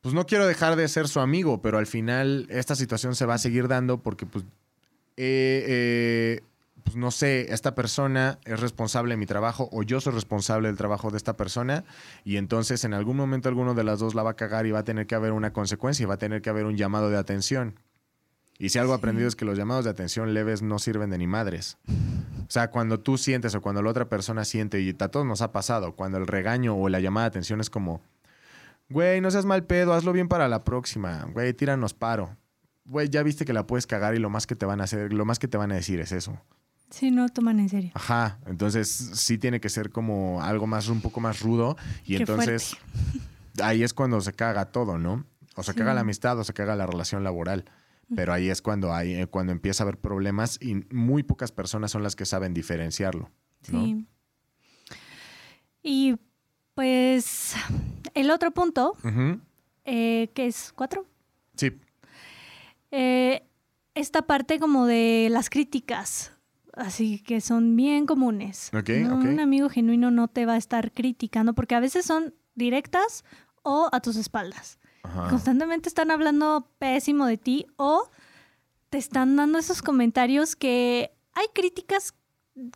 pues 0.00 0.14
no 0.14 0.26
quiero 0.26 0.46
dejar 0.46 0.76
de 0.76 0.86
ser 0.88 1.08
su 1.08 1.20
amigo, 1.20 1.60
pero 1.62 1.78
al 1.78 1.86
final 1.86 2.46
esta 2.50 2.76
situación 2.76 3.14
se 3.14 3.26
va 3.26 3.34
a 3.34 3.38
seguir 3.38 3.68
dando 3.68 4.02
porque 4.02 4.26
pues 4.26 4.44
eh, 5.16 5.64
eh, 5.66 6.40
pues 6.84 6.96
no 6.96 7.10
sé, 7.10 7.52
esta 7.52 7.74
persona 7.74 8.38
es 8.44 8.60
responsable 8.60 9.14
de 9.14 9.16
mi 9.16 9.26
trabajo 9.26 9.68
o 9.72 9.82
yo 9.82 10.00
soy 10.00 10.12
responsable 10.12 10.68
del 10.68 10.76
trabajo 10.76 11.10
de 11.10 11.16
esta 11.16 11.36
persona 11.36 11.84
y 12.24 12.36
entonces 12.36 12.84
en 12.84 12.94
algún 12.94 13.16
momento 13.16 13.48
alguno 13.48 13.74
de 13.74 13.84
las 13.84 13.98
dos 13.98 14.14
la 14.14 14.22
va 14.22 14.30
a 14.30 14.36
cagar 14.36 14.66
y 14.66 14.70
va 14.70 14.80
a 14.80 14.84
tener 14.84 15.06
que 15.06 15.14
haber 15.14 15.32
una 15.32 15.52
consecuencia 15.52 16.04
y 16.04 16.06
va 16.06 16.14
a 16.14 16.18
tener 16.18 16.42
que 16.42 16.50
haber 16.50 16.64
un 16.64 16.76
llamado 16.76 17.10
de 17.10 17.18
atención. 17.18 17.78
Y 18.58 18.70
si 18.70 18.78
algo 18.78 18.92
aprendido 18.92 19.28
es 19.28 19.36
que 19.36 19.44
los 19.44 19.56
llamados 19.56 19.84
de 19.84 19.90
atención 19.90 20.34
leves 20.34 20.62
no 20.62 20.80
sirven 20.80 21.10
de 21.10 21.18
ni 21.18 21.28
madres. 21.28 21.78
O 21.86 22.50
sea, 22.50 22.70
cuando 22.70 22.98
tú 22.98 23.16
sientes 23.16 23.54
o 23.54 23.60
cuando 23.60 23.82
la 23.82 23.90
otra 23.90 24.08
persona 24.08 24.44
siente, 24.44 24.80
y 24.80 24.96
a 24.98 25.08
todos 25.08 25.24
nos 25.24 25.42
ha 25.42 25.52
pasado, 25.52 25.94
cuando 25.94 26.18
el 26.18 26.26
regaño 26.26 26.76
o 26.76 26.88
la 26.88 26.98
llamada 26.98 27.26
de 27.26 27.28
atención 27.28 27.60
es 27.60 27.70
como, 27.70 28.02
güey, 28.88 29.20
no 29.20 29.30
seas 29.30 29.44
mal 29.44 29.64
pedo, 29.64 29.94
hazlo 29.94 30.12
bien 30.12 30.26
para 30.26 30.48
la 30.48 30.64
próxima, 30.64 31.28
güey, 31.32 31.52
tíranos 31.54 31.94
paro. 31.94 32.36
Güey, 32.84 33.08
ya 33.10 33.22
viste 33.22 33.44
que 33.44 33.52
la 33.52 33.66
puedes 33.66 33.86
cagar 33.86 34.16
y 34.16 34.18
lo 34.18 34.28
más 34.28 34.46
que 34.46 34.56
te 34.56 34.66
van 34.66 34.80
a 34.80 34.84
hacer, 34.84 35.12
lo 35.12 35.24
más 35.24 35.38
que 35.38 35.46
te 35.46 35.56
van 35.56 35.70
a 35.70 35.76
decir 35.76 36.00
es 36.00 36.10
eso. 36.10 36.40
Sí, 36.90 37.10
no 37.10 37.28
toman 37.28 37.60
en 37.60 37.68
serio. 37.68 37.90
Ajá, 37.94 38.38
entonces 38.46 38.88
sí 38.88 39.38
tiene 39.38 39.60
que 39.60 39.68
ser 39.68 39.90
como 39.90 40.42
algo 40.42 40.66
más, 40.66 40.88
un 40.88 41.00
poco 41.00 41.20
más 41.20 41.40
rudo 41.40 41.76
y 42.04 42.16
entonces 42.16 42.76
ahí 43.62 43.82
es 43.82 43.92
cuando 43.92 44.20
se 44.20 44.32
caga 44.32 44.66
todo, 44.66 44.98
¿no? 44.98 45.24
O 45.54 45.62
se 45.62 45.74
caga 45.74 45.92
la 45.92 46.00
amistad 46.00 46.38
o 46.38 46.44
se 46.44 46.52
caga 46.52 46.76
la 46.76 46.86
relación 46.86 47.24
laboral. 47.24 47.64
Pero 48.14 48.32
ahí 48.32 48.48
es 48.48 48.62
cuando, 48.62 48.94
hay, 48.94 49.12
eh, 49.14 49.26
cuando 49.26 49.52
empieza 49.52 49.82
a 49.82 49.84
haber 49.84 49.98
problemas 49.98 50.58
y 50.62 50.76
muy 50.90 51.22
pocas 51.22 51.52
personas 51.52 51.90
son 51.90 52.02
las 52.02 52.16
que 52.16 52.24
saben 52.24 52.54
diferenciarlo. 52.54 53.30
Sí. 53.62 54.06
Y 55.82 56.16
pues 56.74 57.54
el 58.14 58.30
otro 58.30 58.52
punto, 58.52 58.96
eh, 59.84 60.30
que 60.32 60.46
es 60.46 60.72
cuatro. 60.74 61.04
Sí. 61.56 61.72
Eh, 62.90 63.42
esta 63.94 64.22
parte 64.22 64.58
como 64.58 64.86
de 64.86 65.28
las 65.30 65.50
críticas 65.50 66.32
así 66.78 67.20
que 67.20 67.40
son 67.40 67.76
bien 67.76 68.06
comunes. 68.06 68.70
Un 69.32 69.40
amigo 69.40 69.68
genuino 69.68 70.10
no 70.10 70.28
te 70.28 70.46
va 70.46 70.54
a 70.54 70.58
estar 70.58 70.92
criticando 70.92 71.54
porque 71.54 71.74
a 71.74 71.80
veces 71.80 72.06
son 72.06 72.34
directas 72.54 73.24
o 73.62 73.88
a 73.92 74.00
tus 74.00 74.16
espaldas. 74.16 74.78
Constantemente 75.30 75.88
están 75.88 76.10
hablando 76.10 76.70
pésimo 76.78 77.26
de 77.26 77.38
ti 77.38 77.66
o 77.76 78.10
te 78.90 78.98
están 78.98 79.36
dando 79.36 79.58
esos 79.58 79.82
comentarios 79.82 80.56
que 80.56 81.12
hay 81.34 81.46
críticas 81.54 82.14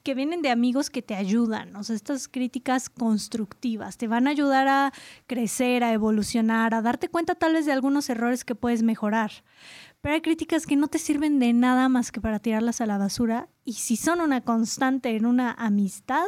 que 0.02 0.14
vienen 0.14 0.42
de 0.42 0.50
amigos 0.50 0.90
que 0.90 1.02
te 1.02 1.14
ayudan, 1.14 1.74
o 1.76 1.82
sea, 1.82 1.96
estas 1.96 2.28
críticas 2.28 2.88
constructivas, 2.88 3.96
te 3.96 4.06
van 4.06 4.28
a 4.28 4.30
ayudar 4.30 4.68
a 4.68 4.92
crecer, 5.26 5.82
a 5.82 5.92
evolucionar, 5.92 6.72
a 6.74 6.82
darte 6.82 7.08
cuenta 7.08 7.34
tal 7.34 7.54
vez 7.54 7.66
de 7.66 7.72
algunos 7.72 8.08
errores 8.08 8.44
que 8.44 8.54
puedes 8.54 8.82
mejorar. 8.82 9.32
Pero 10.02 10.16
hay 10.16 10.20
críticas 10.20 10.66
que 10.66 10.74
no 10.74 10.88
te 10.88 10.98
sirven 10.98 11.38
de 11.38 11.52
nada 11.52 11.88
más 11.88 12.10
que 12.10 12.20
para 12.20 12.40
tirarlas 12.40 12.80
a 12.80 12.86
la 12.86 12.98
basura. 12.98 13.48
Y 13.64 13.74
si 13.74 13.96
son 13.96 14.20
una 14.20 14.40
constante 14.40 15.16
en 15.16 15.26
una 15.26 15.52
amistad, 15.52 16.26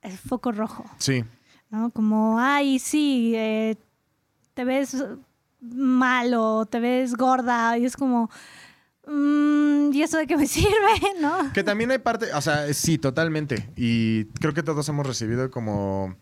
es 0.00 0.18
foco 0.18 0.50
rojo. 0.50 0.84
Sí. 0.96 1.22
¿No? 1.68 1.90
Como, 1.90 2.40
ay, 2.40 2.78
sí, 2.78 3.34
eh, 3.36 3.76
te 4.54 4.64
ves 4.64 4.96
malo, 5.60 6.64
te 6.64 6.80
ves 6.80 7.14
gorda. 7.14 7.76
Y 7.76 7.84
es 7.84 7.98
como, 7.98 8.30
mm, 9.06 9.92
¿y 9.92 10.02
eso 10.02 10.16
de 10.16 10.26
qué 10.26 10.38
me 10.38 10.46
sirve? 10.46 11.20
¿No? 11.20 11.52
Que 11.52 11.62
también 11.62 11.90
hay 11.90 11.98
parte, 11.98 12.32
o 12.32 12.40
sea, 12.40 12.72
sí, 12.72 12.96
totalmente. 12.96 13.68
Y 13.76 14.24
creo 14.40 14.54
que 14.54 14.62
todos 14.62 14.88
hemos 14.88 15.06
recibido 15.06 15.50
como. 15.50 16.16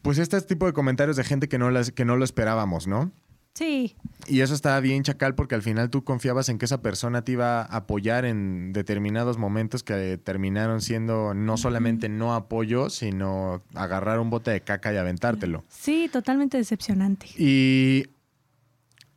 Pues 0.00 0.16
este 0.16 0.40
tipo 0.40 0.64
de 0.64 0.72
comentarios 0.72 1.18
de 1.18 1.24
gente 1.24 1.46
que 1.46 1.58
no, 1.58 1.70
las, 1.70 1.92
que 1.92 2.06
no 2.06 2.16
lo 2.16 2.24
esperábamos, 2.24 2.86
¿no? 2.86 3.12
Sí. 3.54 3.96
Y 4.26 4.40
eso 4.40 4.54
estaba 4.54 4.80
bien 4.80 5.02
chacal 5.02 5.34
porque 5.34 5.54
al 5.54 5.62
final 5.62 5.90
tú 5.90 6.04
confiabas 6.04 6.48
en 6.48 6.58
que 6.58 6.64
esa 6.64 6.82
persona 6.82 7.22
te 7.22 7.32
iba 7.32 7.62
a 7.62 7.64
apoyar 7.64 8.24
en 8.24 8.72
determinados 8.72 9.38
momentos 9.38 9.82
que 9.82 10.18
terminaron 10.18 10.80
siendo 10.80 11.34
no 11.34 11.56
solamente 11.56 12.08
no 12.08 12.34
apoyo, 12.34 12.90
sino 12.90 13.62
agarrar 13.74 14.20
un 14.20 14.30
bote 14.30 14.50
de 14.50 14.60
caca 14.62 14.92
y 14.92 14.96
aventártelo. 14.96 15.64
Sí, 15.68 16.08
totalmente 16.12 16.56
decepcionante. 16.56 17.26
Y 17.36 18.06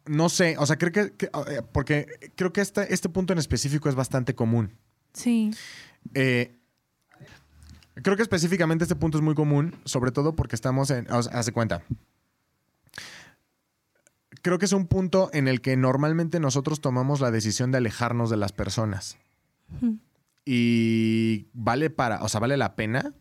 no 0.05 0.29
sé, 0.29 0.57
o 0.57 0.65
sea, 0.65 0.77
creo 0.77 0.91
que, 0.91 1.13
eh, 1.25 1.61
porque 1.71 2.07
creo 2.35 2.51
que 2.51 2.61
este, 2.61 2.93
este 2.93 3.09
punto 3.09 3.33
en 3.33 3.39
específico 3.39 3.87
es 3.87 3.95
bastante 3.95 4.35
común. 4.35 4.71
Sí. 5.13 5.51
Eh, 6.13 6.57
creo 7.95 8.15
que 8.15 8.23
específicamente 8.23 8.83
este 8.83 8.95
punto 8.95 9.17
es 9.17 9.23
muy 9.23 9.35
común, 9.35 9.75
sobre 9.85 10.11
todo 10.11 10.35
porque 10.35 10.55
estamos 10.55 10.89
en, 10.89 11.07
hace 11.09 11.51
cuenta, 11.51 11.83
creo 14.43 14.59
que 14.59 14.65
es 14.65 14.73
un 14.73 14.85
punto 14.85 15.31
en 15.33 15.47
el 15.47 15.61
que 15.61 15.75
normalmente 15.75 16.39
nosotros 16.39 16.81
tomamos 16.81 17.21
la 17.21 17.31
decisión 17.31 17.71
de 17.71 17.79
alejarnos 17.79 18.29
de 18.29 18.37
las 18.37 18.51
personas. 18.51 19.17
y 20.45 21.47
vale 21.53 21.89
para, 21.89 22.21
o 22.21 22.29
sea, 22.29 22.39
vale 22.39 22.57
la 22.57 22.75
pena. 22.75 23.15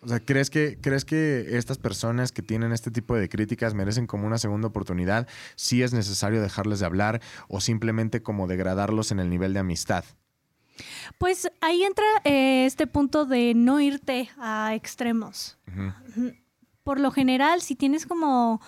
O 0.00 0.08
sea, 0.08 0.20
¿crees 0.20 0.50
que, 0.50 0.78
¿crees 0.80 1.04
que 1.04 1.58
estas 1.58 1.78
personas 1.78 2.30
que 2.30 2.42
tienen 2.42 2.72
este 2.72 2.92
tipo 2.92 3.16
de 3.16 3.28
críticas 3.28 3.74
merecen 3.74 4.06
como 4.06 4.26
una 4.26 4.38
segunda 4.38 4.68
oportunidad? 4.68 5.26
Si 5.56 5.82
es 5.82 5.92
necesario 5.92 6.40
dejarles 6.40 6.78
de 6.78 6.86
hablar 6.86 7.20
o 7.48 7.60
simplemente 7.60 8.22
como 8.22 8.46
degradarlos 8.46 9.10
en 9.10 9.18
el 9.18 9.28
nivel 9.28 9.52
de 9.52 9.60
amistad. 9.60 10.04
Pues 11.18 11.50
ahí 11.60 11.82
entra 11.82 12.04
eh, 12.24 12.66
este 12.66 12.86
punto 12.86 13.24
de 13.24 13.54
no 13.54 13.80
irte 13.80 14.30
a 14.38 14.74
extremos. 14.74 15.58
Por 16.84 17.00
lo 17.00 17.10
general, 17.10 17.62
si 17.62 17.74
tienes 17.74 18.06
como 18.06 18.60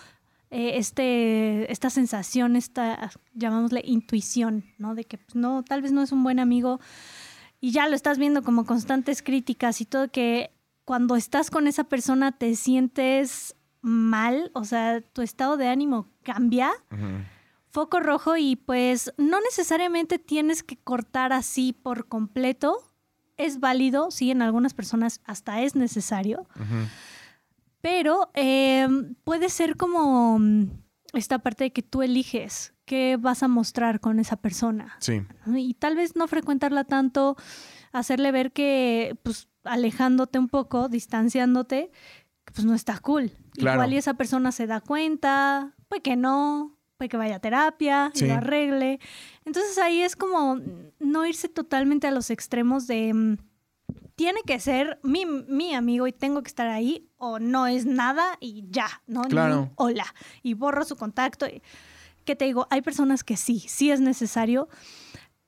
eh, 0.50 0.72
este, 0.76 1.70
esta 1.70 1.90
sensación, 1.90 2.56
esta, 2.56 3.10
llamámosle 3.34 3.82
intuición, 3.84 4.64
¿no? 4.78 4.94
De 4.94 5.04
que 5.04 5.18
pues, 5.18 5.34
no, 5.34 5.62
tal 5.62 5.82
vez 5.82 5.92
no 5.92 6.02
es 6.02 6.12
un 6.12 6.22
buen 6.22 6.38
amigo 6.38 6.80
y 7.60 7.72
ya 7.72 7.88
lo 7.88 7.94
estás 7.94 8.18
viendo 8.18 8.42
como 8.42 8.64
constantes 8.64 9.22
críticas 9.22 9.80
y 9.80 9.84
todo, 9.84 10.08
que 10.10 10.52
cuando 10.84 11.16
estás 11.16 11.50
con 11.50 11.66
esa 11.66 11.84
persona 11.84 12.32
te 12.32 12.54
sientes 12.54 13.56
mal, 13.82 14.50
o 14.54 14.64
sea, 14.64 15.00
tu 15.00 15.22
estado 15.22 15.56
de 15.56 15.68
ánimo 15.68 16.08
cambia. 16.22 16.72
Foco 17.70 18.00
rojo 18.00 18.36
y 18.38 18.56
pues 18.56 19.12
no 19.18 19.40
necesariamente 19.42 20.18
tienes 20.18 20.62
que 20.62 20.76
cortar 20.76 21.32
así 21.32 21.74
por 21.74 22.08
completo. 22.08 22.78
Es 23.36 23.60
válido, 23.60 24.10
sí, 24.10 24.30
en 24.30 24.40
algunas 24.40 24.72
personas 24.72 25.20
hasta 25.24 25.60
es 25.60 25.76
necesario. 25.76 26.46
Pero 27.80 28.30
em, 28.34 29.14
puede 29.24 29.48
ser 29.48 29.76
como 29.76 30.38
mm, 30.38 30.70
esta 31.14 31.38
parte 31.38 31.64
de 31.64 31.72
que 31.72 31.82
tú 31.82 32.02
eliges 32.02 32.74
qué 32.84 33.16
vas 33.20 33.42
a 33.42 33.48
mostrar 33.48 34.00
con 34.00 34.18
esa 34.18 34.36
persona. 34.36 34.96
Sí. 35.00 35.22
Y 35.54 35.74
tal 35.74 35.94
vez 35.94 36.16
no 36.16 36.26
frecuentarla 36.26 36.84
tanto, 36.84 37.36
hacerle 37.92 38.32
ver 38.32 38.52
que, 38.52 39.16
pues, 39.22 39.48
alejándote 39.64 40.38
un 40.38 40.48
poco, 40.48 40.88
distanciándote, 40.88 41.90
pues 42.44 42.64
no 42.64 42.74
está 42.74 42.98
cool. 42.98 43.32
Igual 43.56 43.92
y 43.92 43.96
esa 43.96 44.14
persona 44.14 44.52
se 44.52 44.66
da 44.66 44.80
cuenta, 44.80 45.74
pues 45.88 46.00
que 46.00 46.16
no, 46.16 46.78
pues 46.96 47.10
que 47.10 47.16
vaya 47.16 47.36
a 47.36 47.40
terapia 47.40 48.12
y 48.14 48.26
lo 48.26 48.34
arregle. 48.34 49.00
Entonces 49.44 49.78
ahí 49.78 50.02
es 50.02 50.16
como 50.16 50.58
no 50.98 51.26
irse 51.26 51.48
totalmente 51.48 52.06
a 52.06 52.10
los 52.10 52.30
extremos 52.30 52.86
de 52.86 53.12
mm, 53.12 53.36
tiene 54.18 54.42
que 54.44 54.58
ser 54.58 54.98
mi, 55.04 55.24
mi, 55.26 55.76
amigo 55.76 56.08
y 56.08 56.12
tengo 56.12 56.42
que 56.42 56.48
estar 56.48 56.66
ahí 56.66 57.08
o 57.18 57.38
no 57.38 57.68
es 57.68 57.86
nada 57.86 58.36
y 58.40 58.64
ya, 58.68 59.00
¿no? 59.06 59.22
Claro. 59.22 59.70
hola. 59.76 60.06
Y 60.42 60.54
borro 60.54 60.84
su 60.84 60.96
contacto. 60.96 61.46
¿Qué 62.24 62.34
te 62.34 62.46
digo? 62.46 62.66
Hay 62.68 62.82
personas 62.82 63.22
que 63.22 63.36
sí, 63.36 63.60
sí 63.60 63.92
es 63.92 64.00
necesario, 64.00 64.68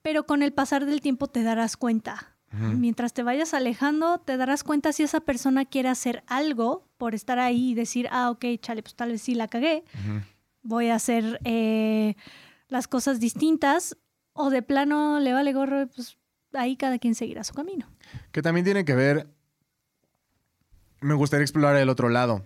pero 0.01 0.25
con 0.25 0.41
el 0.41 0.53
pasar 0.53 0.85
del 0.85 1.01
tiempo 1.01 1.27
te 1.27 1.43
darás 1.43 1.75
cuenta. 1.75 2.37
Mientras 2.53 3.13
te 3.13 3.23
vayas 3.23 3.53
alejando, 3.53 4.19
te 4.19 4.35
darás 4.35 4.63
cuenta 4.63 4.91
si 4.93 5.03
esa 5.03 5.19
persona 5.21 5.65
quiere 5.65 5.87
hacer 5.89 6.23
algo 6.27 6.87
por 6.97 7.13
estar 7.13 7.39
ahí 7.39 7.71
y 7.71 7.75
decir, 7.75 8.07
ah, 8.11 8.29
ok, 8.29 8.45
chale, 8.61 8.83
pues 8.83 8.95
tal 8.95 9.11
vez 9.11 9.21
sí 9.21 9.35
la 9.35 9.49
cagué. 9.49 9.83
Voy 10.61 10.89
a 10.89 10.95
hacer 10.95 11.41
eh, 11.43 12.15
las 12.69 12.87
cosas 12.87 13.19
distintas. 13.19 13.97
O 14.33 14.49
de 14.49 14.61
plano 14.61 15.19
le 15.19 15.33
vale 15.33 15.51
gorro, 15.51 15.87
pues 15.87 16.17
ahí 16.53 16.75
cada 16.75 16.99
quien 16.99 17.15
seguirá 17.15 17.43
su 17.43 17.53
camino. 17.53 17.87
Que 18.31 18.41
también 18.41 18.65
tiene 18.65 18.85
que 18.85 18.95
ver. 18.95 19.27
Me 21.01 21.13
gustaría 21.13 21.43
explorar 21.43 21.75
el 21.77 21.89
otro 21.89 22.09
lado. 22.09 22.45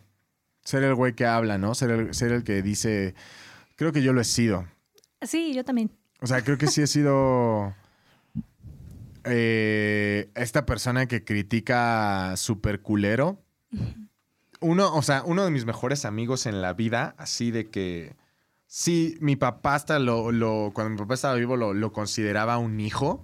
Ser 0.63 0.83
el 0.83 0.95
güey 0.95 1.13
que 1.13 1.25
habla, 1.25 1.57
¿no? 1.57 1.75
Ser 1.75 1.91
el, 1.91 2.13
ser 2.13 2.31
el 2.31 2.43
que 2.43 2.61
dice. 2.61 3.15
Creo 3.75 3.91
que 3.91 4.01
yo 4.01 4.13
lo 4.13 4.21
he 4.21 4.25
sido. 4.25 4.65
Sí, 5.21 5.53
yo 5.53 5.63
también. 5.63 5.91
O 6.21 6.27
sea, 6.27 6.43
creo 6.43 6.57
que 6.57 6.67
sí 6.67 6.81
he 6.81 6.87
sido. 6.87 7.73
Eh, 9.27 10.29
esta 10.35 10.67
persona 10.67 11.07
que 11.07 11.23
critica 11.23 12.35
super 12.37 12.83
culero. 12.83 13.41
Uno, 14.59 14.95
o 14.95 15.01
sea, 15.01 15.23
uno 15.25 15.43
de 15.43 15.49
mis 15.49 15.65
mejores 15.65 16.05
amigos 16.05 16.45
en 16.45 16.61
la 16.61 16.73
vida, 16.73 17.15
así 17.17 17.49
de 17.49 17.71
que. 17.71 18.15
Sí, 18.67 19.17
mi 19.21 19.35
papá 19.35 19.73
hasta 19.73 19.97
lo. 19.97 20.31
lo 20.31 20.69
cuando 20.75 20.91
mi 20.91 20.97
papá 20.97 21.15
estaba 21.15 21.33
vivo, 21.33 21.57
lo, 21.57 21.73
lo 21.73 21.91
consideraba 21.91 22.59
un 22.59 22.79
hijo 22.79 23.23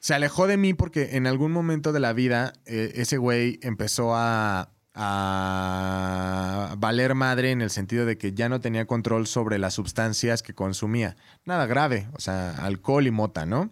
se 0.00 0.14
alejó 0.14 0.46
de 0.46 0.56
mí 0.56 0.74
porque 0.74 1.16
en 1.16 1.26
algún 1.26 1.52
momento 1.52 1.92
de 1.92 2.00
la 2.00 2.12
vida 2.12 2.52
eh, 2.66 2.92
ese 2.96 3.16
güey 3.16 3.58
empezó 3.62 4.14
a, 4.14 4.70
a, 4.94 6.74
valer 6.78 7.14
madre 7.14 7.50
en 7.52 7.62
el 7.62 7.70
sentido 7.70 8.04
de 8.04 8.18
que 8.18 8.32
ya 8.32 8.48
no 8.48 8.60
tenía 8.60 8.86
control 8.86 9.26
sobre 9.26 9.58
las 9.58 9.74
sustancias 9.74 10.42
que 10.42 10.54
consumía. 10.54 11.16
Nada 11.44 11.66
grave, 11.66 12.08
o 12.14 12.20
sea, 12.20 12.50
alcohol 12.50 13.06
y 13.06 13.10
mota, 13.10 13.46
¿no? 13.46 13.70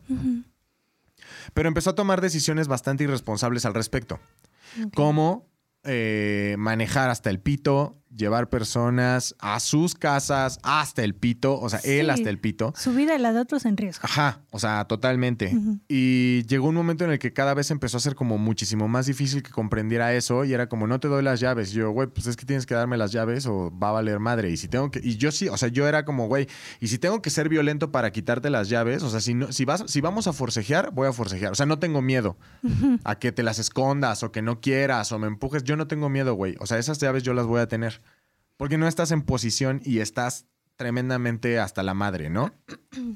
Pero 1.55 1.69
empezó 1.69 1.91
a 1.91 1.95
tomar 1.95 2.21
decisiones 2.21 2.69
bastante 2.69 3.05
irresponsables 3.05 3.65
al 3.65 3.75
respecto. 3.75 4.21
Como 4.95 5.49
eh, 5.85 6.57
manejar 6.59 7.11
hasta 7.11 7.31
el 7.31 7.41
pito, 7.41 7.97
llevar 8.17 8.49
personas 8.49 9.35
a 9.39 9.61
sus 9.61 9.95
casas 9.95 10.59
hasta 10.63 11.05
el 11.05 11.15
pito, 11.15 11.59
o 11.59 11.69
sea, 11.69 11.81
él 11.85 12.11
hasta 12.11 12.31
el 12.31 12.39
pito. 12.39 12.73
Su 12.77 12.93
vida 12.93 13.15
y 13.15 13.19
la 13.19 13.33
de 13.33 13.41
otros 13.41 13.65
en 13.67 13.77
riesgo. 13.77 14.03
Ajá, 14.05 14.41
o 14.51 14.59
sea, 14.59 14.85
totalmente. 14.87 15.55
Y 15.89 16.45
llegó 16.47 16.69
un 16.69 16.75
momento 16.75 17.05
en 17.05 17.11
el 17.11 17.19
que 17.19 17.33
cada 17.33 17.55
vez 17.55 17.71
empezó 17.71 17.97
a 17.97 18.01
ser 18.01 18.15
como 18.15 18.39
muchísimo 18.39 18.89
más 18.89 19.07
difícil 19.07 19.43
que 19.43 19.51
comprendiera 19.51 20.15
eso 20.15 20.45
y 20.45 20.53
era 20.53 20.69
como, 20.69 20.87
no 20.87 21.01
te 21.01 21.09
doy 21.09 21.23
las 21.23 21.41
llaves. 21.41 21.73
Y 21.73 21.77
yo, 21.77 21.91
güey, 21.91 22.09
pues 22.09 22.27
es 22.27 22.37
que 22.37 22.47
tienes 22.47 22.67
que 22.67 22.75
darme 22.75 22.97
las 22.97 23.13
llaves 23.13 23.47
o 23.47 23.73
va 23.77 23.91
a 23.91 23.93
valer 23.93 24.19
madre. 24.19 24.51
Y 24.51 24.57
si 24.57 24.69
tengo 24.69 24.91
que, 24.91 25.01
y 25.03 25.17
yo 25.17 25.31
sí, 25.33 25.49
o 25.49 25.57
sea, 25.57 25.69
yo 25.69 25.87
era 25.87 26.05
como, 26.05 26.27
güey, 26.29 26.47
y 26.81 26.89
si 26.89 26.99
tengo 26.99 27.23
que 27.23 27.31
ser 27.31 27.49
violento 27.49 27.93
para 27.93 28.11
quitarte 28.11 28.51
las 28.51 28.69
llaves, 28.69 29.03
o 29.03 29.11
sea, 29.11 29.21
si, 29.21 29.35
no, 29.35 29.53
si, 29.53 29.65
vas, 29.65 29.85
si 29.87 30.01
vamos 30.01 30.27
a 30.27 30.33
forcejear, 30.33 30.91
voy 30.93 31.09
a 31.09 31.13
forcejear. 31.13 31.53
O 31.53 31.55
sea, 31.55 31.67
no 31.67 31.79
tengo 31.79 32.03
miedo 32.03 32.37
a 33.05 33.19
que 33.19 33.33
te 33.33 33.43
las 33.43 33.59
escondas 33.59 34.23
o 34.23 34.33
que 34.33 34.43
no 34.43 34.61
quieras 34.61 35.13
o 35.13 35.19
me 35.19 35.27
empujes. 35.27 35.65
Yo 35.65 35.77
no 35.77 35.87
tengo 35.87 36.09
miedo, 36.09 36.35
güey. 36.35 36.57
O 36.61 36.67
sea, 36.67 36.79
esas 36.79 36.99
llaves 36.99 37.23
yo 37.23 37.35
las 37.35 37.47
voy 37.47 37.61
a 37.61 37.69
tener. 37.69 38.01
Porque 38.57 38.79
no 38.79 38.89
estás 38.89 39.11
en 39.11 39.23
posición 39.23 39.81
y 39.85 39.99
estás 39.99 40.47
tremendamente 40.77 41.59
hasta 41.59 41.83
la 41.83 41.95
madre, 41.95 42.31
¿no? 42.31 42.53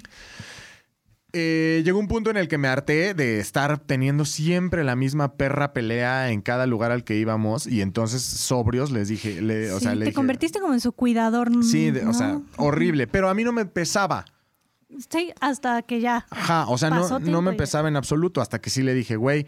Eh, 1.32 1.82
llegó 1.84 2.00
un 2.00 2.08
punto 2.08 2.30
en 2.30 2.36
el 2.36 2.48
que 2.48 2.58
me 2.58 2.66
harté 2.66 3.14
de 3.14 3.38
estar 3.38 3.78
teniendo 3.78 4.24
siempre 4.24 4.82
la 4.82 4.96
misma 4.96 5.34
perra 5.34 5.72
pelea 5.72 6.30
en 6.30 6.40
cada 6.40 6.66
lugar 6.66 6.90
al 6.90 7.04
que 7.04 7.16
íbamos 7.16 7.68
y 7.68 7.82
entonces 7.82 8.22
sobrios 8.22 8.90
les 8.90 9.06
dije, 9.06 9.40
le, 9.40 9.70
o 9.70 9.78
sea, 9.78 9.96
te 9.96 10.12
convertiste 10.12 10.58
como 10.58 10.74
en 10.74 10.80
su 10.80 10.90
cuidador. 10.90 11.50
Sí, 11.62 11.90
o 12.04 12.12
sea, 12.12 12.40
horrible, 12.56 13.06
pero 13.06 13.28
a 13.28 13.34
mí 13.34 13.44
no 13.44 13.52
me 13.52 13.64
pesaba. 13.64 14.24
Sí, 15.08 15.32
hasta 15.40 15.82
que 15.82 16.00
ya. 16.00 16.26
Ajá, 16.30 16.66
o 16.66 16.76
sea, 16.78 16.90
no, 16.90 17.20
no 17.20 17.42
me 17.42 17.52
pesaba 17.52 17.86
en 17.86 17.94
absoluto 17.94 18.40
hasta 18.40 18.60
que 18.60 18.70
sí 18.70 18.82
le 18.82 18.92
dije, 18.92 19.14
güey, 19.14 19.46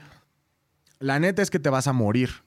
la 1.01 1.19
neta 1.19 1.43
es 1.43 1.51
que 1.51 1.59
te 1.59 1.69
vas 1.69 1.89
a 1.89 1.93
morir. 1.93 2.45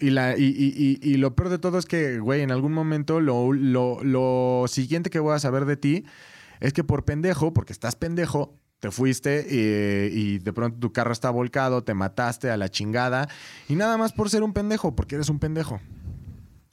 Y, 0.00 0.10
la, 0.10 0.36
y, 0.36 1.16
lo 1.16 1.34
peor 1.34 1.48
de 1.48 1.58
todo 1.58 1.78
es 1.78 1.86
que, 1.86 2.18
güey, 2.18 2.42
en 2.42 2.50
algún 2.50 2.72
momento 2.72 3.20
lo, 3.20 3.52
lo, 3.52 4.64
siguiente 4.68 5.10
que 5.10 5.18
voy 5.18 5.34
a 5.34 5.38
saber 5.38 5.64
de 5.64 5.76
ti 5.76 6.04
es 6.60 6.72
que 6.72 6.84
por 6.84 7.04
pendejo, 7.04 7.52
porque 7.52 7.72
estás 7.72 7.96
pendejo, 7.96 8.58
te 8.80 8.90
fuiste 8.90 9.46
y, 9.50 10.38
de 10.38 10.52
pronto 10.52 10.78
tu 10.78 10.92
carro 10.92 11.12
está 11.12 11.30
volcado, 11.30 11.84
te 11.84 11.94
mataste 11.94 12.50
a 12.50 12.56
la 12.56 12.68
chingada. 12.68 13.28
Y 13.68 13.76
nada 13.76 13.96
más 13.98 14.12
por 14.12 14.30
ser 14.30 14.42
un 14.42 14.52
pendejo, 14.52 14.94
porque 14.94 15.16
eres 15.16 15.28
un 15.28 15.38
pendejo. 15.38 15.80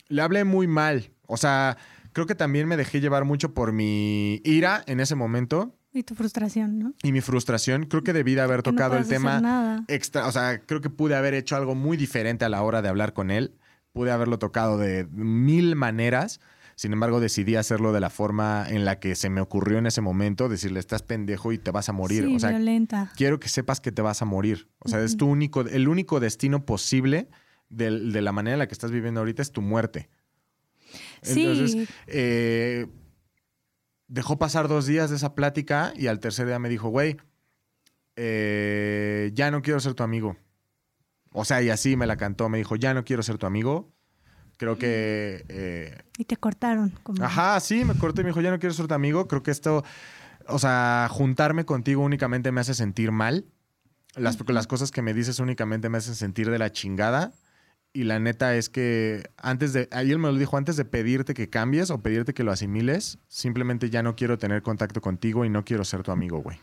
Le 0.08 0.22
hablé 0.22 0.44
muy 0.44 0.68
mal. 0.68 1.12
O 1.28 1.38
sea, 1.38 1.78
creo 2.12 2.28
que 2.28 2.36
también 2.36 2.68
me 2.68 2.78
dejé 2.78 3.02
llevar 3.02 3.26
mucho 3.26 3.54
por 3.54 3.72
mi 3.72 4.42
ira 4.44 4.84
en 4.88 5.00
ese 5.00 5.16
momento. 5.16 5.76
Y 5.96 6.04
tu 6.04 6.16
frustración, 6.16 6.80
¿no? 6.80 6.94
Y 7.04 7.12
mi 7.12 7.22
frustración, 7.22 7.86
creo 7.86 8.04
que 8.04 8.14
debí 8.14 8.34
de 8.34 8.42
haber 8.42 8.64
tocado 8.64 8.98
el 8.98 9.08
tema 9.08 9.86
extra, 9.88 10.28
o 10.28 10.32
sea, 10.32 10.60
creo 10.66 10.82
que 10.82 10.90
pude 10.90 11.16
haber 11.16 11.36
hecho 11.36 11.56
algo 11.56 11.76
muy 11.76 11.98
diferente 11.98 12.46
a 12.46 12.50
la 12.50 12.64
hora 12.64 12.82
de 12.82 12.90
hablar 12.90 13.14
con 13.14 13.30
él. 13.30 13.54
Pude 13.92 14.12
haberlo 14.12 14.40
tocado 14.40 14.80
de 14.80 15.06
mil 15.12 15.76
maneras. 15.76 16.40
Sin 16.76 16.94
embargo, 16.94 17.20
decidí 17.20 17.56
hacerlo 17.56 17.94
de 17.94 18.00
la 18.00 18.10
forma 18.10 18.66
en 18.68 18.86
la 18.86 19.00
que 19.00 19.14
se 19.14 19.30
me 19.30 19.40
ocurrió 19.40 19.78
en 19.78 19.86
ese 19.86 20.02
momento, 20.02 20.50
decirle, 20.50 20.80
estás 20.80 21.04
pendejo 21.04 21.52
y 21.52 21.60
te 21.60 21.70
vas 21.70 21.90
a 21.90 21.94
morir. 21.94 22.26
Sí, 22.26 22.36
o 22.36 22.40
sea, 22.40 22.50
violenta. 22.50 23.12
quiero 23.16 23.40
que 23.40 23.48
sepas 23.48 23.80
que 23.80 23.92
te 23.92 24.02
vas 24.02 24.24
a 24.24 24.26
morir. 24.26 24.70
O 24.80 24.90
sea, 24.90 25.04
es 25.04 25.16
tu 25.16 25.28
único, 25.28 25.62
el 25.62 25.88
único 25.88 26.20
destino 26.20 26.66
posible 26.66 27.30
de, 27.70 27.92
la 27.92 28.32
manera 28.32 28.56
en 28.56 28.60
la 28.60 28.68
que 28.68 28.74
estás 28.74 28.90
viviendo 28.90 29.20
ahorita 29.20 29.44
es 29.44 29.52
tu 29.52 29.62
muerte. 29.62 30.10
Entonces, 31.22 31.72
sí. 31.72 31.88
eh, 32.08 32.88
dejó 34.08 34.38
pasar 34.38 34.68
dos 34.68 34.86
días 34.86 35.10
de 35.10 35.16
esa 35.16 35.36
plática 35.36 35.94
y 35.96 36.08
al 36.08 36.20
tercer 36.20 36.48
día 36.48 36.60
me 36.60 36.70
dijo, 36.70 36.90
güey, 36.90 37.18
eh, 38.16 39.32
ya 39.34 39.52
no 39.52 39.62
quiero 39.62 39.80
ser 39.80 39.94
tu 39.94 40.04
amigo. 40.04 40.38
O 41.32 41.46
sea, 41.46 41.62
y 41.62 41.70
así 41.70 41.96
me 41.96 42.06
la 42.06 42.16
cantó, 42.16 42.48
me 42.50 42.60
dijo, 42.60 42.76
ya 42.76 42.94
no 42.94 43.04
quiero 43.04 43.24
ser 43.24 43.38
tu 43.38 43.46
amigo. 43.46 43.92
Creo 44.58 44.78
que... 44.78 45.46
Eh, 45.50 45.98
y 46.18 46.26
te 46.26 46.38
cortaron. 46.38 46.94
Ajá, 47.22 47.60
sí, 47.60 47.86
me 47.86 47.96
corté 47.96 48.22
y 48.22 48.24
me 48.24 48.30
dijo, 48.30 48.42
ya 48.42 48.52
no 48.52 48.60
quiero 48.60 48.74
ser 48.74 48.88
tu 48.88 48.94
amigo. 48.94 49.28
Creo 49.28 49.42
que 49.42 49.52
esto, 49.52 49.84
o 50.48 50.60
sea, 50.60 51.08
juntarme 51.10 51.66
contigo 51.66 52.04
únicamente 52.04 52.52
me 52.52 52.62
hace 52.62 52.76
sentir 52.76 53.12
mal. 53.12 53.46
Las, 54.16 54.38
las 54.48 54.68
cosas 54.68 54.92
que 54.92 55.02
me 55.02 55.14
dices 55.14 55.40
únicamente 55.40 55.90
me 55.90 55.98
hacen 55.98 56.14
sentir 56.14 56.52
de 56.52 56.60
la 56.60 56.72
chingada. 56.72 57.34
Y 57.96 58.06
la 58.06 58.20
neta 58.20 58.56
es 58.56 58.70
que 58.70 59.30
antes 59.38 59.72
de, 59.72 59.88
ahí 59.92 60.10
él 60.10 60.18
me 60.18 60.32
lo 60.32 60.38
dijo, 60.38 60.58
antes 60.58 60.78
de 60.78 60.84
pedirte 60.84 61.36
que 61.36 61.52
cambies 61.52 61.92
o 61.92 62.02
pedirte 62.02 62.34
que 62.34 62.44
lo 62.44 62.52
asimiles, 62.52 63.20
simplemente 63.28 63.92
ya 63.92 64.02
no 64.02 64.16
quiero 64.16 64.40
tener 64.40 64.64
contacto 64.64 65.00
contigo 65.00 65.46
y 65.46 65.50
no 65.52 65.64
quiero 65.64 65.86
ser 65.86 66.02
tu 66.02 66.12
amigo, 66.12 66.40
güey. 66.40 66.58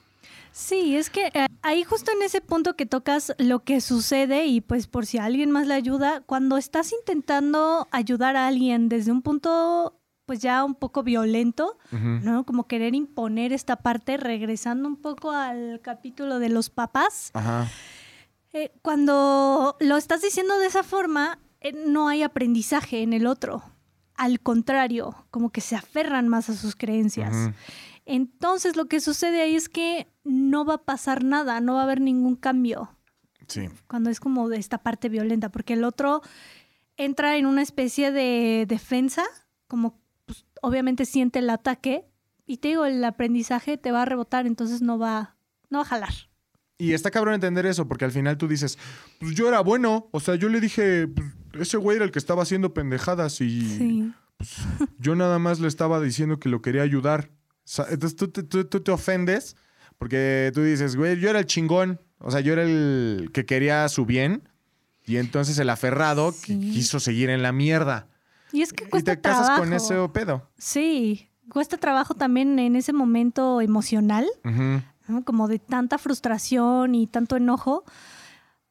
Sí, 0.50 0.96
es 0.96 1.08
que 1.08 1.26
eh, 1.28 1.46
ahí 1.62 1.84
justo 1.84 2.10
en 2.10 2.22
ese 2.22 2.40
punto 2.40 2.74
que 2.74 2.84
tocas 2.84 3.32
lo 3.38 3.62
que 3.62 3.80
sucede 3.80 4.46
y 4.46 4.60
pues 4.60 4.88
por 4.88 5.06
si 5.06 5.18
alguien 5.18 5.52
más 5.52 5.68
le 5.68 5.74
ayuda, 5.74 6.22
cuando 6.26 6.56
estás 6.56 6.92
intentando 6.92 7.86
ayudar 7.92 8.34
a 8.34 8.48
alguien 8.48 8.88
desde 8.88 9.12
un 9.12 9.22
punto 9.22 10.00
pues 10.26 10.40
ya 10.40 10.62
un 10.64 10.76
poco 10.76 11.02
violento, 11.02 11.76
¿no? 11.90 12.44
Como 12.46 12.68
querer 12.68 12.94
imponer 12.94 13.52
esta 13.52 13.74
parte, 13.74 14.16
regresando 14.16 14.88
un 14.88 14.94
poco 14.94 15.32
al 15.32 15.80
capítulo 15.82 16.38
de 16.38 16.48
los 16.50 16.70
papás. 16.70 17.32
Eh, 18.52 18.72
cuando 18.82 19.76
lo 19.80 19.96
estás 19.96 20.22
diciendo 20.22 20.58
de 20.58 20.66
esa 20.66 20.82
forma, 20.82 21.38
eh, 21.60 21.72
no 21.72 22.08
hay 22.08 22.22
aprendizaje 22.22 23.02
en 23.02 23.12
el 23.12 23.26
otro. 23.26 23.62
Al 24.14 24.40
contrario, 24.40 25.26
como 25.30 25.50
que 25.50 25.60
se 25.60 25.76
aferran 25.76 26.28
más 26.28 26.50
a 26.50 26.54
sus 26.54 26.74
creencias. 26.74 27.52
Entonces 28.04 28.76
lo 28.76 28.86
que 28.86 29.00
sucede 29.00 29.40
ahí 29.40 29.54
es 29.54 29.68
que 29.68 30.08
no 30.24 30.64
va 30.64 30.74
a 30.74 30.84
pasar 30.84 31.24
nada, 31.24 31.60
no 31.60 31.74
va 31.74 31.80
a 31.80 31.84
haber 31.84 32.00
ningún 32.00 32.36
cambio. 32.36 32.90
Sí. 33.46 33.68
Cuando 33.86 34.10
es 34.10 34.20
como 34.20 34.48
de 34.48 34.58
esta 34.58 34.78
parte 34.78 35.08
violenta, 35.08 35.50
porque 35.50 35.74
el 35.74 35.84
otro 35.84 36.22
entra 36.96 37.36
en 37.36 37.46
una 37.46 37.62
especie 37.62 38.12
de 38.12 38.66
defensa, 38.68 39.24
como 39.68 39.98
pues, 40.26 40.44
obviamente 40.60 41.04
siente 41.04 41.38
el 41.38 41.50
ataque 41.50 42.04
y 42.46 42.58
te 42.58 42.68
digo, 42.68 42.84
el 42.84 43.02
aprendizaje 43.04 43.78
te 43.78 43.92
va 43.92 44.02
a 44.02 44.06
rebotar, 44.06 44.46
entonces 44.46 44.82
no 44.82 44.98
va, 44.98 45.36
no 45.70 45.78
va 45.78 45.82
a 45.82 45.88
jalar. 45.88 46.29
Y 46.80 46.94
está 46.94 47.10
cabrón 47.10 47.34
entender 47.34 47.66
eso, 47.66 47.86
porque 47.86 48.06
al 48.06 48.10
final 48.10 48.38
tú 48.38 48.48
dices, 48.48 48.78
pues 49.18 49.34
yo 49.34 49.46
era 49.46 49.60
bueno, 49.60 50.08
o 50.12 50.20
sea, 50.20 50.34
yo 50.36 50.48
le 50.48 50.60
dije, 50.60 51.06
pues, 51.08 51.28
ese 51.60 51.76
güey 51.76 51.96
era 51.96 52.06
el 52.06 52.10
que 52.10 52.18
estaba 52.18 52.42
haciendo 52.42 52.72
pendejadas 52.72 53.40
y 53.42 54.12
pues, 54.38 54.56
yo 54.98 55.14
nada 55.14 55.38
más 55.38 55.60
le 55.60 55.68
estaba 55.68 56.00
diciendo 56.00 56.40
que 56.40 56.48
lo 56.48 56.62
quería 56.62 56.82
ayudar. 56.82 57.30
Entonces 57.90 58.16
tú, 58.16 58.28
te 58.28 58.90
ofendes 58.90 59.56
porque 59.98 60.50
tú 60.54 60.62
dices, 60.62 60.96
güey, 60.96 61.20
yo 61.20 61.28
era 61.28 61.40
el 61.40 61.46
chingón, 61.46 62.00
o 62.18 62.30
sea, 62.30 62.40
yo 62.40 62.54
era 62.54 62.62
el 62.62 63.30
que 63.34 63.44
quería 63.44 63.86
su 63.90 64.06
bien 64.06 64.48
y 65.06 65.18
entonces 65.18 65.58
el 65.58 65.68
aferrado 65.68 66.34
quiso 66.42 66.98
seguir 66.98 67.28
en 67.28 67.42
la 67.42 67.52
mierda. 67.52 68.08
Y 68.52 68.62
es 68.62 68.72
que 68.72 68.88
cuesta 68.88 69.12
Y 69.12 69.16
te 69.16 69.20
casas 69.20 69.58
con 69.58 69.72
ese 69.74 69.94
pedo. 70.08 70.48
Sí, 70.56 71.28
cuesta 71.50 71.76
trabajo 71.76 72.14
también 72.14 72.58
en 72.58 72.74
ese 72.74 72.92
momento 72.92 73.60
emocional, 73.60 74.26
como 75.24 75.48
de 75.48 75.58
tanta 75.58 75.98
frustración 75.98 76.94
y 76.94 77.06
tanto 77.06 77.36
enojo. 77.36 77.84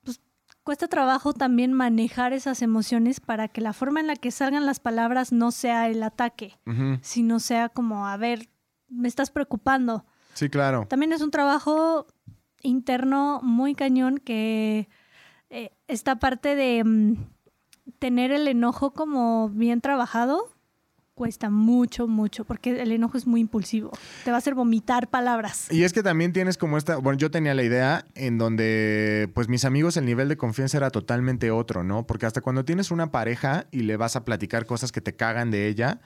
Pues 0.03 0.21
cuesta 0.63 0.87
trabajo 0.87 1.33
también 1.33 1.73
manejar 1.73 2.33
esas 2.33 2.61
emociones 2.61 3.19
para 3.19 3.47
que 3.47 3.61
la 3.61 3.73
forma 3.73 3.99
en 3.99 4.07
la 4.07 4.15
que 4.15 4.31
salgan 4.31 4.65
las 4.65 4.79
palabras 4.79 5.31
no 5.31 5.51
sea 5.51 5.87
el 5.89 6.03
ataque, 6.03 6.59
sino 7.01 7.39
sea 7.39 7.69
como, 7.69 8.07
a 8.07 8.17
ver, 8.17 8.49
me 8.87 9.07
estás 9.07 9.31
preocupando. 9.31 10.05
Sí, 10.33 10.49
claro. 10.49 10.85
También 10.87 11.11
es 11.13 11.21
un 11.21 11.31
trabajo 11.31 12.07
interno 12.61 13.39
muy 13.41 13.75
cañón 13.75 14.17
que 14.17 14.89
eh, 15.49 15.71
esta 15.87 16.17
parte 16.17 16.55
de... 16.55 16.83
Mm, 16.83 17.15
tener 17.97 18.31
el 18.31 18.47
enojo 18.47 18.91
como 18.91 19.49
bien 19.49 19.81
trabajado 19.81 20.49
cuesta 21.20 21.49
mucho, 21.49 22.07
mucho, 22.07 22.45
porque 22.45 22.82
el 22.82 22.93
enojo 22.93 23.17
es 23.17 23.28
muy 23.28 23.41
impulsivo. 23.41 23.91
Te 24.24 24.32
va 24.32 24.38
a 24.38 24.39
hacer 24.39 24.55
vomitar 24.55 25.09
palabras. 25.09 25.67
Y 25.70 25.84
es 25.84 25.91
que 25.91 26.01
también 26.01 26.32
tienes 26.32 26.57
como 26.57 26.78
esta, 26.78 26.95
bueno, 26.95 27.20
yo 27.20 27.30
tenía 27.30 27.53
la 27.53 27.61
idea 27.61 28.05
en 28.15 28.38
donde, 28.38 29.30
pues 29.34 29.49
mis 29.49 29.65
amigos, 29.65 29.97
el 29.97 30.05
nivel 30.05 30.30
de 30.30 30.38
confianza 30.38 30.78
era 30.78 30.91
totalmente 30.91 31.51
otro, 31.51 31.84
¿no? 31.84 32.07
Porque 32.07 32.26
hasta 32.26 32.39
cuando 32.39 32.63
tienes 32.63 32.89
una 32.89 33.11
pareja 33.11 33.65
y 33.70 33.82
le 33.82 33.97
vas 33.97 34.15
a 34.15 34.24
platicar 34.24 34.65
cosas 34.65 34.93
que 34.93 35.01
te 35.01 35.13
cagan 35.13 35.51
de 35.51 35.67
ella, 35.67 35.99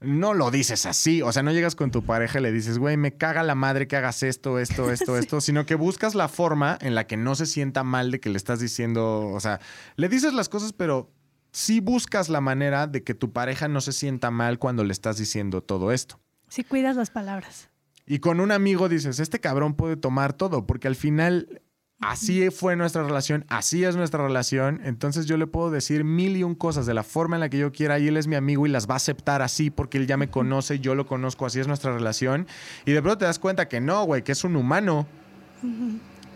no 0.00 0.32
lo 0.32 0.52
dices 0.52 0.86
así. 0.86 1.22
O 1.22 1.32
sea, 1.32 1.42
no 1.42 1.50
llegas 1.50 1.74
con 1.74 1.90
tu 1.90 2.04
pareja 2.04 2.38
y 2.38 2.42
le 2.42 2.52
dices, 2.52 2.78
güey, 2.78 2.96
me 2.96 3.16
caga 3.16 3.42
la 3.42 3.56
madre 3.56 3.88
que 3.88 3.96
hagas 3.96 4.22
esto, 4.22 4.60
esto, 4.60 4.92
esto, 4.92 5.18
esto, 5.18 5.40
sino 5.40 5.66
que 5.66 5.74
buscas 5.74 6.14
la 6.14 6.28
forma 6.28 6.78
en 6.82 6.94
la 6.94 7.08
que 7.08 7.16
no 7.16 7.34
se 7.34 7.46
sienta 7.46 7.82
mal 7.82 8.12
de 8.12 8.20
que 8.20 8.30
le 8.30 8.36
estás 8.36 8.60
diciendo, 8.60 9.26
o 9.26 9.40
sea, 9.40 9.58
le 9.96 10.08
dices 10.08 10.34
las 10.34 10.48
cosas, 10.48 10.72
pero 10.72 11.10
si 11.52 11.80
buscas 11.80 12.28
la 12.28 12.40
manera 12.40 12.86
de 12.86 13.04
que 13.04 13.14
tu 13.14 13.32
pareja 13.32 13.68
no 13.68 13.80
se 13.80 13.92
sienta 13.92 14.30
mal 14.30 14.58
cuando 14.58 14.84
le 14.84 14.92
estás 14.92 15.18
diciendo 15.18 15.62
todo 15.62 15.92
esto. 15.92 16.18
Si 16.48 16.64
cuidas 16.64 16.96
las 16.96 17.10
palabras. 17.10 17.68
Y 18.06 18.18
con 18.18 18.40
un 18.40 18.50
amigo 18.50 18.88
dices, 18.88 19.20
este 19.20 19.38
cabrón 19.38 19.74
puede 19.74 19.96
tomar 19.96 20.32
todo, 20.32 20.66
porque 20.66 20.88
al 20.88 20.96
final 20.96 21.62
así 22.00 22.50
fue 22.50 22.74
nuestra 22.74 23.04
relación, 23.04 23.44
así 23.48 23.84
es 23.84 23.94
nuestra 23.94 24.24
relación, 24.24 24.80
entonces 24.82 25.26
yo 25.26 25.36
le 25.36 25.46
puedo 25.46 25.70
decir 25.70 26.02
mil 26.02 26.36
y 26.36 26.42
un 26.42 26.56
cosas 26.56 26.84
de 26.84 26.94
la 26.94 27.04
forma 27.04 27.36
en 27.36 27.40
la 27.40 27.48
que 27.48 27.58
yo 27.58 27.70
quiera 27.70 28.00
y 28.00 28.08
él 28.08 28.16
es 28.16 28.26
mi 28.26 28.34
amigo 28.34 28.66
y 28.66 28.70
las 28.70 28.88
va 28.88 28.94
a 28.94 28.96
aceptar 28.96 29.40
así 29.40 29.70
porque 29.70 29.98
él 29.98 30.08
ya 30.08 30.16
me 30.16 30.28
conoce, 30.28 30.80
yo 30.80 30.96
lo 30.96 31.06
conozco, 31.06 31.46
así 31.46 31.60
es 31.60 31.68
nuestra 31.68 31.94
relación. 31.94 32.48
Y 32.86 32.92
de 32.92 33.02
pronto 33.02 33.18
te 33.18 33.24
das 33.26 33.38
cuenta 33.38 33.68
que 33.68 33.80
no, 33.80 34.04
güey, 34.04 34.24
que 34.24 34.32
es 34.32 34.42
un 34.42 34.56
humano. 34.56 35.06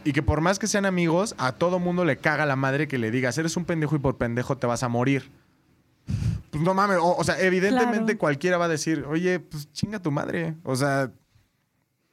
Y 0.07 0.13
que 0.13 0.23
por 0.23 0.41
más 0.41 0.61
que 0.61 0.69
sean 0.69 0.87
amigos, 0.87 1.35
a 1.37 1.51
todo 1.51 1.81
mundo 1.81 2.05
le 2.05 2.19
caga 2.19 2.47
la 2.47 2.55
madre 2.55 2.87
que 2.87 2.97
le 2.97 3.11
digas, 3.11 3.37
eres 3.39 3.57
un 3.57 3.65
pendejo 3.65 3.97
y 3.97 3.99
por 3.99 4.17
pendejo 4.17 4.57
te 4.57 4.69
vas 4.69 4.85
a 4.85 4.89
morir. 4.89 5.33
Pues 6.51 6.63
no 6.63 6.75
mames, 6.75 6.99
o, 7.03 7.25
sea, 7.25 7.41
evidentemente 7.41 8.17
cualquiera 8.17 8.57
va 8.57 8.67
a 8.67 8.69
decir, 8.69 9.05
oye, 9.09 9.41
pues 9.41 9.69
chinga 9.73 10.01
tu 10.01 10.13
madre. 10.13 10.55
O 10.63 10.77
sea, 10.77 11.11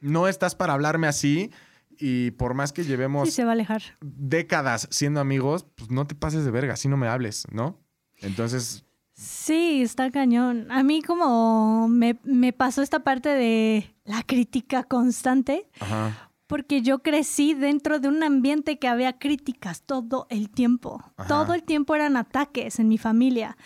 no 0.00 0.26
estás 0.26 0.56
para 0.56 0.72
hablarme 0.72 1.06
así 1.06 1.52
y 1.96 2.32
por 2.32 2.54
más 2.54 2.72
que 2.72 2.82
llevemos 2.82 3.32
se 3.32 3.44
va 3.44 3.50
a 3.50 3.52
alejar. 3.52 3.82
décadas 4.00 4.88
siendo 4.90 5.20
amigos, 5.20 5.64
pues 5.76 5.88
no 5.88 6.04
te 6.04 6.16
pases 6.16 6.44
de 6.44 6.50
verga, 6.50 6.74
así 6.74 6.88
no 6.88 6.96
me 6.96 7.06
hables, 7.06 7.46
¿no? 7.52 7.78
Entonces... 8.18 8.84
Sí, 9.12 9.82
está 9.82 10.10
cañón. 10.10 10.66
A 10.72 10.82
mí 10.82 11.00
como 11.00 11.86
me, 11.86 12.18
me 12.24 12.52
pasó 12.52 12.82
esta 12.82 13.04
parte 13.04 13.28
de 13.28 13.94
la 14.02 14.24
crítica 14.24 14.82
constante. 14.82 15.70
Ajá 15.78 16.32
porque 16.46 16.82
yo 16.82 17.00
crecí 17.00 17.54
dentro 17.54 18.00
de 18.00 18.08
un 18.08 18.22
ambiente 18.22 18.78
que 18.78 18.88
había 18.88 19.18
críticas 19.18 19.82
todo 19.82 20.26
el 20.30 20.50
tiempo. 20.50 21.02
Todo 21.28 21.54
el 21.54 21.62
tiempo 21.62 21.94
eran 21.94 22.16
ataques 22.16 22.78
en 22.78 22.88
mi 22.88 22.98
familia. 22.98 23.56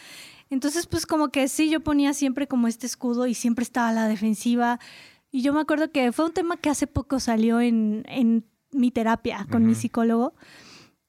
Entonces, 0.50 0.86
pues 0.86 1.04
como 1.04 1.28
que 1.28 1.48
sí, 1.48 1.68
yo 1.68 1.80
ponía 1.80 2.14
siempre 2.14 2.46
como 2.46 2.68
este 2.68 2.86
escudo 2.86 3.26
y 3.26 3.34
siempre 3.34 3.62
estaba 3.62 3.88
a 3.88 3.92
la 3.92 4.08
defensiva. 4.08 4.78
Y 5.30 5.42
yo 5.42 5.52
me 5.52 5.60
acuerdo 5.60 5.90
que 5.90 6.12
fue 6.12 6.26
un 6.26 6.32
tema 6.32 6.56
que 6.56 6.70
hace 6.70 6.86
poco 6.86 7.20
salió 7.20 7.60
en, 7.60 8.04
en 8.08 8.46
mi 8.70 8.90
terapia 8.90 9.46
con 9.50 9.66
mi 9.66 9.74
psicólogo. 9.74 10.34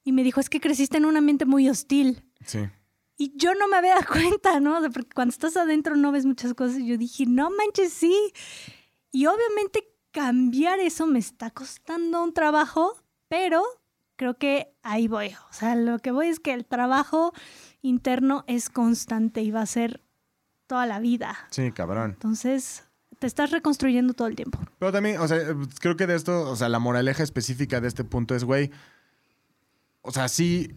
Y 0.04 0.12
me 0.12 0.24
dijo, 0.24 0.40
es 0.40 0.50
que 0.50 0.60
creciste 0.60 0.98
en 0.98 1.06
un 1.06 1.18
ambiente 1.18 1.46
muy 1.46 1.70
hostil. 1.70 2.24
Sí. 2.44 2.60
Y 3.16 3.34
yo 3.36 3.54
no 3.54 3.68
me 3.68 3.78
había 3.78 3.96
dado 3.96 4.08
cuenta, 4.12 4.60
¿no? 4.60 4.82
Porque 4.92 5.14
cuando 5.14 5.32
estás 5.32 5.56
adentro 5.56 5.96
no 5.96 6.12
ves 6.12 6.26
muchas 6.26 6.54
cosas. 6.54 6.80
Y 6.80 6.88
yo 6.88 6.98
dije, 6.98 7.26
no 7.28 7.50
manches, 7.52 7.94
sí. 7.94 8.16
Y 9.12 9.26
obviamente 9.26 9.89
cambiar 10.12 10.80
eso 10.80 11.06
me 11.08 11.20
está 11.20 11.52
costando 11.52 12.24
un 12.24 12.34
trabajo, 12.34 12.98
pero 13.28 13.64
creo 14.16 14.38
que 14.38 14.74
ahí 14.84 15.08
voy. 15.08 15.36
O 15.50 15.54
sea, 15.54 15.76
lo 15.76 16.00
que 16.00 16.12
voy 16.12 16.28
es 16.28 16.40
que 16.40 16.54
el 16.54 16.66
trabajo 16.66 17.34
interno 17.82 18.44
es 18.48 18.70
constante 18.70 19.42
y 19.42 19.52
va 19.52 19.62
a 19.62 19.66
ser 19.66 20.02
toda 20.68 20.86
la 20.86 21.00
vida. 21.00 21.38
Sí, 21.52 21.72
cabrón. 21.72 22.12
Entonces, 22.12 22.84
te 23.20 23.28
estás 23.28 23.52
reconstruyendo 23.52 24.14
todo 24.14 24.28
el 24.28 24.36
tiempo. 24.36 24.60
Pero 24.78 24.92
también, 24.92 25.20
o 25.20 25.28
sea, 25.28 25.40
creo 25.80 25.96
que 25.96 26.08
de 26.08 26.16
esto, 26.16 26.50
o 26.50 26.56
sea, 26.56 26.70
la 26.70 26.80
moraleja 26.80 27.24
específica 27.24 27.82
de 27.82 27.88
este 27.88 28.04
punto 28.04 28.36
es, 28.36 28.44
güey, 28.44 28.72
o 30.02 30.12
sea, 30.12 30.28
sí, 30.28 30.76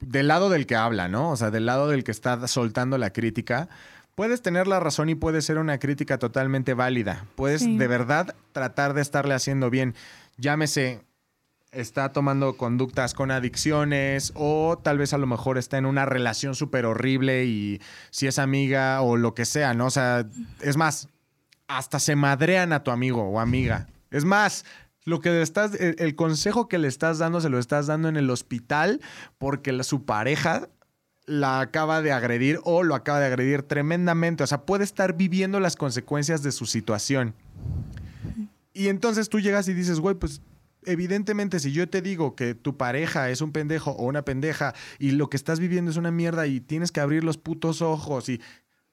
del 0.00 0.28
lado 0.28 0.48
del 0.50 0.66
que 0.66 0.76
habla, 0.76 1.08
¿no? 1.08 1.30
O 1.30 1.36
sea, 1.36 1.50
del 1.50 1.66
lado 1.66 1.88
del 1.88 2.04
que 2.04 2.10
está 2.10 2.46
soltando 2.48 2.96
la 2.96 3.12
crítica, 3.12 3.68
puedes 4.16 4.42
tener 4.42 4.66
la 4.66 4.80
razón 4.80 5.08
y 5.08 5.14
puede 5.14 5.42
ser 5.42 5.58
una 5.58 5.78
crítica 5.78 6.18
totalmente 6.18 6.74
válida. 6.74 7.26
Puedes 7.36 7.62
de 7.62 7.86
verdad 7.86 8.34
tratar 8.50 8.94
de 8.94 9.02
estarle 9.02 9.34
haciendo 9.34 9.70
bien. 9.70 9.94
Llámese, 10.38 11.04
está 11.70 12.12
tomando 12.12 12.56
conductas 12.56 13.14
con 13.14 13.30
adicciones 13.30 14.32
o 14.34 14.80
tal 14.82 14.98
vez 14.98 15.12
a 15.12 15.18
lo 15.18 15.26
mejor 15.26 15.58
está 15.58 15.78
en 15.78 15.86
una 15.86 16.06
relación 16.06 16.54
súper 16.54 16.86
horrible 16.86 17.44
y 17.44 17.80
si 18.10 18.26
es 18.26 18.38
amiga 18.38 19.02
o 19.02 19.16
lo 19.16 19.34
que 19.34 19.44
sea, 19.44 19.74
¿no? 19.74 19.86
O 19.86 19.90
sea, 19.90 20.26
es 20.60 20.76
más, 20.76 21.08
hasta 21.68 22.00
se 22.00 22.16
madrean 22.16 22.72
a 22.72 22.82
tu 22.82 22.90
amigo 22.90 23.22
o 23.22 23.38
amiga. 23.38 23.86
Es 24.10 24.24
más, 24.24 24.64
lo 25.04 25.20
que 25.20 25.28
le 25.28 25.42
estás, 25.42 25.74
el, 25.74 26.16
consejo 26.16 26.68
que 26.68 26.78
le 26.78 26.88
estás 26.88 27.18
dando 27.18 27.40
se 27.40 27.50
lo 27.50 27.58
estás 27.58 27.86
dando 27.86 28.08
en 28.08 28.16
el 28.16 28.30
hospital 28.30 29.00
porque 29.36 29.82
su 29.84 30.04
pareja 30.04 30.68
la 31.26 31.60
acaba 31.60 32.02
de 32.02 32.12
agredir 32.12 32.60
o 32.64 32.82
lo 32.82 32.94
acaba 32.94 33.20
de 33.20 33.26
agredir 33.26 33.62
tremendamente. 33.62 34.44
O 34.44 34.46
sea, 34.46 34.62
puede 34.62 34.84
estar 34.84 35.16
viviendo 35.16 35.60
las 35.60 35.76
consecuencias 35.76 36.42
de 36.42 36.52
su 36.52 36.66
situación. 36.66 37.34
Y 38.72 38.88
entonces 38.88 39.28
tú 39.28 39.40
llegas 39.40 39.68
y 39.68 39.74
dices, 39.74 40.00
güey, 40.00 40.14
pues 40.14 40.40
evidentemente 40.84 41.58
si 41.58 41.72
yo 41.72 41.88
te 41.88 42.00
digo 42.00 42.36
que 42.36 42.54
tu 42.54 42.76
pareja 42.76 43.28
es 43.30 43.40
un 43.40 43.50
pendejo 43.50 43.90
o 43.92 44.04
una 44.04 44.22
pendeja 44.22 44.74
y 44.98 45.10
lo 45.12 45.28
que 45.28 45.36
estás 45.36 45.58
viviendo 45.58 45.90
es 45.90 45.96
una 45.96 46.12
mierda 46.12 46.46
y 46.46 46.60
tienes 46.60 46.92
que 46.92 47.00
abrir 47.00 47.24
los 47.24 47.38
putos 47.38 47.82
ojos 47.82 48.28
y 48.28 48.40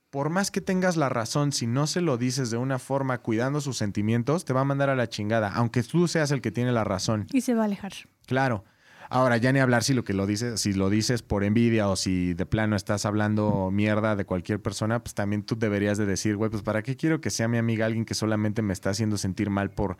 por 0.10 0.30
más 0.30 0.52
que 0.52 0.62
tengas 0.62 0.96
la 0.96 1.10
razón, 1.10 1.52
si 1.52 1.66
no 1.66 1.88
se 1.88 2.00
lo 2.00 2.18
dices 2.18 2.52
de 2.52 2.58
una 2.58 2.78
forma 2.78 3.18
cuidando 3.20 3.62
sus 3.62 3.78
sentimientos, 3.78 4.46
te 4.46 4.54
va 4.54 4.62
a 4.62 4.64
mandar 4.64 4.92
a 4.92 4.96
la 4.96 5.10
chingada, 5.10 5.52
aunque 5.54 5.82
tú 5.82 6.08
seas 6.08 6.30
el 6.30 6.42
que 6.42 6.52
tiene 6.52 6.72
la 6.72 6.84
razón. 6.84 7.26
Y 7.32 7.42
se 7.42 7.56
va 7.56 7.64
a 7.64 7.66
alejar. 7.66 7.94
Claro. 8.28 8.64
Ahora, 9.10 9.38
ya 9.38 9.52
ni 9.52 9.60
hablar 9.60 9.84
si 9.84 9.94
lo 9.94 10.04
que 10.04 10.14
lo 10.14 10.26
dices, 10.26 10.60
si 10.60 10.74
lo 10.74 10.90
dices 10.90 11.22
por 11.22 11.44
envidia 11.44 11.88
o 11.90 11.96
si 11.96 12.34
de 12.34 12.46
plano 12.46 12.76
estás 12.76 13.06
hablando 13.06 13.70
mierda 13.72 14.16
de 14.16 14.26
cualquier 14.26 14.62
persona, 14.62 15.04
pues 15.04 15.14
también 15.14 15.44
tú 15.44 15.58
deberías 15.58 15.98
de 15.98 16.06
decir, 16.06 16.36
güey, 16.36 16.50
pues 16.50 16.64
para 16.64 16.82
qué 16.82 16.96
quiero 16.96 17.22
que 17.22 17.30
sea 17.30 17.48
mi 17.48 17.58
amiga 17.58 17.86
alguien 17.86 18.06
que 18.06 18.14
solamente 18.14 18.62
me 18.62 18.74
está 18.74 18.90
haciendo 18.90 19.18
sentir 19.18 19.50
mal 19.50 19.72
por 19.72 19.98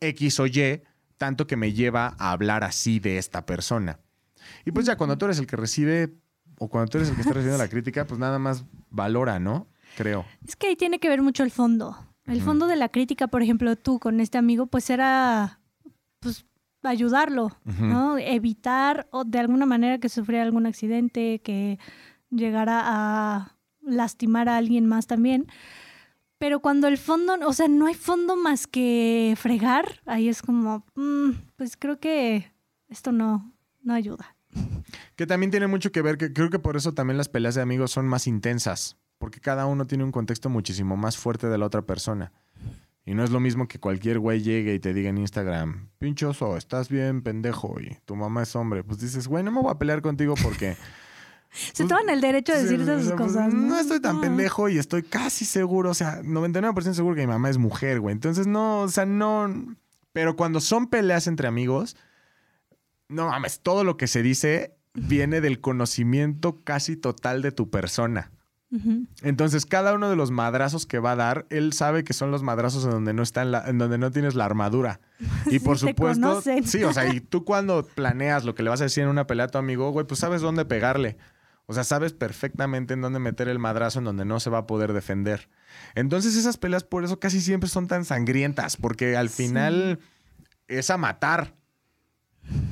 X 0.00 0.40
o 0.40 0.46
Y, 0.46 0.82
tanto 1.16 1.46
que 1.46 1.56
me 1.56 1.72
lleva 1.72 2.14
a 2.18 2.32
hablar 2.32 2.64
así 2.64 2.98
de 2.98 3.18
esta 3.18 3.46
persona. 3.46 3.98
Y 4.64 4.70
pues 4.70 4.86
ya 4.86 4.96
cuando 4.96 5.18
tú 5.18 5.26
eres 5.26 5.38
el 5.38 5.46
que 5.46 5.56
recibe 5.56 6.14
o 6.58 6.68
cuando 6.68 6.90
tú 6.90 6.98
eres 6.98 7.10
el 7.10 7.16
que 7.16 7.22
está 7.22 7.34
recibiendo 7.34 7.62
la 7.62 7.68
crítica, 7.68 8.06
pues 8.06 8.18
nada 8.18 8.38
más 8.38 8.64
valora, 8.90 9.38
¿no? 9.38 9.68
Creo. 9.96 10.24
Es 10.46 10.56
que 10.56 10.68
ahí 10.68 10.76
tiene 10.76 10.98
que 10.98 11.08
ver 11.08 11.22
mucho 11.22 11.42
el 11.42 11.50
fondo. 11.50 11.96
El 12.26 12.42
fondo 12.42 12.66
de 12.66 12.74
la 12.74 12.88
crítica, 12.88 13.28
por 13.28 13.42
ejemplo, 13.42 13.76
tú 13.76 14.00
con 14.00 14.18
este 14.18 14.36
amigo, 14.36 14.66
pues 14.66 14.90
era 14.90 15.60
pues 16.18 16.44
ayudarlo, 16.90 17.56
¿no? 17.64 18.18
Evitar 18.18 19.06
o 19.10 19.24
de 19.24 19.38
alguna 19.38 19.66
manera 19.66 19.98
que 19.98 20.08
sufriera 20.08 20.44
algún 20.44 20.66
accidente, 20.66 21.40
que 21.40 21.78
llegara 22.30 22.82
a 22.84 23.56
lastimar 23.82 24.48
a 24.48 24.56
alguien 24.56 24.86
más 24.86 25.06
también. 25.06 25.46
Pero 26.38 26.60
cuando 26.60 26.86
el 26.88 26.98
fondo, 26.98 27.34
o 27.46 27.52
sea, 27.52 27.68
no 27.68 27.86
hay 27.86 27.94
fondo 27.94 28.36
más 28.36 28.66
que 28.66 29.34
fregar, 29.38 30.02
ahí 30.04 30.28
es 30.28 30.42
como, 30.42 30.84
mm, 30.94 31.30
pues 31.56 31.76
creo 31.76 31.98
que 31.98 32.52
esto 32.88 33.10
no, 33.10 33.52
no 33.82 33.94
ayuda. 33.94 34.36
Que 35.16 35.26
también 35.26 35.50
tiene 35.50 35.66
mucho 35.66 35.92
que 35.92 36.02
ver, 36.02 36.18
que 36.18 36.32
creo 36.32 36.50
que 36.50 36.58
por 36.58 36.76
eso 36.76 36.92
también 36.92 37.16
las 37.16 37.28
peleas 37.28 37.54
de 37.54 37.62
amigos 37.62 37.90
son 37.90 38.06
más 38.06 38.26
intensas, 38.26 38.96
porque 39.18 39.40
cada 39.40 39.66
uno 39.66 39.86
tiene 39.86 40.04
un 40.04 40.12
contexto 40.12 40.50
muchísimo 40.50 40.96
más 40.96 41.16
fuerte 41.16 41.48
de 41.48 41.56
la 41.56 41.66
otra 41.66 41.82
persona. 41.82 42.32
Y 43.08 43.14
no 43.14 43.22
es 43.22 43.30
lo 43.30 43.38
mismo 43.38 43.68
que 43.68 43.78
cualquier 43.78 44.18
güey 44.18 44.42
llegue 44.42 44.74
y 44.74 44.80
te 44.80 44.92
diga 44.92 45.10
en 45.10 45.18
Instagram, 45.18 45.90
pinchoso, 45.98 46.56
estás 46.56 46.88
bien 46.88 47.22
pendejo 47.22 47.80
y 47.80 47.96
tu 48.04 48.16
mamá 48.16 48.42
es 48.42 48.56
hombre. 48.56 48.82
Pues 48.82 48.98
dices, 48.98 49.28
güey, 49.28 49.44
no 49.44 49.52
me 49.52 49.62
voy 49.62 49.70
a 49.70 49.78
pelear 49.78 50.02
contigo 50.02 50.34
porque... 50.42 50.76
Se 51.50 51.84
pues, 51.84 51.88
toman 51.88 52.10
el 52.10 52.20
derecho 52.20 52.52
de 52.52 52.64
decir 52.64 52.80
esas 52.80 53.04
pues, 53.04 53.14
cosas. 53.14 53.54
¿no? 53.54 53.78
estoy 53.78 54.00
tan 54.00 54.20
pendejo 54.20 54.68
y 54.68 54.78
estoy 54.78 55.04
casi 55.04 55.44
seguro, 55.44 55.90
o 55.90 55.94
sea, 55.94 56.20
99% 56.20 56.92
seguro 56.92 57.14
que 57.14 57.22
mi 57.22 57.28
mamá 57.28 57.48
es 57.48 57.56
mujer, 57.56 58.00
güey. 58.00 58.12
Entonces, 58.12 58.46
no, 58.46 58.82
o 58.82 58.88
sea, 58.88 59.06
no. 59.06 59.48
Pero 60.12 60.36
cuando 60.36 60.60
son 60.60 60.88
peleas 60.88 61.28
entre 61.28 61.46
amigos, 61.46 61.96
no 63.08 63.28
mames, 63.28 63.60
todo 63.60 63.84
lo 63.84 63.96
que 63.96 64.06
se 64.06 64.22
dice 64.22 64.76
viene 64.92 65.40
del 65.40 65.60
conocimiento 65.60 66.62
casi 66.62 66.96
total 66.96 67.40
de 67.40 67.52
tu 67.52 67.70
persona. 67.70 68.32
Entonces, 69.22 69.64
cada 69.64 69.94
uno 69.94 70.10
de 70.10 70.16
los 70.16 70.30
madrazos 70.30 70.86
que 70.86 70.98
va 70.98 71.12
a 71.12 71.16
dar, 71.16 71.46
él 71.50 71.72
sabe 71.72 72.04
que 72.04 72.12
son 72.12 72.30
los 72.30 72.42
madrazos 72.42 72.84
en 72.84 72.90
donde 72.90 73.12
no 73.12 73.22
está 73.22 73.42
en, 73.42 73.78
donde 73.78 73.96
no 73.96 74.10
tienes 74.10 74.34
la 74.34 74.44
armadura. 74.44 75.00
Y 75.50 75.60
por 75.60 75.78
supuesto, 75.78 76.42
sí, 76.64 76.82
o 76.84 76.92
sea, 76.92 77.12
y 77.12 77.20
tú 77.20 77.44
cuando 77.44 77.86
planeas 77.86 78.44
lo 78.44 78.54
que 78.54 78.62
le 78.62 78.70
vas 78.70 78.80
a 78.80 78.84
decir 78.84 79.04
en 79.04 79.08
una 79.08 79.26
pelea 79.26 79.46
a 79.46 79.48
tu 79.48 79.58
amigo, 79.58 79.90
güey, 79.90 80.06
pues 80.06 80.20
sabes 80.20 80.42
dónde 80.42 80.64
pegarle. 80.64 81.16
O 81.66 81.74
sea, 81.74 81.84
sabes 81.84 82.12
perfectamente 82.12 82.94
en 82.94 83.00
dónde 83.00 83.18
meter 83.18 83.48
el 83.48 83.58
madrazo 83.58 83.98
en 83.98 84.04
donde 84.04 84.24
no 84.24 84.38
se 84.38 84.50
va 84.50 84.58
a 84.58 84.66
poder 84.66 84.92
defender. 84.92 85.48
Entonces 85.94 86.36
esas 86.36 86.56
peleas 86.58 86.84
por 86.84 87.04
eso 87.04 87.18
casi 87.18 87.40
siempre 87.40 87.68
son 87.68 87.88
tan 87.88 88.04
sangrientas, 88.04 88.76
porque 88.76 89.16
al 89.16 89.30
final 89.30 89.98
es 90.68 90.90
a 90.90 90.96
matar. 90.96 91.54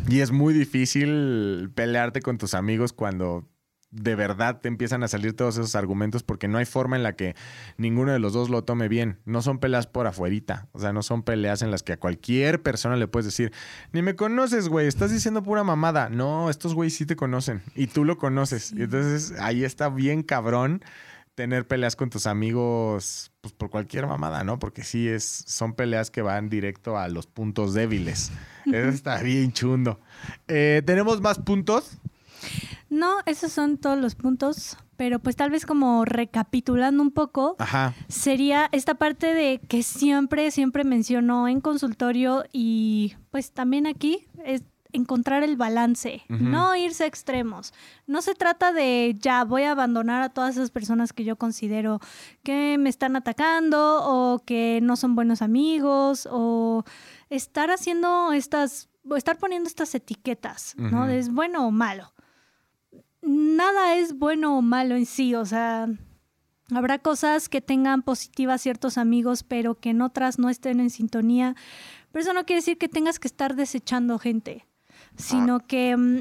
Y 0.08 0.20
es 0.20 0.30
muy 0.30 0.54
difícil 0.54 1.72
pelearte 1.74 2.20
con 2.20 2.38
tus 2.38 2.54
amigos 2.54 2.92
cuando 2.92 3.48
de 3.94 4.16
verdad 4.16 4.60
te 4.60 4.68
empiezan 4.68 5.02
a 5.04 5.08
salir 5.08 5.34
todos 5.34 5.56
esos 5.56 5.76
argumentos 5.76 6.22
porque 6.22 6.48
no 6.48 6.58
hay 6.58 6.64
forma 6.64 6.96
en 6.96 7.02
la 7.04 7.14
que 7.14 7.36
ninguno 7.76 8.12
de 8.12 8.18
los 8.18 8.32
dos 8.32 8.50
lo 8.50 8.64
tome 8.64 8.88
bien. 8.88 9.18
No 9.24 9.40
son 9.40 9.58
peleas 9.58 9.86
por 9.86 10.06
afuerita. 10.06 10.68
O 10.72 10.80
sea, 10.80 10.92
no 10.92 11.02
son 11.02 11.22
peleas 11.22 11.62
en 11.62 11.70
las 11.70 11.82
que 11.82 11.92
a 11.92 11.96
cualquier 11.96 12.62
persona 12.62 12.96
le 12.96 13.06
puedes 13.06 13.26
decir, 13.26 13.52
ni 13.92 14.02
me 14.02 14.16
conoces, 14.16 14.68
güey, 14.68 14.88
estás 14.88 15.12
diciendo 15.12 15.42
pura 15.42 15.62
mamada. 15.62 16.08
No, 16.08 16.50
estos 16.50 16.74
güeyes 16.74 16.96
sí 16.96 17.06
te 17.06 17.16
conocen 17.16 17.62
y 17.74 17.86
tú 17.86 18.04
lo 18.04 18.18
conoces. 18.18 18.72
Y 18.72 18.82
entonces 18.82 19.32
ahí 19.38 19.64
está 19.64 19.88
bien 19.88 20.22
cabrón 20.22 20.82
tener 21.34 21.66
peleas 21.66 21.96
con 21.96 22.10
tus 22.10 22.26
amigos 22.26 23.32
pues 23.40 23.52
por 23.52 23.70
cualquier 23.70 24.06
mamada, 24.06 24.44
¿no? 24.44 24.58
Porque 24.58 24.84
sí 24.84 25.08
es 25.08 25.24
son 25.24 25.74
peleas 25.74 26.10
que 26.10 26.22
van 26.22 26.48
directo 26.48 26.98
a 26.98 27.08
los 27.08 27.26
puntos 27.26 27.74
débiles. 27.74 28.32
Eso 28.66 28.88
está 28.88 29.22
bien 29.22 29.52
chundo. 29.52 30.00
Eh, 30.48 30.82
¿Tenemos 30.84 31.20
más 31.20 31.38
puntos? 31.38 31.98
No, 32.94 33.16
esos 33.26 33.50
son 33.50 33.76
todos 33.76 33.98
los 33.98 34.14
puntos, 34.14 34.78
pero 34.96 35.18
pues 35.18 35.34
tal 35.34 35.50
vez 35.50 35.66
como 35.66 36.04
recapitulando 36.04 37.02
un 37.02 37.10
poco, 37.10 37.56
sería 38.06 38.68
esta 38.70 38.94
parte 38.94 39.34
de 39.34 39.58
que 39.58 39.82
siempre, 39.82 40.52
siempre 40.52 40.84
mencionó 40.84 41.48
en 41.48 41.60
consultorio 41.60 42.44
y 42.52 43.16
pues 43.32 43.50
también 43.50 43.88
aquí 43.88 44.28
es 44.44 44.62
encontrar 44.92 45.42
el 45.42 45.56
balance, 45.56 46.22
no 46.28 46.76
irse 46.76 47.02
a 47.02 47.08
extremos. 47.08 47.74
No 48.06 48.22
se 48.22 48.36
trata 48.36 48.72
de 48.72 49.16
ya 49.18 49.42
voy 49.42 49.64
a 49.64 49.72
abandonar 49.72 50.22
a 50.22 50.28
todas 50.28 50.54
esas 50.54 50.70
personas 50.70 51.12
que 51.12 51.24
yo 51.24 51.34
considero 51.34 51.98
que 52.44 52.78
me 52.78 52.90
están 52.90 53.16
atacando 53.16 54.02
o 54.04 54.38
que 54.46 54.78
no 54.84 54.94
son 54.94 55.16
buenos 55.16 55.42
amigos 55.42 56.28
o 56.30 56.84
estar 57.28 57.72
haciendo 57.72 58.30
estas, 58.32 58.88
estar 59.16 59.36
poniendo 59.36 59.66
estas 59.66 59.96
etiquetas, 59.96 60.76
¿no? 60.78 61.08
De 61.08 61.18
es 61.18 61.28
bueno 61.28 61.66
o 61.66 61.72
malo 61.72 62.13
nada 63.26 63.96
es 63.96 64.18
bueno 64.18 64.58
o 64.58 64.62
malo 64.62 64.96
en 64.96 65.06
sí, 65.06 65.34
o 65.34 65.44
sea, 65.44 65.88
habrá 66.72 66.98
cosas 66.98 67.48
que 67.48 67.60
tengan 67.60 68.02
positivas 68.02 68.62
ciertos 68.62 68.98
amigos, 68.98 69.42
pero 69.42 69.74
que 69.78 69.90
en 69.90 70.02
otras 70.02 70.38
no 70.38 70.48
estén 70.50 70.80
en 70.80 70.90
sintonía. 70.90 71.54
Pero 72.12 72.22
eso 72.22 72.32
no 72.32 72.46
quiere 72.46 72.60
decir 72.60 72.78
que 72.78 72.88
tengas 72.88 73.18
que 73.18 73.28
estar 73.28 73.56
desechando 73.56 74.18
gente, 74.18 74.66
sino 75.16 75.56
ah. 75.56 75.64
que, 75.66 75.96
mm, 75.96 76.18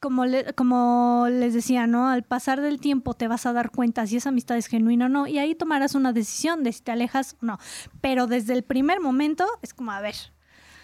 como, 0.00 0.24
como 0.54 1.26
les 1.30 1.54
decía, 1.54 1.86
¿no? 1.86 2.08
Al 2.08 2.22
pasar 2.22 2.60
del 2.60 2.80
tiempo 2.80 3.14
te 3.14 3.26
vas 3.26 3.46
a 3.46 3.52
dar 3.52 3.70
cuenta 3.70 4.06
si 4.06 4.16
esa 4.16 4.28
amistad 4.28 4.56
es 4.56 4.66
genuina 4.66 5.06
o 5.06 5.08
no, 5.08 5.26
y 5.26 5.38
ahí 5.38 5.54
tomarás 5.54 5.94
una 5.94 6.12
decisión 6.12 6.62
de 6.62 6.72
si 6.72 6.82
te 6.82 6.92
alejas 6.92 7.36
o 7.42 7.46
no. 7.46 7.58
Pero 8.00 8.26
desde 8.26 8.52
el 8.52 8.62
primer 8.62 9.00
momento 9.00 9.46
es 9.62 9.74
como, 9.74 9.92
a 9.92 10.00
ver, 10.00 10.14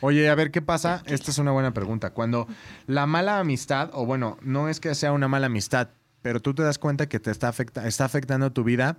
Oye, 0.07 0.29
a 0.29 0.35
ver 0.35 0.51
qué 0.51 0.61
pasa. 0.61 1.03
Esta 1.07 1.31
es 1.31 1.39
una 1.39 1.51
buena 1.53 1.73
pregunta. 1.73 2.11
Cuando 2.11 2.47
la 2.87 3.07
mala 3.07 3.39
amistad, 3.39 3.89
o 3.95 4.05
bueno, 4.05 4.37
no 4.43 4.69
es 4.69 4.79
que 4.79 4.95
sea 4.95 5.13
una 5.13 5.29
mala 5.29 5.47
amistad, 5.47 5.93
pero 6.21 6.41
tú 6.41 6.53
te 6.53 6.63
das 6.63 6.79
cuenta 6.79 7.09
que 7.09 7.21
te 7.21 7.31
está, 7.31 7.55
está 7.87 8.05
afectando 8.05 8.53
tu 8.53 8.65
vida 8.65 8.99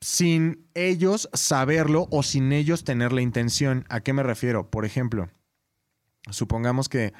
sin 0.00 0.66
ellos 0.74 1.30
saberlo 1.32 2.08
o 2.10 2.24
sin 2.24 2.52
ellos 2.52 2.82
tener 2.82 3.12
la 3.12 3.20
intención. 3.20 3.84
¿A 3.88 4.00
qué 4.00 4.12
me 4.12 4.24
refiero? 4.24 4.68
Por 4.68 4.84
ejemplo, 4.84 5.28
supongamos 6.30 6.88
que 6.88 7.12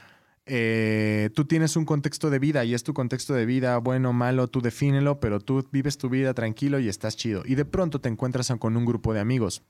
eh, 0.47 1.31
tú 1.37 1.45
tienes 1.45 1.77
un 1.77 1.85
contexto 1.85 2.29
de 2.29 2.41
vida 2.41 2.65
y 2.65 2.75
es 2.75 2.83
tu 2.83 2.93
contexto 2.93 3.35
de 3.35 3.47
vida, 3.47 3.79
bueno, 3.79 4.13
malo, 4.13 4.49
tú 4.49 4.61
defínelo, 4.61 5.21
pero 5.21 5.39
tú 5.39 5.65
vives 5.71 5.97
tu 5.97 6.09
vida 6.09 6.35
tranquilo 6.35 6.81
y 6.81 6.89
estás 6.89 7.17
chido. 7.17 7.45
Y 7.47 7.55
de 7.55 7.65
pronto 7.65 8.01
te 8.01 8.09
encuentras 8.09 8.53
con 8.59 8.77
un 8.77 8.85
grupo 8.85 9.15
de 9.15 9.21
amigos 9.21 9.63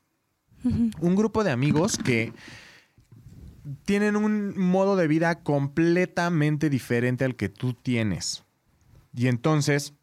un 0.64 1.14
grupo 1.16 1.44
de 1.44 1.50
amigos 1.50 1.98
que 1.98 2.32
tienen 3.84 4.16
un 4.16 4.58
modo 4.58 4.96
de 4.96 5.08
vida 5.08 5.42
completamente 5.42 6.70
diferente 6.70 7.24
al 7.24 7.36
que 7.36 7.48
tú 7.48 7.74
tienes. 7.74 8.44
Y 9.14 9.28
entonces, 9.28 9.94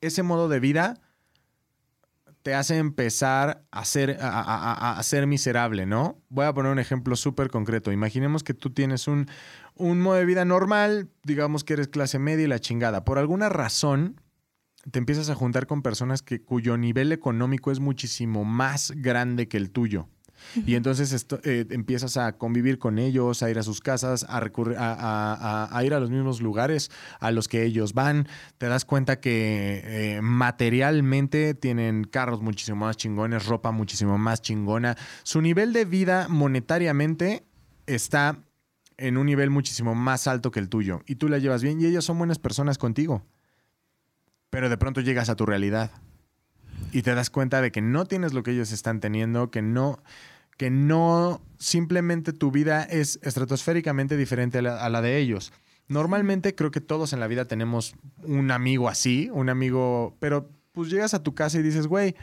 ese 0.00 0.22
modo 0.22 0.48
de 0.48 0.60
vida 0.60 1.00
te 2.42 2.54
hace 2.54 2.78
empezar 2.78 3.62
a 3.70 3.84
ser, 3.84 4.18
a, 4.20 5.00
ser 5.02 5.26
miserable, 5.26 5.86
¿no? 5.86 6.18
Voy 6.28 6.44
a 6.44 6.52
poner 6.52 6.72
un 6.72 6.80
ejemplo 6.80 7.14
súper 7.14 7.50
concreto. 7.50 7.92
Imaginemos 7.92 8.42
que 8.42 8.52
tú 8.52 8.70
tienes 8.70 9.06
un, 9.06 9.28
un 9.76 10.00
modo 10.00 10.16
de 10.16 10.24
vida 10.24 10.44
normal, 10.44 11.08
digamos 11.22 11.62
que 11.62 11.74
eres 11.74 11.88
clase 11.88 12.18
media 12.18 12.44
y 12.44 12.48
la 12.48 12.58
chingada. 12.58 13.04
Por 13.04 13.18
alguna 13.18 13.48
razón, 13.48 14.20
te 14.90 14.98
empiezas 14.98 15.30
a 15.30 15.34
juntar 15.34 15.66
con 15.66 15.82
personas 15.82 16.22
que, 16.22 16.40
cuyo 16.40 16.76
nivel 16.76 17.12
económico 17.12 17.70
es 17.70 17.80
muchísimo 17.80 18.44
más 18.44 18.92
grande 18.96 19.48
que 19.48 19.56
el 19.56 19.70
tuyo. 19.70 20.08
Y 20.66 20.74
entonces 20.74 21.12
esto, 21.12 21.38
eh, 21.44 21.66
empiezas 21.70 22.16
a 22.16 22.32
convivir 22.36 22.78
con 22.78 22.98
ellos, 22.98 23.44
a 23.44 23.50
ir 23.50 23.60
a 23.60 23.62
sus 23.62 23.80
casas, 23.80 24.26
a, 24.28 24.40
recurrir, 24.40 24.76
a, 24.78 25.80
ir 25.84 25.94
a 25.94 26.00
los 26.00 26.10
mismos 26.10 26.40
lugares 26.40 26.90
a 27.20 27.30
los 27.30 27.46
que 27.46 27.62
ellos 27.62 27.94
van. 27.94 28.26
Te 28.58 28.66
das 28.66 28.84
cuenta 28.84 29.20
que 29.20 29.82
eh, 29.84 30.20
materialmente 30.20 31.54
tienen 31.54 32.02
carros 32.04 32.42
muchísimo 32.42 32.78
más 32.84 32.96
chingones, 32.96 33.46
ropa 33.46 33.70
muchísimo 33.70 34.18
más 34.18 34.42
chingona. 34.42 34.96
Su 35.22 35.40
nivel 35.40 35.72
de 35.72 35.84
vida 35.84 36.26
monetariamente 36.28 37.44
está 37.86 38.42
en 38.96 39.16
un 39.16 39.26
nivel 39.26 39.50
muchísimo 39.50 39.94
más 39.94 40.26
alto 40.26 40.50
que 40.50 40.60
el 40.60 40.68
tuyo. 40.68 41.02
Y 41.06 41.16
tú 41.16 41.28
la 41.28 41.38
llevas 41.38 41.62
bien 41.62 41.80
y 41.80 41.86
ellos 41.86 42.04
son 42.04 42.18
buenas 42.18 42.40
personas 42.40 42.78
contigo 42.78 43.24
pero 44.52 44.68
de 44.68 44.76
pronto 44.76 45.00
llegas 45.00 45.30
a 45.30 45.34
tu 45.34 45.46
realidad 45.46 45.90
y 46.92 47.00
te 47.00 47.14
das 47.14 47.30
cuenta 47.30 47.62
de 47.62 47.72
que 47.72 47.80
no 47.80 48.04
tienes 48.04 48.34
lo 48.34 48.42
que 48.42 48.50
ellos 48.50 48.70
están 48.70 49.00
teniendo, 49.00 49.50
que 49.50 49.62
no, 49.62 50.02
que 50.58 50.68
no, 50.68 51.40
simplemente 51.56 52.34
tu 52.34 52.50
vida 52.50 52.82
es 52.82 53.18
estratosféricamente 53.22 54.18
diferente 54.18 54.58
a 54.58 54.90
la, 54.90 55.00
de 55.00 55.16
ellos. 55.16 55.54
Normalmente 55.88 56.54
creo 56.54 56.70
que 56.70 56.82
todos 56.82 57.14
en 57.14 57.20
la 57.20 57.28
vida 57.28 57.46
tenemos 57.46 57.94
un 58.24 58.50
amigo 58.50 58.90
así, 58.90 59.30
un 59.32 59.48
amigo, 59.48 60.18
pero 60.20 60.50
pues 60.72 60.90
llegas 60.90 61.14
a 61.14 61.22
tu 61.22 61.34
casa 61.34 61.58
y 61.58 61.62
dices, 61.62 61.86
güey, 61.86 62.14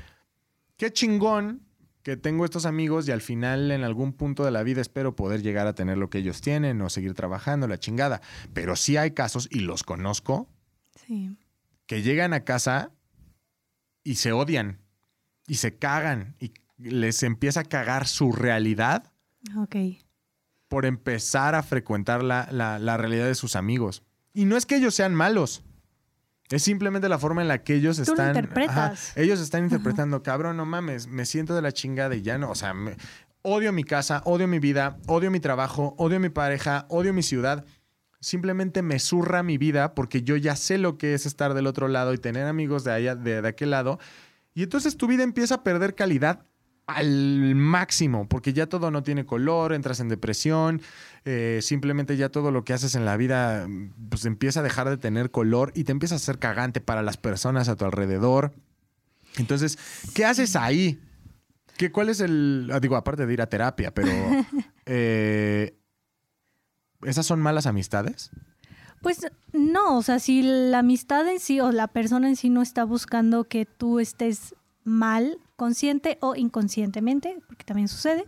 qué 0.78 0.94
chingón 0.94 1.64
que 2.04 2.16
tengo 2.16 2.46
estos 2.46 2.68
amigos 2.68 3.08
y 3.08 3.12
al 3.12 3.22
final 3.22 3.72
en 3.72 3.84
algún 3.84 4.14
punto 4.14 4.46
de 4.46 4.52
la 4.52 4.62
vida 4.62 4.82
espero 4.82 5.16
poder 5.16 5.42
llegar 5.42 5.66
a 5.66 5.74
tener 5.74 5.98
lo 5.98 6.12
que 6.12 6.20
ellos 6.20 6.42
tienen 6.42 6.80
o 6.84 6.92
seguir 6.92 7.16
trabajando, 7.16 7.68
la 7.68 7.80
chingada. 7.80 8.22
Pero 8.54 8.76
sí 8.76 8.98
hay 8.98 9.12
casos, 9.12 9.48
y 9.52 9.62
los 9.62 9.82
conozco, 9.82 10.48
sí 11.08 11.36
que 11.90 12.04
llegan 12.04 12.34
a 12.34 12.44
casa 12.46 12.92
y 14.04 14.16
se 14.16 14.32
odian 14.32 14.80
y 15.48 15.56
se 15.56 15.76
cagan 15.80 16.36
y 16.40 16.54
les 16.78 17.24
empieza 17.24 17.62
a 17.62 17.64
cagar 17.64 18.08
su 18.08 18.32
realidad 18.32 19.12
Ok. 19.58 19.76
por 20.68 20.86
empezar 20.86 21.56
a 21.56 21.64
frecuentar 21.64 22.24
la, 22.24 22.48
la- 22.52 22.78
la 22.78 22.96
realidad 22.98 23.26
de 23.26 23.34
sus 23.34 23.56
amigos. 23.56 24.04
Y 24.34 24.46
no 24.46 24.56
es 24.56 24.68
que 24.68 24.76
ellos 24.76 24.94
sean 24.94 25.16
malos. 25.16 25.64
Es 26.52 26.62
simplemente 26.62 27.10
la 27.10 27.18
forma 27.18 27.42
en 27.42 27.48
la 27.48 27.64
que 27.64 27.74
ellos 27.74 27.98
Tú 27.98 28.04
lo 28.16 28.24
están. 28.24 28.50
ellos 29.16 29.40
están 29.40 29.64
interpretando, 29.64 30.22
cabrón, 30.22 30.58
no 30.58 30.66
mames, 30.68 31.08
me 31.08 31.26
siento 31.26 31.56
de 31.56 31.64
la 31.64 31.72
chingada 31.72 32.16
y 32.16 32.22
ya 32.22 32.38
no. 32.38 32.52
O 32.52 32.56
sea, 32.56 32.76
me- 32.76 32.98
odio 33.42 33.74
mi 33.74 33.84
casa, 33.84 34.22
odio 34.26 34.48
mi 34.48 34.60
vida, 34.60 35.00
odio 35.08 35.32
mi 35.32 35.40
trabajo, 35.40 35.96
odio 35.98 36.20
mi 36.20 36.30
pareja, 36.30 36.86
odio 36.90 37.14
mi 37.16 37.24
ciudad. 37.24 37.66
Simplemente 38.22 38.82
me 38.82 39.00
zurra 39.00 39.44
mi 39.44 39.58
vida 39.58 39.96
porque 39.96 40.24
yo 40.24 40.36
ya 40.36 40.56
sé 40.56 40.78
lo 40.78 40.98
que 40.98 41.14
es 41.14 41.26
estar 41.26 41.54
del 41.54 41.68
otro 41.68 41.88
lado 41.88 42.14
y 42.14 42.18
tener 42.18 42.46
amigos 42.48 42.84
de 42.84 42.92
allá, 42.92 43.16
de, 43.16 43.42
de 43.42 43.48
aquel 43.48 43.72
lado. 43.72 44.00
Y 44.54 44.64
entonces 44.64 44.98
tu 44.98 45.08
vida 45.08 45.24
empieza 45.24 45.56
a 45.56 45.64
perder 45.64 45.96
calidad 45.96 46.46
al 46.90 47.54
máximo, 47.56 48.28
porque 48.28 48.52
ya 48.52 48.66
todo 48.66 48.90
no 48.90 49.04
tiene 49.04 49.26
color, 49.26 49.74
entras 49.74 50.00
en 50.00 50.10
depresión, 50.10 50.82
eh, 51.24 51.60
simplemente 51.62 52.18
ya 52.18 52.30
todo 52.30 52.50
lo 52.50 52.66
que 52.66 52.74
haces 52.74 52.96
en 52.96 53.06
la 53.06 53.16
vida 53.16 53.68
pues 54.10 54.26
empieza 54.26 54.62
a 54.62 54.64
dejar 54.64 54.90
de 54.90 54.98
tener 54.98 55.30
color 55.30 55.72
y 55.76 55.84
te 55.84 55.92
empieza 55.92 56.16
a 56.16 56.20
ser 56.20 56.40
cagante 56.40 56.82
para 56.82 57.04
las 57.04 57.18
personas 57.18 57.70
a 57.70 57.76
tu 57.76 57.86
alrededor. 57.86 58.54
Entonces, 59.38 59.78
¿qué 60.16 60.26
haces 60.26 60.56
ahí? 60.56 61.00
¿Qué, 61.78 61.92
¿Cuál 61.92 62.10
es 62.10 62.20
el...? 62.22 62.70
ah, 62.74 62.80
Digo, 62.80 62.96
aparte 62.96 63.26
de 63.26 63.34
ir 63.34 63.42
a 63.42 63.48
terapia, 63.48 63.94
pero... 63.94 64.12
eh, 64.86 65.79
¿Esas 67.04 67.26
son 67.26 67.39
malas 67.41 67.66
amistades? 67.66 68.32
Pues 69.02 69.26
no, 69.54 69.97
o 69.97 70.02
sea, 70.02 70.20
si 70.20 70.41
la 70.41 70.80
amistad 70.80 71.28
en 71.28 71.39
sí 71.39 71.60
o 71.62 71.72
la 71.72 71.88
persona 71.88 72.28
en 72.28 72.36
sí 72.36 72.50
no 72.50 72.62
está 72.62 72.84
buscando 72.84 73.45
que 73.45 73.66
tú 73.66 74.00
estés 74.00 74.56
mal, 74.84 75.38
consciente 75.56 76.18
o 76.22 76.36
inconscientemente, 76.36 77.38
porque 77.47 77.64
también 77.64 77.88
sucede, 77.88 78.26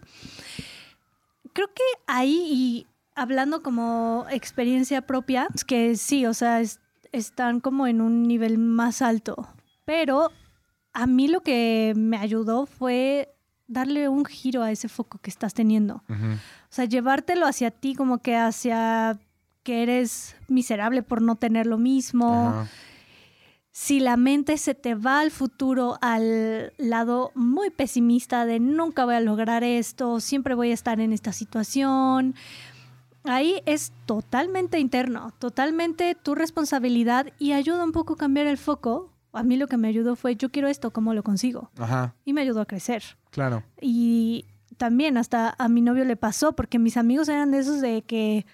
creo 1.54 1.68
que 1.68 1.84
ahí, 2.08 2.46
y 2.50 2.88
hablando 3.16 3.62
como 3.64 4.26
experiencia 4.30 5.02
propia, 5.06 5.48
que 5.68 5.96
sí, 5.98 6.26
o 6.26 6.34
sea, 6.34 6.62
es- 6.62 6.80
están 7.12 7.60
como 7.60 7.88
en 7.88 8.00
un 8.02 8.24
nivel 8.24 8.58
más 8.58 9.02
alto, 9.02 9.48
pero 9.86 10.30
a 10.94 11.08
mí 11.08 11.28
lo 11.28 11.42
que 11.42 11.94
me 11.98 12.18
ayudó 12.18 12.66
fue 12.66 13.34
darle 13.72 14.10
un 14.10 14.26
giro 14.26 14.64
a 14.64 14.72
ese 14.72 14.90
foco 14.90 15.18
que 15.20 15.30
estás 15.30 15.54
teniendo. 15.54 16.04
O 16.10 16.74
sea, 16.74 16.86
llevártelo 16.86 17.48
hacia 17.48 17.72
ti 17.72 17.96
como 17.96 18.20
que 18.20 18.36
hacia 18.36 19.18
que 19.64 19.84
eres 19.84 20.36
miserable 20.48 21.04
por 21.04 21.22
no 21.22 21.36
tener 21.36 21.68
lo 21.68 21.78
mismo. 21.78 22.68
Si 23.72 24.02
la 24.02 24.18
mente 24.18 24.58
se 24.58 24.76
te 24.76 24.96
va 24.96 25.22
al 25.22 25.32
futuro, 25.32 25.98
al 26.02 26.74
lado 26.78 27.32
muy 27.36 27.70
pesimista 27.70 28.46
de 28.46 28.60
nunca 28.60 29.06
voy 29.06 29.16
a 29.16 29.22
lograr 29.22 29.64
esto, 29.64 30.20
siempre 30.20 30.56
voy 30.56 30.72
a 30.72 30.74
estar 30.74 31.00
en 31.00 31.14
esta 31.14 31.32
situación, 31.32 32.36
ahí 33.24 33.62
es 33.66 33.94
totalmente 34.06 34.78
interno, 34.80 35.32
totalmente 35.40 36.16
tu 36.16 36.36
responsabilidad 36.36 37.28
y 37.40 37.54
ayuda 37.54 37.86
un 37.86 37.94
poco 37.94 38.14
a 38.14 38.18
cambiar 38.18 38.48
el 38.48 38.58
foco. 38.58 39.14
A 39.32 39.44
mí 39.44 39.56
lo 39.56 39.68
que 39.68 39.78
me 39.78 39.88
ayudó 39.88 40.18
fue 40.18 40.36
yo 40.36 40.52
quiero 40.52 40.68
esto, 40.68 40.92
¿cómo 40.92 41.14
lo 41.14 41.24
consigo? 41.24 41.72
Ajá, 41.78 42.16
Y 42.26 42.34
me 42.34 42.42
ayudó 42.42 42.60
a 42.60 42.66
crecer. 42.66 43.04
Claro. 43.32 43.64
Y 43.82 44.46
también 44.78 45.18
hasta 45.18 45.56
a 45.58 45.68
mi 45.68 45.82
novio 45.82 46.06
le 46.06 46.16
pasó, 46.16 46.54
porque 46.54 46.80
mis 46.80 46.98
amigos 46.98 47.28
eran 47.30 47.52
de 47.52 47.60
esos 47.60 47.82
de 47.82 48.04
que 48.04 48.46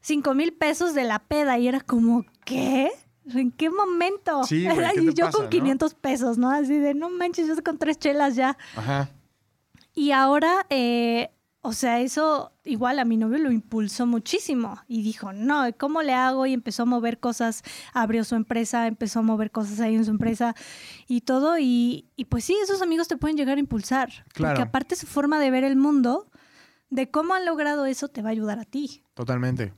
cinco 0.00 0.34
mil 0.34 0.52
pesos 0.52 0.94
de 0.94 1.04
la 1.04 1.18
peda 1.18 1.58
y 1.58 1.68
era 1.68 1.80
como, 1.80 2.24
¿qué? 2.44 2.90
¿En 3.34 3.50
qué 3.50 3.70
momento? 3.70 4.44
Sí, 4.44 4.64
güey, 4.64 4.76
¿qué 4.94 5.02
y 5.02 5.14
yo 5.14 5.26
pasa, 5.26 5.38
con 5.38 5.44
no? 5.44 5.50
500 5.50 5.94
pesos, 5.94 6.38
¿no? 6.38 6.50
Así 6.50 6.78
de, 6.78 6.94
no 6.94 7.10
manches, 7.10 7.48
yo 7.48 7.62
con 7.62 7.78
tres 7.78 7.98
chelas 7.98 8.36
ya. 8.36 8.56
Ajá. 8.76 9.10
Y 9.94 10.12
ahora, 10.12 10.66
eh, 10.70 11.30
o 11.66 11.72
sea, 11.72 12.00
eso 12.00 12.52
igual 12.64 13.00
a 13.00 13.04
mi 13.04 13.16
novio 13.16 13.38
lo 13.38 13.50
impulsó 13.50 14.06
muchísimo 14.06 14.78
y 14.86 15.02
dijo, 15.02 15.32
no, 15.32 15.64
¿cómo 15.76 16.02
le 16.02 16.12
hago? 16.12 16.46
Y 16.46 16.52
empezó 16.52 16.84
a 16.84 16.86
mover 16.86 17.18
cosas, 17.18 17.64
abrió 17.92 18.22
su 18.22 18.36
empresa, 18.36 18.86
empezó 18.86 19.18
a 19.18 19.22
mover 19.22 19.50
cosas 19.50 19.80
ahí 19.80 19.96
en 19.96 20.04
su 20.04 20.12
empresa 20.12 20.54
y 21.08 21.22
todo. 21.22 21.58
Y, 21.58 22.06
y 22.14 22.26
pues 22.26 22.44
sí, 22.44 22.56
esos 22.62 22.82
amigos 22.82 23.08
te 23.08 23.16
pueden 23.16 23.36
llegar 23.36 23.56
a 23.56 23.60
impulsar. 23.60 24.10
Claro. 24.32 24.54
Porque 24.54 24.68
aparte 24.68 24.94
su 24.94 25.06
forma 25.06 25.40
de 25.40 25.50
ver 25.50 25.64
el 25.64 25.76
mundo, 25.76 26.30
de 26.90 27.10
cómo 27.10 27.34
han 27.34 27.44
logrado 27.44 27.84
eso, 27.86 28.06
te 28.06 28.22
va 28.22 28.28
a 28.28 28.32
ayudar 28.32 28.60
a 28.60 28.64
ti. 28.64 29.02
Totalmente. 29.14 29.74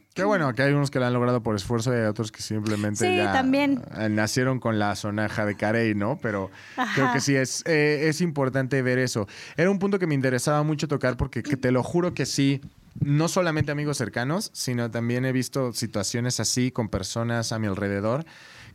Qué 0.14 0.24
bueno, 0.24 0.54
que 0.54 0.62
hay 0.62 0.72
unos 0.72 0.90
que 0.90 0.98
lo 0.98 1.06
han 1.06 1.12
logrado 1.12 1.42
por 1.42 1.56
esfuerzo 1.56 1.92
y 1.92 1.96
hay 1.96 2.06
otros 2.06 2.30
que 2.30 2.42
simplemente 2.42 3.06
Sí, 3.06 3.16
ya 3.16 3.32
también. 3.32 3.82
eh, 3.96 4.08
nacieron 4.08 4.60
con 4.60 4.78
la 4.78 4.94
sonaja 4.94 5.46
de 5.46 5.56
Carey, 5.56 5.94
¿no? 5.94 6.18
Pero 6.20 6.50
creo 6.94 7.12
que 7.12 7.20
sí 7.20 7.34
es, 7.34 7.62
eh, 7.66 8.08
es 8.08 8.20
importante 8.20 8.82
ver 8.82 8.98
eso. 8.98 9.26
Era 9.56 9.70
un 9.70 9.78
punto 9.78 9.98
que 9.98 10.06
me 10.06 10.14
interesaba 10.14 10.62
mucho 10.62 10.88
tocar 10.88 11.16
porque 11.16 11.42
que 11.42 11.56
te 11.56 11.70
lo 11.72 11.82
juro 11.82 12.12
que 12.14 12.26
sí, 12.26 12.60
no 13.00 13.28
solamente 13.28 13.72
amigos 13.72 13.96
cercanos, 13.96 14.50
sino 14.52 14.90
también 14.90 15.24
he 15.24 15.32
visto 15.32 15.72
situaciones 15.72 16.40
así 16.40 16.70
con 16.70 16.88
personas 16.88 17.52
a 17.52 17.58
mi 17.58 17.66
alrededor 17.66 18.24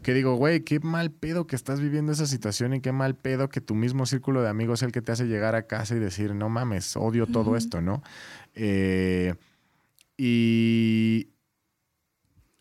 que 0.04 0.14
digo, 0.14 0.36
güey, 0.36 0.62
qué 0.62 0.80
mal 0.80 1.10
pedo 1.10 1.48
que 1.48 1.56
estás 1.56 1.80
viviendo 1.82 2.12
esa 2.12 2.28
situación 2.28 2.74
y 2.76 2.82
qué 2.82 2.92
mal 2.92 3.16
pedo 3.16 3.50
que 3.50 3.62
tu 3.62 3.74
mismo 3.74 4.06
círculo 4.06 4.44
de 4.44 4.50
amigos 4.50 4.80
es 4.80 4.84
el 4.86 4.92
que 4.92 5.02
te 5.02 5.12
hace 5.12 5.26
llegar 5.26 5.56
a 5.56 5.64
casa 5.64 5.96
y 5.96 6.00
decir, 6.00 6.36
no 6.36 6.50
mames, 6.50 6.96
odio 6.96 7.26
todo 7.26 7.58
esto, 7.58 7.82
¿no? 7.82 8.04
Eh, 8.54 9.34
y 10.18 11.30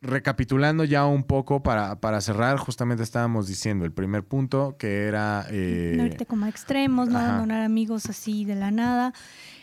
recapitulando 0.02 0.84
ya 0.84 1.06
un 1.06 1.24
poco 1.24 1.62
para, 1.62 2.00
para 2.00 2.20
cerrar, 2.20 2.58
justamente 2.58 3.02
estábamos 3.02 3.48
diciendo 3.48 3.84
el 3.84 3.92
primer 3.92 4.24
punto 4.24 4.76
que 4.78 5.04
era... 5.06 5.46
eh, 5.50 5.94
no 5.96 6.06
irte 6.06 6.26
como 6.26 6.46
a 6.46 6.48
extremos, 6.48 7.08
no 7.08 7.18
abandonar 7.18 7.62
amigos 7.62 8.06
así 8.06 8.44
de 8.44 8.54
la 8.54 8.70
nada. 8.70 9.12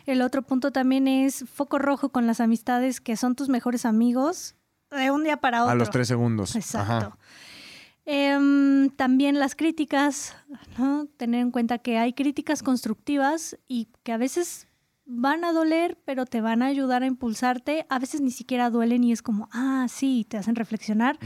El 0.06 0.22
otro 0.22 0.42
punto 0.42 0.72
también 0.72 1.08
es 1.08 1.46
foco 1.48 1.80
rojo 1.80 2.10
con 2.10 2.28
las 2.28 2.42
amistades 2.42 3.00
que 3.00 3.16
son 3.16 3.36
tus 3.36 3.48
mejores 3.48 3.86
amigos 3.86 4.56
de 4.92 5.12
un 5.12 5.24
día 5.24 5.38
para 5.38 5.64
otro. 5.64 5.72
a 5.72 5.76
los 5.76 5.90
tres 5.90 6.08
segundos. 6.08 6.56
Exacto. 6.56 7.18
Em, 8.06 8.90
también 8.90 9.40
las 9.40 9.56
críticas, 9.56 10.36
¿no? 10.78 11.08
Tener 11.18 11.40
en 11.40 11.52
cuenta 11.52 11.78
que 11.78 11.98
hay 11.98 12.12
críticas 12.12 12.62
constructivas 12.62 13.58
y 13.68 13.88
que 14.04 14.12
a 14.12 14.18
veces 14.18 14.68
van 15.06 15.44
a 15.44 15.52
doler, 15.52 15.98
pero 16.06 16.26
te 16.26 16.42
van 16.42 16.62
a 16.62 16.68
ayudar 16.68 17.04
a 17.04 17.06
impulsarte. 17.08 17.86
A 17.90 18.00
veces 18.00 18.22
ni 18.22 18.32
siquiera 18.32 18.70
duelen 18.70 19.04
y 19.04 19.12
es 19.12 19.22
como, 19.22 19.50
ah, 19.52 19.88
sí, 19.90 20.26
te 20.30 20.38
hacen 20.38 20.56
reflexionar. 20.56 21.18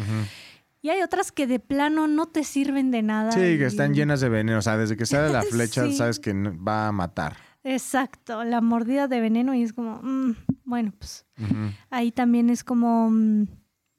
Y 0.81 0.89
hay 0.89 1.01
otras 1.01 1.31
que 1.31 1.47
de 1.47 1.59
plano 1.59 2.07
no 2.07 2.27
te 2.27 2.43
sirven 2.43 2.91
de 2.91 3.01
nada. 3.01 3.31
Sí, 3.31 3.39
que 3.57 3.65
están 3.65 3.93
llenas 3.93 4.21
de 4.21 4.29
veneno. 4.29 4.59
O 4.59 4.61
sea, 4.61 4.77
desde 4.77 4.95
que 4.95 5.05
sale 5.05 5.31
la 5.33 5.41
flecha, 5.43 5.85
Sí. 5.85 5.93
sabes 5.95 6.19
que 6.19 6.33
va 6.33 6.87
a 6.87 6.91
matar. 6.91 7.37
Exacto, 7.63 8.43
la 8.45 8.61
mordida 8.61 9.07
de 9.09 9.19
veneno 9.19 9.53
y 9.53 9.63
es 9.63 9.73
como, 9.73 9.99
mm, 10.01 10.35
bueno, 10.63 10.93
pues 10.97 11.25
ahí 11.89 12.11
también 12.13 12.49
es 12.49 12.63
como 12.63 13.09
mm, 13.09 13.41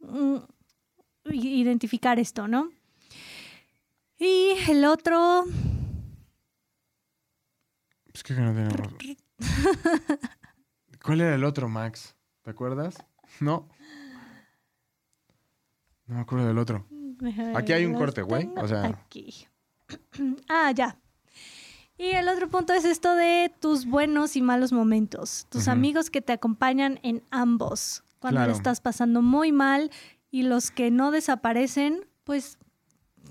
mm, 0.01 0.37
identificar 1.33 2.19
esto, 2.19 2.49
¿no? 2.49 2.71
Y 4.19 4.53
el 4.69 4.85
otro, 4.87 5.45
Es 8.15 8.23
que 8.23 8.35
no 8.35 8.53
tenemos. 8.55 8.95
¿Cuál 11.05 11.21
era 11.21 11.35
el 11.35 11.45
otro, 11.45 11.69
Max? 11.69 12.15
¿Te 12.43 12.51
acuerdas? 12.51 12.97
No. 13.41 13.69
No 16.07 16.15
me 16.17 16.21
acuerdo 16.21 16.47
del 16.47 16.59
otro. 16.59 16.87
Aquí 17.55 17.73
hay 17.73 17.85
un 17.85 17.95
corte, 17.95 18.23
güey, 18.23 18.49
o 18.57 18.67
sea- 18.69 18.87
Aquí. 18.87 19.47
ah, 20.49 20.71
ya. 20.73 20.97
Y 21.97 22.11
el 22.11 22.29
otro 22.29 22.49
punto 22.49 22.73
es 22.73 22.85
esto 22.85 23.15
de 23.17 23.53
tus 23.61 23.85
buenos 23.87 24.37
y 24.37 24.43
malos 24.43 24.73
momentos. 24.73 25.47
Tus 25.49 25.67
amigos 25.67 26.11
que 26.11 26.21
te 26.23 26.33
acompañan 26.33 27.01
en 27.03 27.23
ambos. 27.31 28.05
Cuando 28.21 28.39
Claro. 28.39 28.53
le 28.53 28.57
estás 28.57 28.81
pasando 28.81 29.21
muy 29.21 29.51
mal 29.51 29.91
y 30.31 30.43
los 30.45 30.71
que 30.71 30.91
no 30.93 31.11
desaparecen, 31.11 32.07
pues 32.25 32.59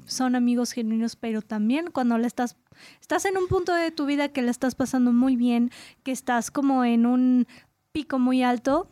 son 0.05 0.35
amigos 0.35 0.71
genuinos, 0.71 1.15
pero 1.15 1.41
también 1.41 1.89
cuando 1.91 2.17
le 2.17 2.27
estás 2.27 2.55
estás 3.01 3.25
en 3.25 3.37
un 3.37 3.47
punto 3.47 3.73
de 3.73 3.91
tu 3.91 4.05
vida 4.05 4.29
que 4.29 4.41
le 4.41 4.51
estás 4.51 4.75
pasando 4.75 5.11
muy 5.11 5.35
bien, 5.35 5.71
que 6.03 6.11
estás 6.11 6.51
como 6.51 6.85
en 6.85 7.05
un 7.05 7.47
pico 7.91 8.19
muy 8.19 8.43
alto, 8.43 8.89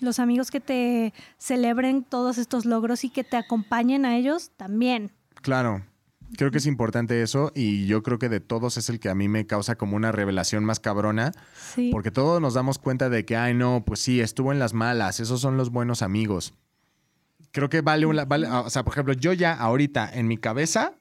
los 0.00 0.18
amigos 0.18 0.50
que 0.50 0.60
te 0.60 1.12
celebren 1.38 2.04
todos 2.04 2.38
estos 2.38 2.64
logros 2.64 3.04
y 3.04 3.10
que 3.10 3.24
te 3.24 3.36
acompañen 3.36 4.04
a 4.04 4.16
ellos 4.16 4.50
también. 4.56 5.12
Claro. 5.42 5.82
Creo 6.36 6.50
que 6.50 6.58
es 6.58 6.66
importante 6.66 7.22
eso 7.22 7.52
y 7.54 7.86
yo 7.86 8.02
creo 8.02 8.18
que 8.18 8.28
de 8.28 8.40
todos 8.40 8.78
es 8.78 8.88
el 8.88 8.98
que 8.98 9.08
a 9.08 9.14
mí 9.14 9.28
me 9.28 9.46
causa 9.46 9.76
como 9.76 9.94
una 9.94 10.10
revelación 10.10 10.64
más 10.64 10.80
cabrona 10.80 11.30
Sí. 11.54 11.90
porque 11.92 12.10
todos 12.10 12.40
nos 12.40 12.54
damos 12.54 12.78
cuenta 12.78 13.08
de 13.08 13.24
que, 13.24 13.36
ay 13.36 13.54
no, 13.54 13.84
pues 13.86 14.00
sí, 14.00 14.20
estuvo 14.20 14.50
en 14.52 14.58
las 14.58 14.74
malas, 14.74 15.20
esos 15.20 15.40
son 15.40 15.56
los 15.56 15.70
buenos 15.70 16.02
amigos. 16.02 16.52
Creo 17.56 17.70
que 17.70 17.80
vale, 17.80 18.04
una, 18.04 18.26
vale 18.26 18.46
o 18.48 18.68
sea, 18.68 18.84
por 18.84 18.92
ejemplo, 18.92 19.14
yo 19.14 19.32
ya 19.32 19.54
ahorita 19.54 20.10
en 20.12 20.28
mi 20.28 20.36
cabeza 20.36 20.92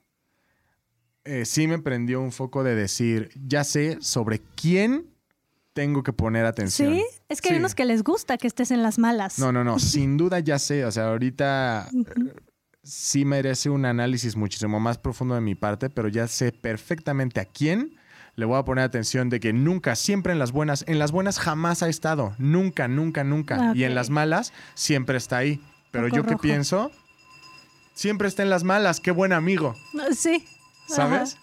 eh, 1.25 1.43
sí 1.43 1.67
me 1.67 1.79
prendió 1.79 2.21
un 2.21 2.31
foco 2.31 2.63
de 2.63 2.75
decir, 2.75 3.29
ya 3.45 3.65
sé 3.65 3.97
sobre 3.99 4.39
quién 4.55 5.13
tengo 5.73 6.01
que 6.01 6.13
poner 6.13 6.45
atención. 6.45 6.93
Sí, 6.93 7.03
es 7.27 7.41
que 7.41 7.49
hay 7.49 7.55
Sí. 7.55 7.59
unos 7.59 7.75
que 7.75 7.83
les 7.83 8.03
gusta 8.03 8.37
que 8.37 8.47
estés 8.47 8.71
en 8.71 8.83
las 8.83 8.99
malas. 8.99 9.37
No, 9.37 9.51
no, 9.51 9.65
no, 9.65 9.79
sin 9.79 10.15
duda 10.15 10.39
ya 10.39 10.57
sé, 10.57 10.85
o 10.85 10.91
sea, 10.93 11.07
ahorita 11.09 11.89
Ujú. 11.91 12.31
sí 12.83 13.25
merece 13.25 13.69
un 13.69 13.83
análisis 13.83 14.37
muchísimo 14.37 14.79
más 14.79 14.97
profundo 14.97 15.35
de 15.35 15.41
mi 15.41 15.55
parte, 15.55 15.89
pero 15.89 16.07
ya 16.07 16.25
sé 16.29 16.53
perfectamente 16.53 17.41
a 17.41 17.45
quién 17.45 17.97
le 18.37 18.45
voy 18.45 18.57
a 18.57 18.63
poner 18.63 18.85
atención 18.85 19.29
de 19.29 19.41
que 19.41 19.51
nunca, 19.51 19.97
siempre 19.97 20.31
en 20.31 20.39
las 20.39 20.53
buenas, 20.53 20.85
en 20.87 20.99
las 20.99 21.11
buenas 21.11 21.37
jamás 21.37 21.83
ha 21.83 21.89
estado, 21.89 22.33
nunca, 22.37 22.87
nunca, 22.87 23.25
nunca. 23.25 23.73
Y 23.75 23.83
en 23.83 23.93
las 23.93 24.09
malas 24.09 24.53
siempre 24.73 25.17
está 25.17 25.35
ahí. 25.37 25.59
Pero 25.95 26.07
yo 26.09 26.25
que 26.25 26.37
pienso, 26.37 26.91
siempre 27.93 28.27
está 28.27 28.43
en 28.43 28.49
las 28.49 28.63
malas, 28.63 28.99
qué 28.99 29.11
buen 29.11 29.33
amigo. 29.33 29.75
Sí. 30.15 30.45
¿Sabes? 30.87 31.37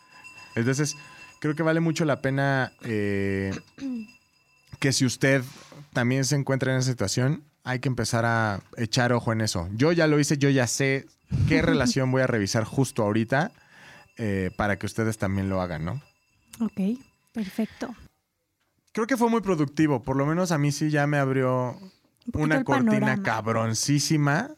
Entonces, 0.54 0.96
creo 1.40 1.54
que 1.54 1.62
vale 1.62 1.80
mucho 1.80 2.04
la 2.04 2.20
pena 2.20 2.72
eh, 2.82 3.52
que 4.78 4.92
si 4.92 5.04
usted 5.04 5.42
también 5.92 6.24
se 6.24 6.36
encuentra 6.36 6.72
en 6.72 6.78
esa 6.78 6.90
situación, 6.90 7.42
hay 7.64 7.80
que 7.80 7.88
empezar 7.88 8.24
a 8.24 8.60
echar 8.76 9.12
ojo 9.12 9.32
en 9.32 9.40
eso. 9.40 9.68
Yo 9.74 9.92
ya 9.92 10.06
lo 10.06 10.20
hice, 10.20 10.38
yo 10.38 10.50
ya 10.50 10.66
sé 10.66 11.06
qué 11.48 11.62
relación 11.62 12.10
voy 12.10 12.22
a 12.22 12.26
revisar 12.26 12.64
justo 12.64 13.02
ahorita 13.02 13.52
eh, 14.16 14.50
para 14.56 14.78
que 14.78 14.86
ustedes 14.86 15.18
también 15.18 15.48
lo 15.48 15.60
hagan, 15.60 15.84
¿no? 15.84 16.02
Ok, 16.60 16.98
perfecto. 17.32 17.94
Creo 18.92 19.06
que 19.06 19.16
fue 19.16 19.30
muy 19.30 19.40
productivo, 19.40 20.02
por 20.02 20.16
lo 20.16 20.26
menos 20.26 20.52
a 20.52 20.58
mí 20.58 20.70
sí 20.70 20.90
ya 20.90 21.06
me 21.06 21.16
abrió 21.16 21.78
una 22.34 22.64
cortina 22.64 23.22
cabroncísima 23.22 24.50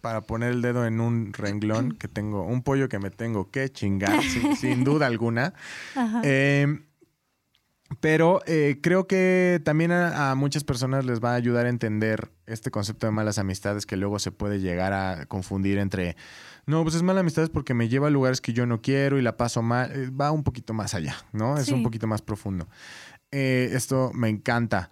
para 0.00 0.20
poner 0.20 0.52
el 0.52 0.62
dedo 0.62 0.86
en 0.86 1.00
un 1.00 1.32
renglón 1.32 1.92
que 1.92 2.08
tengo, 2.08 2.44
un 2.44 2.62
pollo 2.62 2.88
que 2.88 2.98
me 2.98 3.10
tengo 3.10 3.50
que 3.50 3.70
chingar, 3.70 4.20
sin, 4.56 4.84
duda 4.84 5.06
alguna. 5.06 5.54
Em, 6.22 6.84
pero 8.00 8.40
eh, 8.46 8.78
creo 8.82 9.06
que 9.06 9.60
también 9.64 9.92
a, 9.92 10.34
muchas 10.34 10.64
personas 10.64 11.04
les 11.04 11.22
va 11.22 11.32
a 11.32 11.34
ayudar 11.34 11.66
a 11.66 11.68
entender 11.68 12.30
este 12.46 12.70
concepto 12.70 13.06
de 13.06 13.12
malas 13.12 13.38
amistades 13.38 13.86
que 13.86 13.96
luego 13.96 14.18
se 14.18 14.32
puede 14.32 14.60
llegar 14.60 14.92
a 14.92 15.26
confundir 15.26 15.78
entre, 15.78 16.16
no, 16.66 16.82
pues 16.82 16.96
es 16.96 17.02
mala 17.02 17.20
amistades 17.20 17.48
porque 17.48 17.74
me 17.74 17.88
lleva 17.88 18.08
a 18.08 18.10
lugares 18.10 18.40
que 18.40 18.52
yo 18.52 18.66
no 18.66 18.82
quiero 18.82 19.18
y 19.18 19.22
la 19.22 19.36
paso 19.36 19.62
mal. 19.62 19.90
Eh, 19.92 20.10
va 20.10 20.32
un 20.32 20.42
poquito 20.42 20.74
más 20.74 20.94
allá, 20.94 21.16
¿no? 21.32 21.58
Es 21.58 21.68
un 21.68 21.82
poquito 21.82 22.06
más 22.06 22.22
profundo. 22.22 22.68
Eh, 23.30 23.70
esto 23.72 24.10
me 24.14 24.28
encanta. 24.28 24.90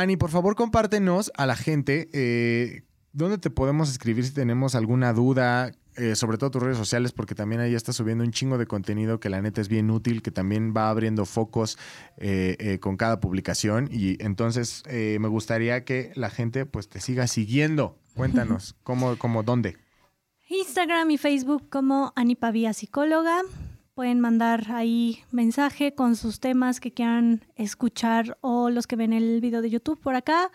Ani, 0.00 0.16
por 0.16 0.30
favor, 0.30 0.56
compártenos 0.56 1.30
a 1.36 1.46
la 1.46 1.56
gente 1.56 2.08
dónde 3.14 3.38
te 3.38 3.48
podemos 3.48 3.90
escribir 3.90 4.26
si 4.26 4.34
tenemos 4.34 4.74
alguna 4.74 5.12
duda, 5.12 5.72
eh, 5.96 6.16
sobre 6.16 6.36
todo 6.36 6.50
tus 6.50 6.62
redes 6.62 6.76
sociales, 6.76 7.12
porque 7.12 7.34
también 7.34 7.60
ahí 7.60 7.74
estás 7.74 7.96
subiendo 7.96 8.24
un 8.24 8.32
chingo 8.32 8.58
de 8.58 8.66
contenido 8.66 9.20
que 9.20 9.30
la 9.30 9.40
neta 9.40 9.60
es 9.60 9.68
bien 9.68 9.90
útil, 9.90 10.20
que 10.20 10.32
también 10.32 10.74
va 10.76 10.90
abriendo 10.90 11.24
focos 11.24 11.78
eh, 12.18 12.56
eh, 12.58 12.78
con 12.80 12.96
cada 12.96 13.20
publicación. 13.20 13.88
Y 13.90 14.22
entonces 14.22 14.82
me 14.86 15.28
gustaría 15.28 15.84
que 15.84 16.12
la 16.16 16.28
gente 16.28 16.66
pues 16.66 16.88
te 16.88 17.00
siga 17.00 17.26
siguiendo. 17.28 17.96
Cuéntanos, 18.14 18.74
¿cómo, 18.82 19.16
cómo, 19.16 19.44
dónde? 19.44 19.76
Instagram 20.48 21.12
y 21.12 21.18
Facebook 21.18 21.68
como 21.70 22.12
Anipavía 22.16 22.72
Psicóloga. 22.74 23.42
Pueden 23.94 24.18
mandar 24.18 24.72
ahí 24.72 25.22
mensaje 25.30 25.94
con 25.94 26.16
sus 26.16 26.40
temas 26.40 26.80
que 26.80 26.92
quieran 26.92 27.44
escuchar 27.54 28.36
o 28.40 28.68
los 28.68 28.88
que 28.88 28.96
ven 28.96 29.12
el 29.12 29.40
video 29.40 29.62
de 29.62 29.70
YouTube 29.70 30.00
por 30.00 30.16
acá. 30.16 30.50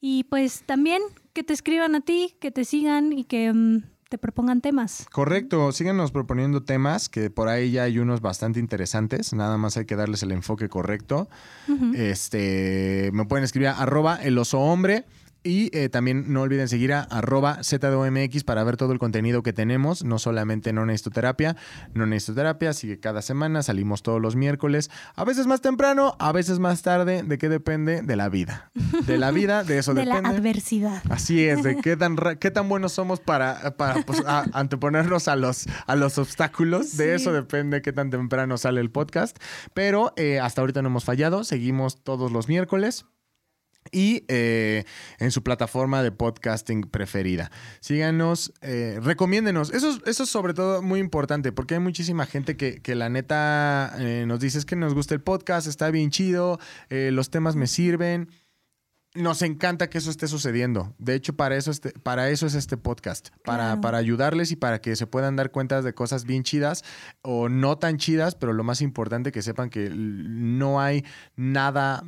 Y 0.00 0.24
pues 0.24 0.62
también 0.64 1.02
que 1.34 1.44
te 1.44 1.52
escriban 1.52 1.94
a 1.94 2.00
ti, 2.00 2.34
que 2.40 2.50
te 2.50 2.64
sigan 2.64 3.12
y 3.12 3.24
que 3.24 3.52
mm, 3.52 3.82
te 4.08 4.16
propongan 4.16 4.62
temas. 4.62 5.06
Correcto, 5.12 5.70
síganos 5.72 6.12
proponiendo 6.12 6.64
temas, 6.64 7.10
que 7.10 7.28
por 7.28 7.48
ahí 7.48 7.72
ya 7.72 7.82
hay 7.82 7.98
unos 7.98 8.22
bastante 8.22 8.58
interesantes, 8.58 9.34
nada 9.34 9.58
más 9.58 9.76
hay 9.76 9.84
que 9.84 9.94
darles 9.96 10.22
el 10.22 10.32
enfoque 10.32 10.70
correcto. 10.70 11.28
Este, 11.94 13.10
me 13.12 13.26
pueden 13.26 13.44
escribir 13.44 13.68
a 13.68 13.72
arroba 13.72 14.16
el 14.16 14.38
oso 14.38 14.60
hombre. 14.60 15.04
Y 15.44 15.76
eh, 15.76 15.88
también 15.88 16.32
no 16.32 16.42
olviden 16.42 16.68
seguir 16.68 16.92
a 16.92 17.02
arroba 17.02 17.58
ZDOMX 17.62 18.44
para 18.44 18.62
ver 18.62 18.76
todo 18.76 18.92
el 18.92 18.98
contenido 18.98 19.42
que 19.42 19.52
tenemos, 19.52 20.04
no 20.04 20.18
solamente 20.18 20.72
No 20.72 20.86
Necesito 20.86 21.10
Terapia, 21.10 21.56
No 21.94 22.06
Necesito 22.06 22.34
Terapia, 22.36 22.72
sigue 22.72 23.00
cada 23.00 23.22
semana, 23.22 23.62
salimos 23.62 24.02
todos 24.02 24.20
los 24.20 24.36
miércoles, 24.36 24.90
a 25.16 25.24
veces 25.24 25.46
más 25.46 25.60
temprano, 25.60 26.14
a 26.20 26.30
veces 26.32 26.60
más 26.60 26.82
tarde, 26.82 27.24
¿de 27.24 27.38
qué 27.38 27.48
depende? 27.48 28.02
De 28.02 28.14
la 28.14 28.28
vida. 28.28 28.70
De 29.06 29.18
la 29.18 29.32
vida, 29.32 29.64
de 29.64 29.78
eso 29.78 29.94
depende. 29.94 30.12
De 30.16 30.22
la 30.22 30.28
adversidad. 30.28 31.02
Así 31.10 31.44
es, 31.44 31.62
de 31.62 31.76
qué 31.76 31.96
tan, 31.96 32.16
qué 32.38 32.50
tan 32.50 32.68
buenos 32.68 32.92
somos 32.92 33.20
para, 33.20 33.76
para 33.76 34.02
pues, 34.02 34.22
anteponernos 34.26 35.26
a 35.26 35.36
los, 35.36 35.66
a 35.86 35.96
los 35.96 36.18
obstáculos, 36.18 36.96
de 36.96 37.14
eso 37.14 37.32
depende 37.32 37.82
qué 37.82 37.92
tan 37.92 38.10
temprano 38.10 38.58
sale 38.58 38.80
el 38.80 38.90
podcast, 38.90 39.38
pero 39.74 40.12
eh, 40.16 40.38
hasta 40.40 40.60
ahorita 40.60 40.82
no 40.82 40.88
hemos 40.88 41.04
fallado, 41.04 41.44
seguimos 41.44 42.02
todos 42.02 42.30
los 42.30 42.48
miércoles 42.48 43.06
y 43.92 44.24
eh, 44.28 44.84
en 45.18 45.30
su 45.30 45.42
plataforma 45.44 46.02
de 46.02 46.10
podcasting 46.10 46.82
preferida. 46.82 47.52
Síganos, 47.80 48.52
eh, 48.62 48.98
recomiéndenos. 49.02 49.72
Eso, 49.72 50.00
eso 50.06 50.22
es 50.24 50.28
sobre 50.28 50.54
todo 50.54 50.82
muy 50.82 50.98
importante 50.98 51.52
porque 51.52 51.74
hay 51.74 51.80
muchísima 51.80 52.26
gente 52.26 52.56
que, 52.56 52.80
la 52.94 53.08
neta 53.08 53.94
eh, 53.98 54.24
nos 54.26 54.40
dice 54.40 54.58
es 54.58 54.64
que 54.64 54.76
nos 54.76 54.94
gusta 54.94 55.14
el 55.14 55.20
podcast, 55.20 55.66
está 55.66 55.90
bien 55.90 56.10
chido, 56.10 56.58
los 56.88 57.30
temas 57.30 57.56
me 57.56 57.66
sirven. 57.66 58.28
Nos 59.14 59.42
encanta 59.42 59.90
que 59.90 59.98
eso 59.98 60.10
esté 60.10 60.26
sucediendo. 60.26 60.94
De 60.98 61.14
hecho, 61.14 61.34
para 61.34 61.56
eso, 61.56 61.70
este, 61.70 61.90
para 61.90 62.30
eso 62.30 62.46
es 62.46 62.54
este 62.54 62.78
podcast. 62.78 63.28
Para, 63.44 63.78
para 63.82 63.98
ayudarles 63.98 64.52
y 64.52 64.56
para 64.56 64.80
que 64.80 64.96
se 64.96 65.06
puedan 65.06 65.36
dar 65.36 65.50
cuenta 65.50 65.82
de 65.82 65.92
cosas 65.92 66.24
bien 66.24 66.44
chidas 66.44 66.82
o 67.20 67.50
no 67.50 67.76
tan 67.76 67.98
chidas, 67.98 68.34
pero 68.34 68.54
lo 68.54 68.64
más 68.64 68.80
importante 68.80 69.30
que 69.30 69.42
sepan 69.42 69.68
que 69.68 69.90
no 69.90 70.80
hay 70.80 71.04
nada 71.36 72.02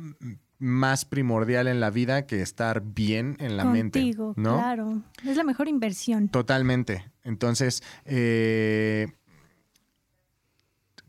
más 0.57 1.05
primordial 1.05 1.67
en 1.67 1.79
la 1.79 1.89
vida 1.89 2.25
que 2.25 2.41
estar 2.41 2.81
bien 2.81 3.37
en 3.39 3.57
la 3.57 3.65
mente. 3.65 4.13
¿no? 4.17 4.33
Claro, 4.57 5.01
es 5.23 5.37
la 5.37 5.43
mejor 5.43 5.67
inversión. 5.67 6.29
Totalmente. 6.29 7.05
Entonces, 7.23 7.83
eh, 8.05 9.07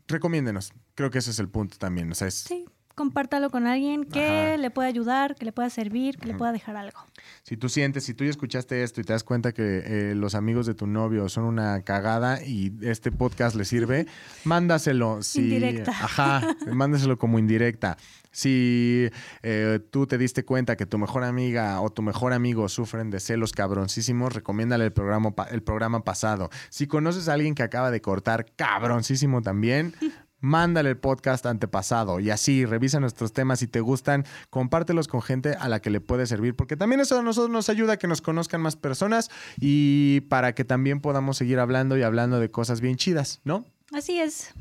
recomiéndenos. 0.07 0.73
Creo 0.95 1.11
que 1.11 1.19
ese 1.19 1.31
es 1.31 1.39
el 1.39 1.49
punto 1.49 1.77
también. 1.77 2.11
O 2.11 2.15
sea, 2.15 2.29
Sí, 2.31 2.65
compártalo 2.95 3.51
con 3.51 3.67
alguien 3.67 4.05
que 4.05 4.57
le 4.57 4.71
pueda 4.71 4.87
ayudar, 4.87 5.35
que 5.35 5.45
le 5.45 5.51
pueda 5.51 5.69
servir, 5.69 6.17
que 6.17 6.25
le 6.27 6.33
pueda 6.33 6.51
dejar 6.51 6.75
algo. 6.75 6.97
Si 7.43 7.55
tú 7.55 7.69
sientes, 7.69 8.03
si 8.03 8.15
tú 8.15 8.23
ya 8.23 8.31
escuchaste 8.31 8.81
esto 8.81 8.99
y 9.01 9.03
te 9.03 9.13
das 9.13 9.23
cuenta 9.23 9.51
que 9.51 9.83
eh, 9.85 10.15
los 10.15 10.33
amigos 10.33 10.65
de 10.65 10.73
tu 10.73 10.87
novio 10.87 11.29
son 11.29 11.43
una 11.43 11.83
cagada 11.83 12.43
y 12.43 12.73
este 12.81 13.11
podcast 13.11 13.55
le 13.55 13.65
sirve, 13.65 14.07
mándaselo. 14.45 15.19
indirecta. 15.35 15.91
Ajá, 15.91 16.41
mándaselo 16.73 17.19
como 17.19 17.37
indirecta. 17.37 17.97
Si 18.37 19.09
eh, 19.41 19.79
tú 19.89 20.05
te 20.05 20.19
diste 20.19 20.45
cuenta 20.45 20.75
que 20.75 20.85
tu 20.85 20.99
mejor 20.99 21.23
amiga 21.23 21.81
o 21.81 21.89
tu 21.89 22.03
mejor 22.03 22.33
amigo 22.33 22.69
sufren 22.69 23.09
de 23.09 23.19
celos 23.19 23.51
cabroncísimos, 23.51 24.31
recomiéndale 24.31 24.85
el 24.85 24.93
programa, 24.93 25.33
el 25.49 25.63
programa 25.63 26.03
pasado. 26.03 26.51
Si 26.69 26.85
conoces 26.85 27.29
a 27.29 27.33
alguien 27.33 27.55
que 27.55 27.63
acaba 27.63 27.89
de 27.89 27.99
cortar 27.99 28.45
cabroncísimo 28.55 29.41
también, 29.41 29.95
mándale 30.39 30.91
el 30.91 30.97
podcast 30.97 31.47
antepasado 31.47 32.19
y 32.19 32.29
así 32.29 32.63
revisa 32.63 32.99
nuestros 32.99 33.33
temas 33.33 33.57
si 33.57 33.65
te 33.65 33.79
gustan, 33.81 34.23
compártelos 34.51 35.07
con 35.07 35.23
gente 35.23 35.55
a 35.59 35.67
la 35.67 35.79
que 35.79 35.89
le 35.89 35.99
puede 35.99 36.27
servir, 36.27 36.55
porque 36.55 36.77
también 36.77 37.01
eso 37.01 37.17
a 37.17 37.23
nosotros 37.23 37.49
nos 37.49 37.69
ayuda 37.69 37.93
a 37.93 37.97
que 37.97 38.07
nos 38.07 38.21
conozcan 38.21 38.61
más 38.61 38.75
personas 38.75 39.31
y 39.59 40.21
para 40.29 40.53
que 40.53 40.63
también 40.63 41.01
podamos 41.01 41.37
seguir 41.37 41.57
hablando 41.57 41.97
y 41.97 42.03
hablando 42.03 42.39
de 42.39 42.51
cosas 42.51 42.81
bien 42.81 42.97
chidas, 42.97 43.41
¿no? 43.45 43.65
Así 43.91 44.19
es. 44.19 44.53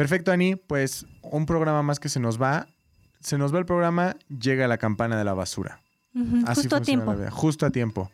Perfecto, 0.00 0.32
Ani. 0.32 0.56
Pues 0.56 1.04
un 1.20 1.44
programa 1.44 1.82
más 1.82 2.00
que 2.00 2.08
se 2.08 2.20
nos 2.20 2.40
va. 2.40 2.68
Se 3.20 3.36
nos 3.36 3.54
va 3.54 3.58
el 3.58 3.66
programa, 3.66 4.16
llega 4.30 4.66
la 4.66 4.78
campana 4.78 5.18
de 5.18 5.24
la 5.24 5.34
basura. 5.34 5.82
justo 6.54 6.76
a 6.76 6.80
tiempo. 6.80 7.14
Justo 7.30 7.66
a 7.66 7.70
tiempo. 7.70 8.10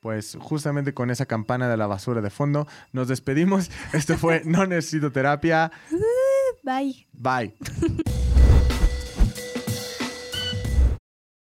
Pues 0.00 0.36
justamente 0.40 0.94
con 0.94 1.10
esa 1.10 1.26
campana 1.26 1.68
de 1.68 1.76
la 1.76 1.86
basura 1.86 2.22
de 2.22 2.30
fondo, 2.30 2.66
nos 2.92 3.06
despedimos. 3.06 3.70
Esto 3.92 4.18
fue 4.18 4.42
No 4.46 4.66
Necesito 4.66 5.12
Terapia. 5.12 5.70
Bye. 6.64 7.06
Bye. 7.12 7.54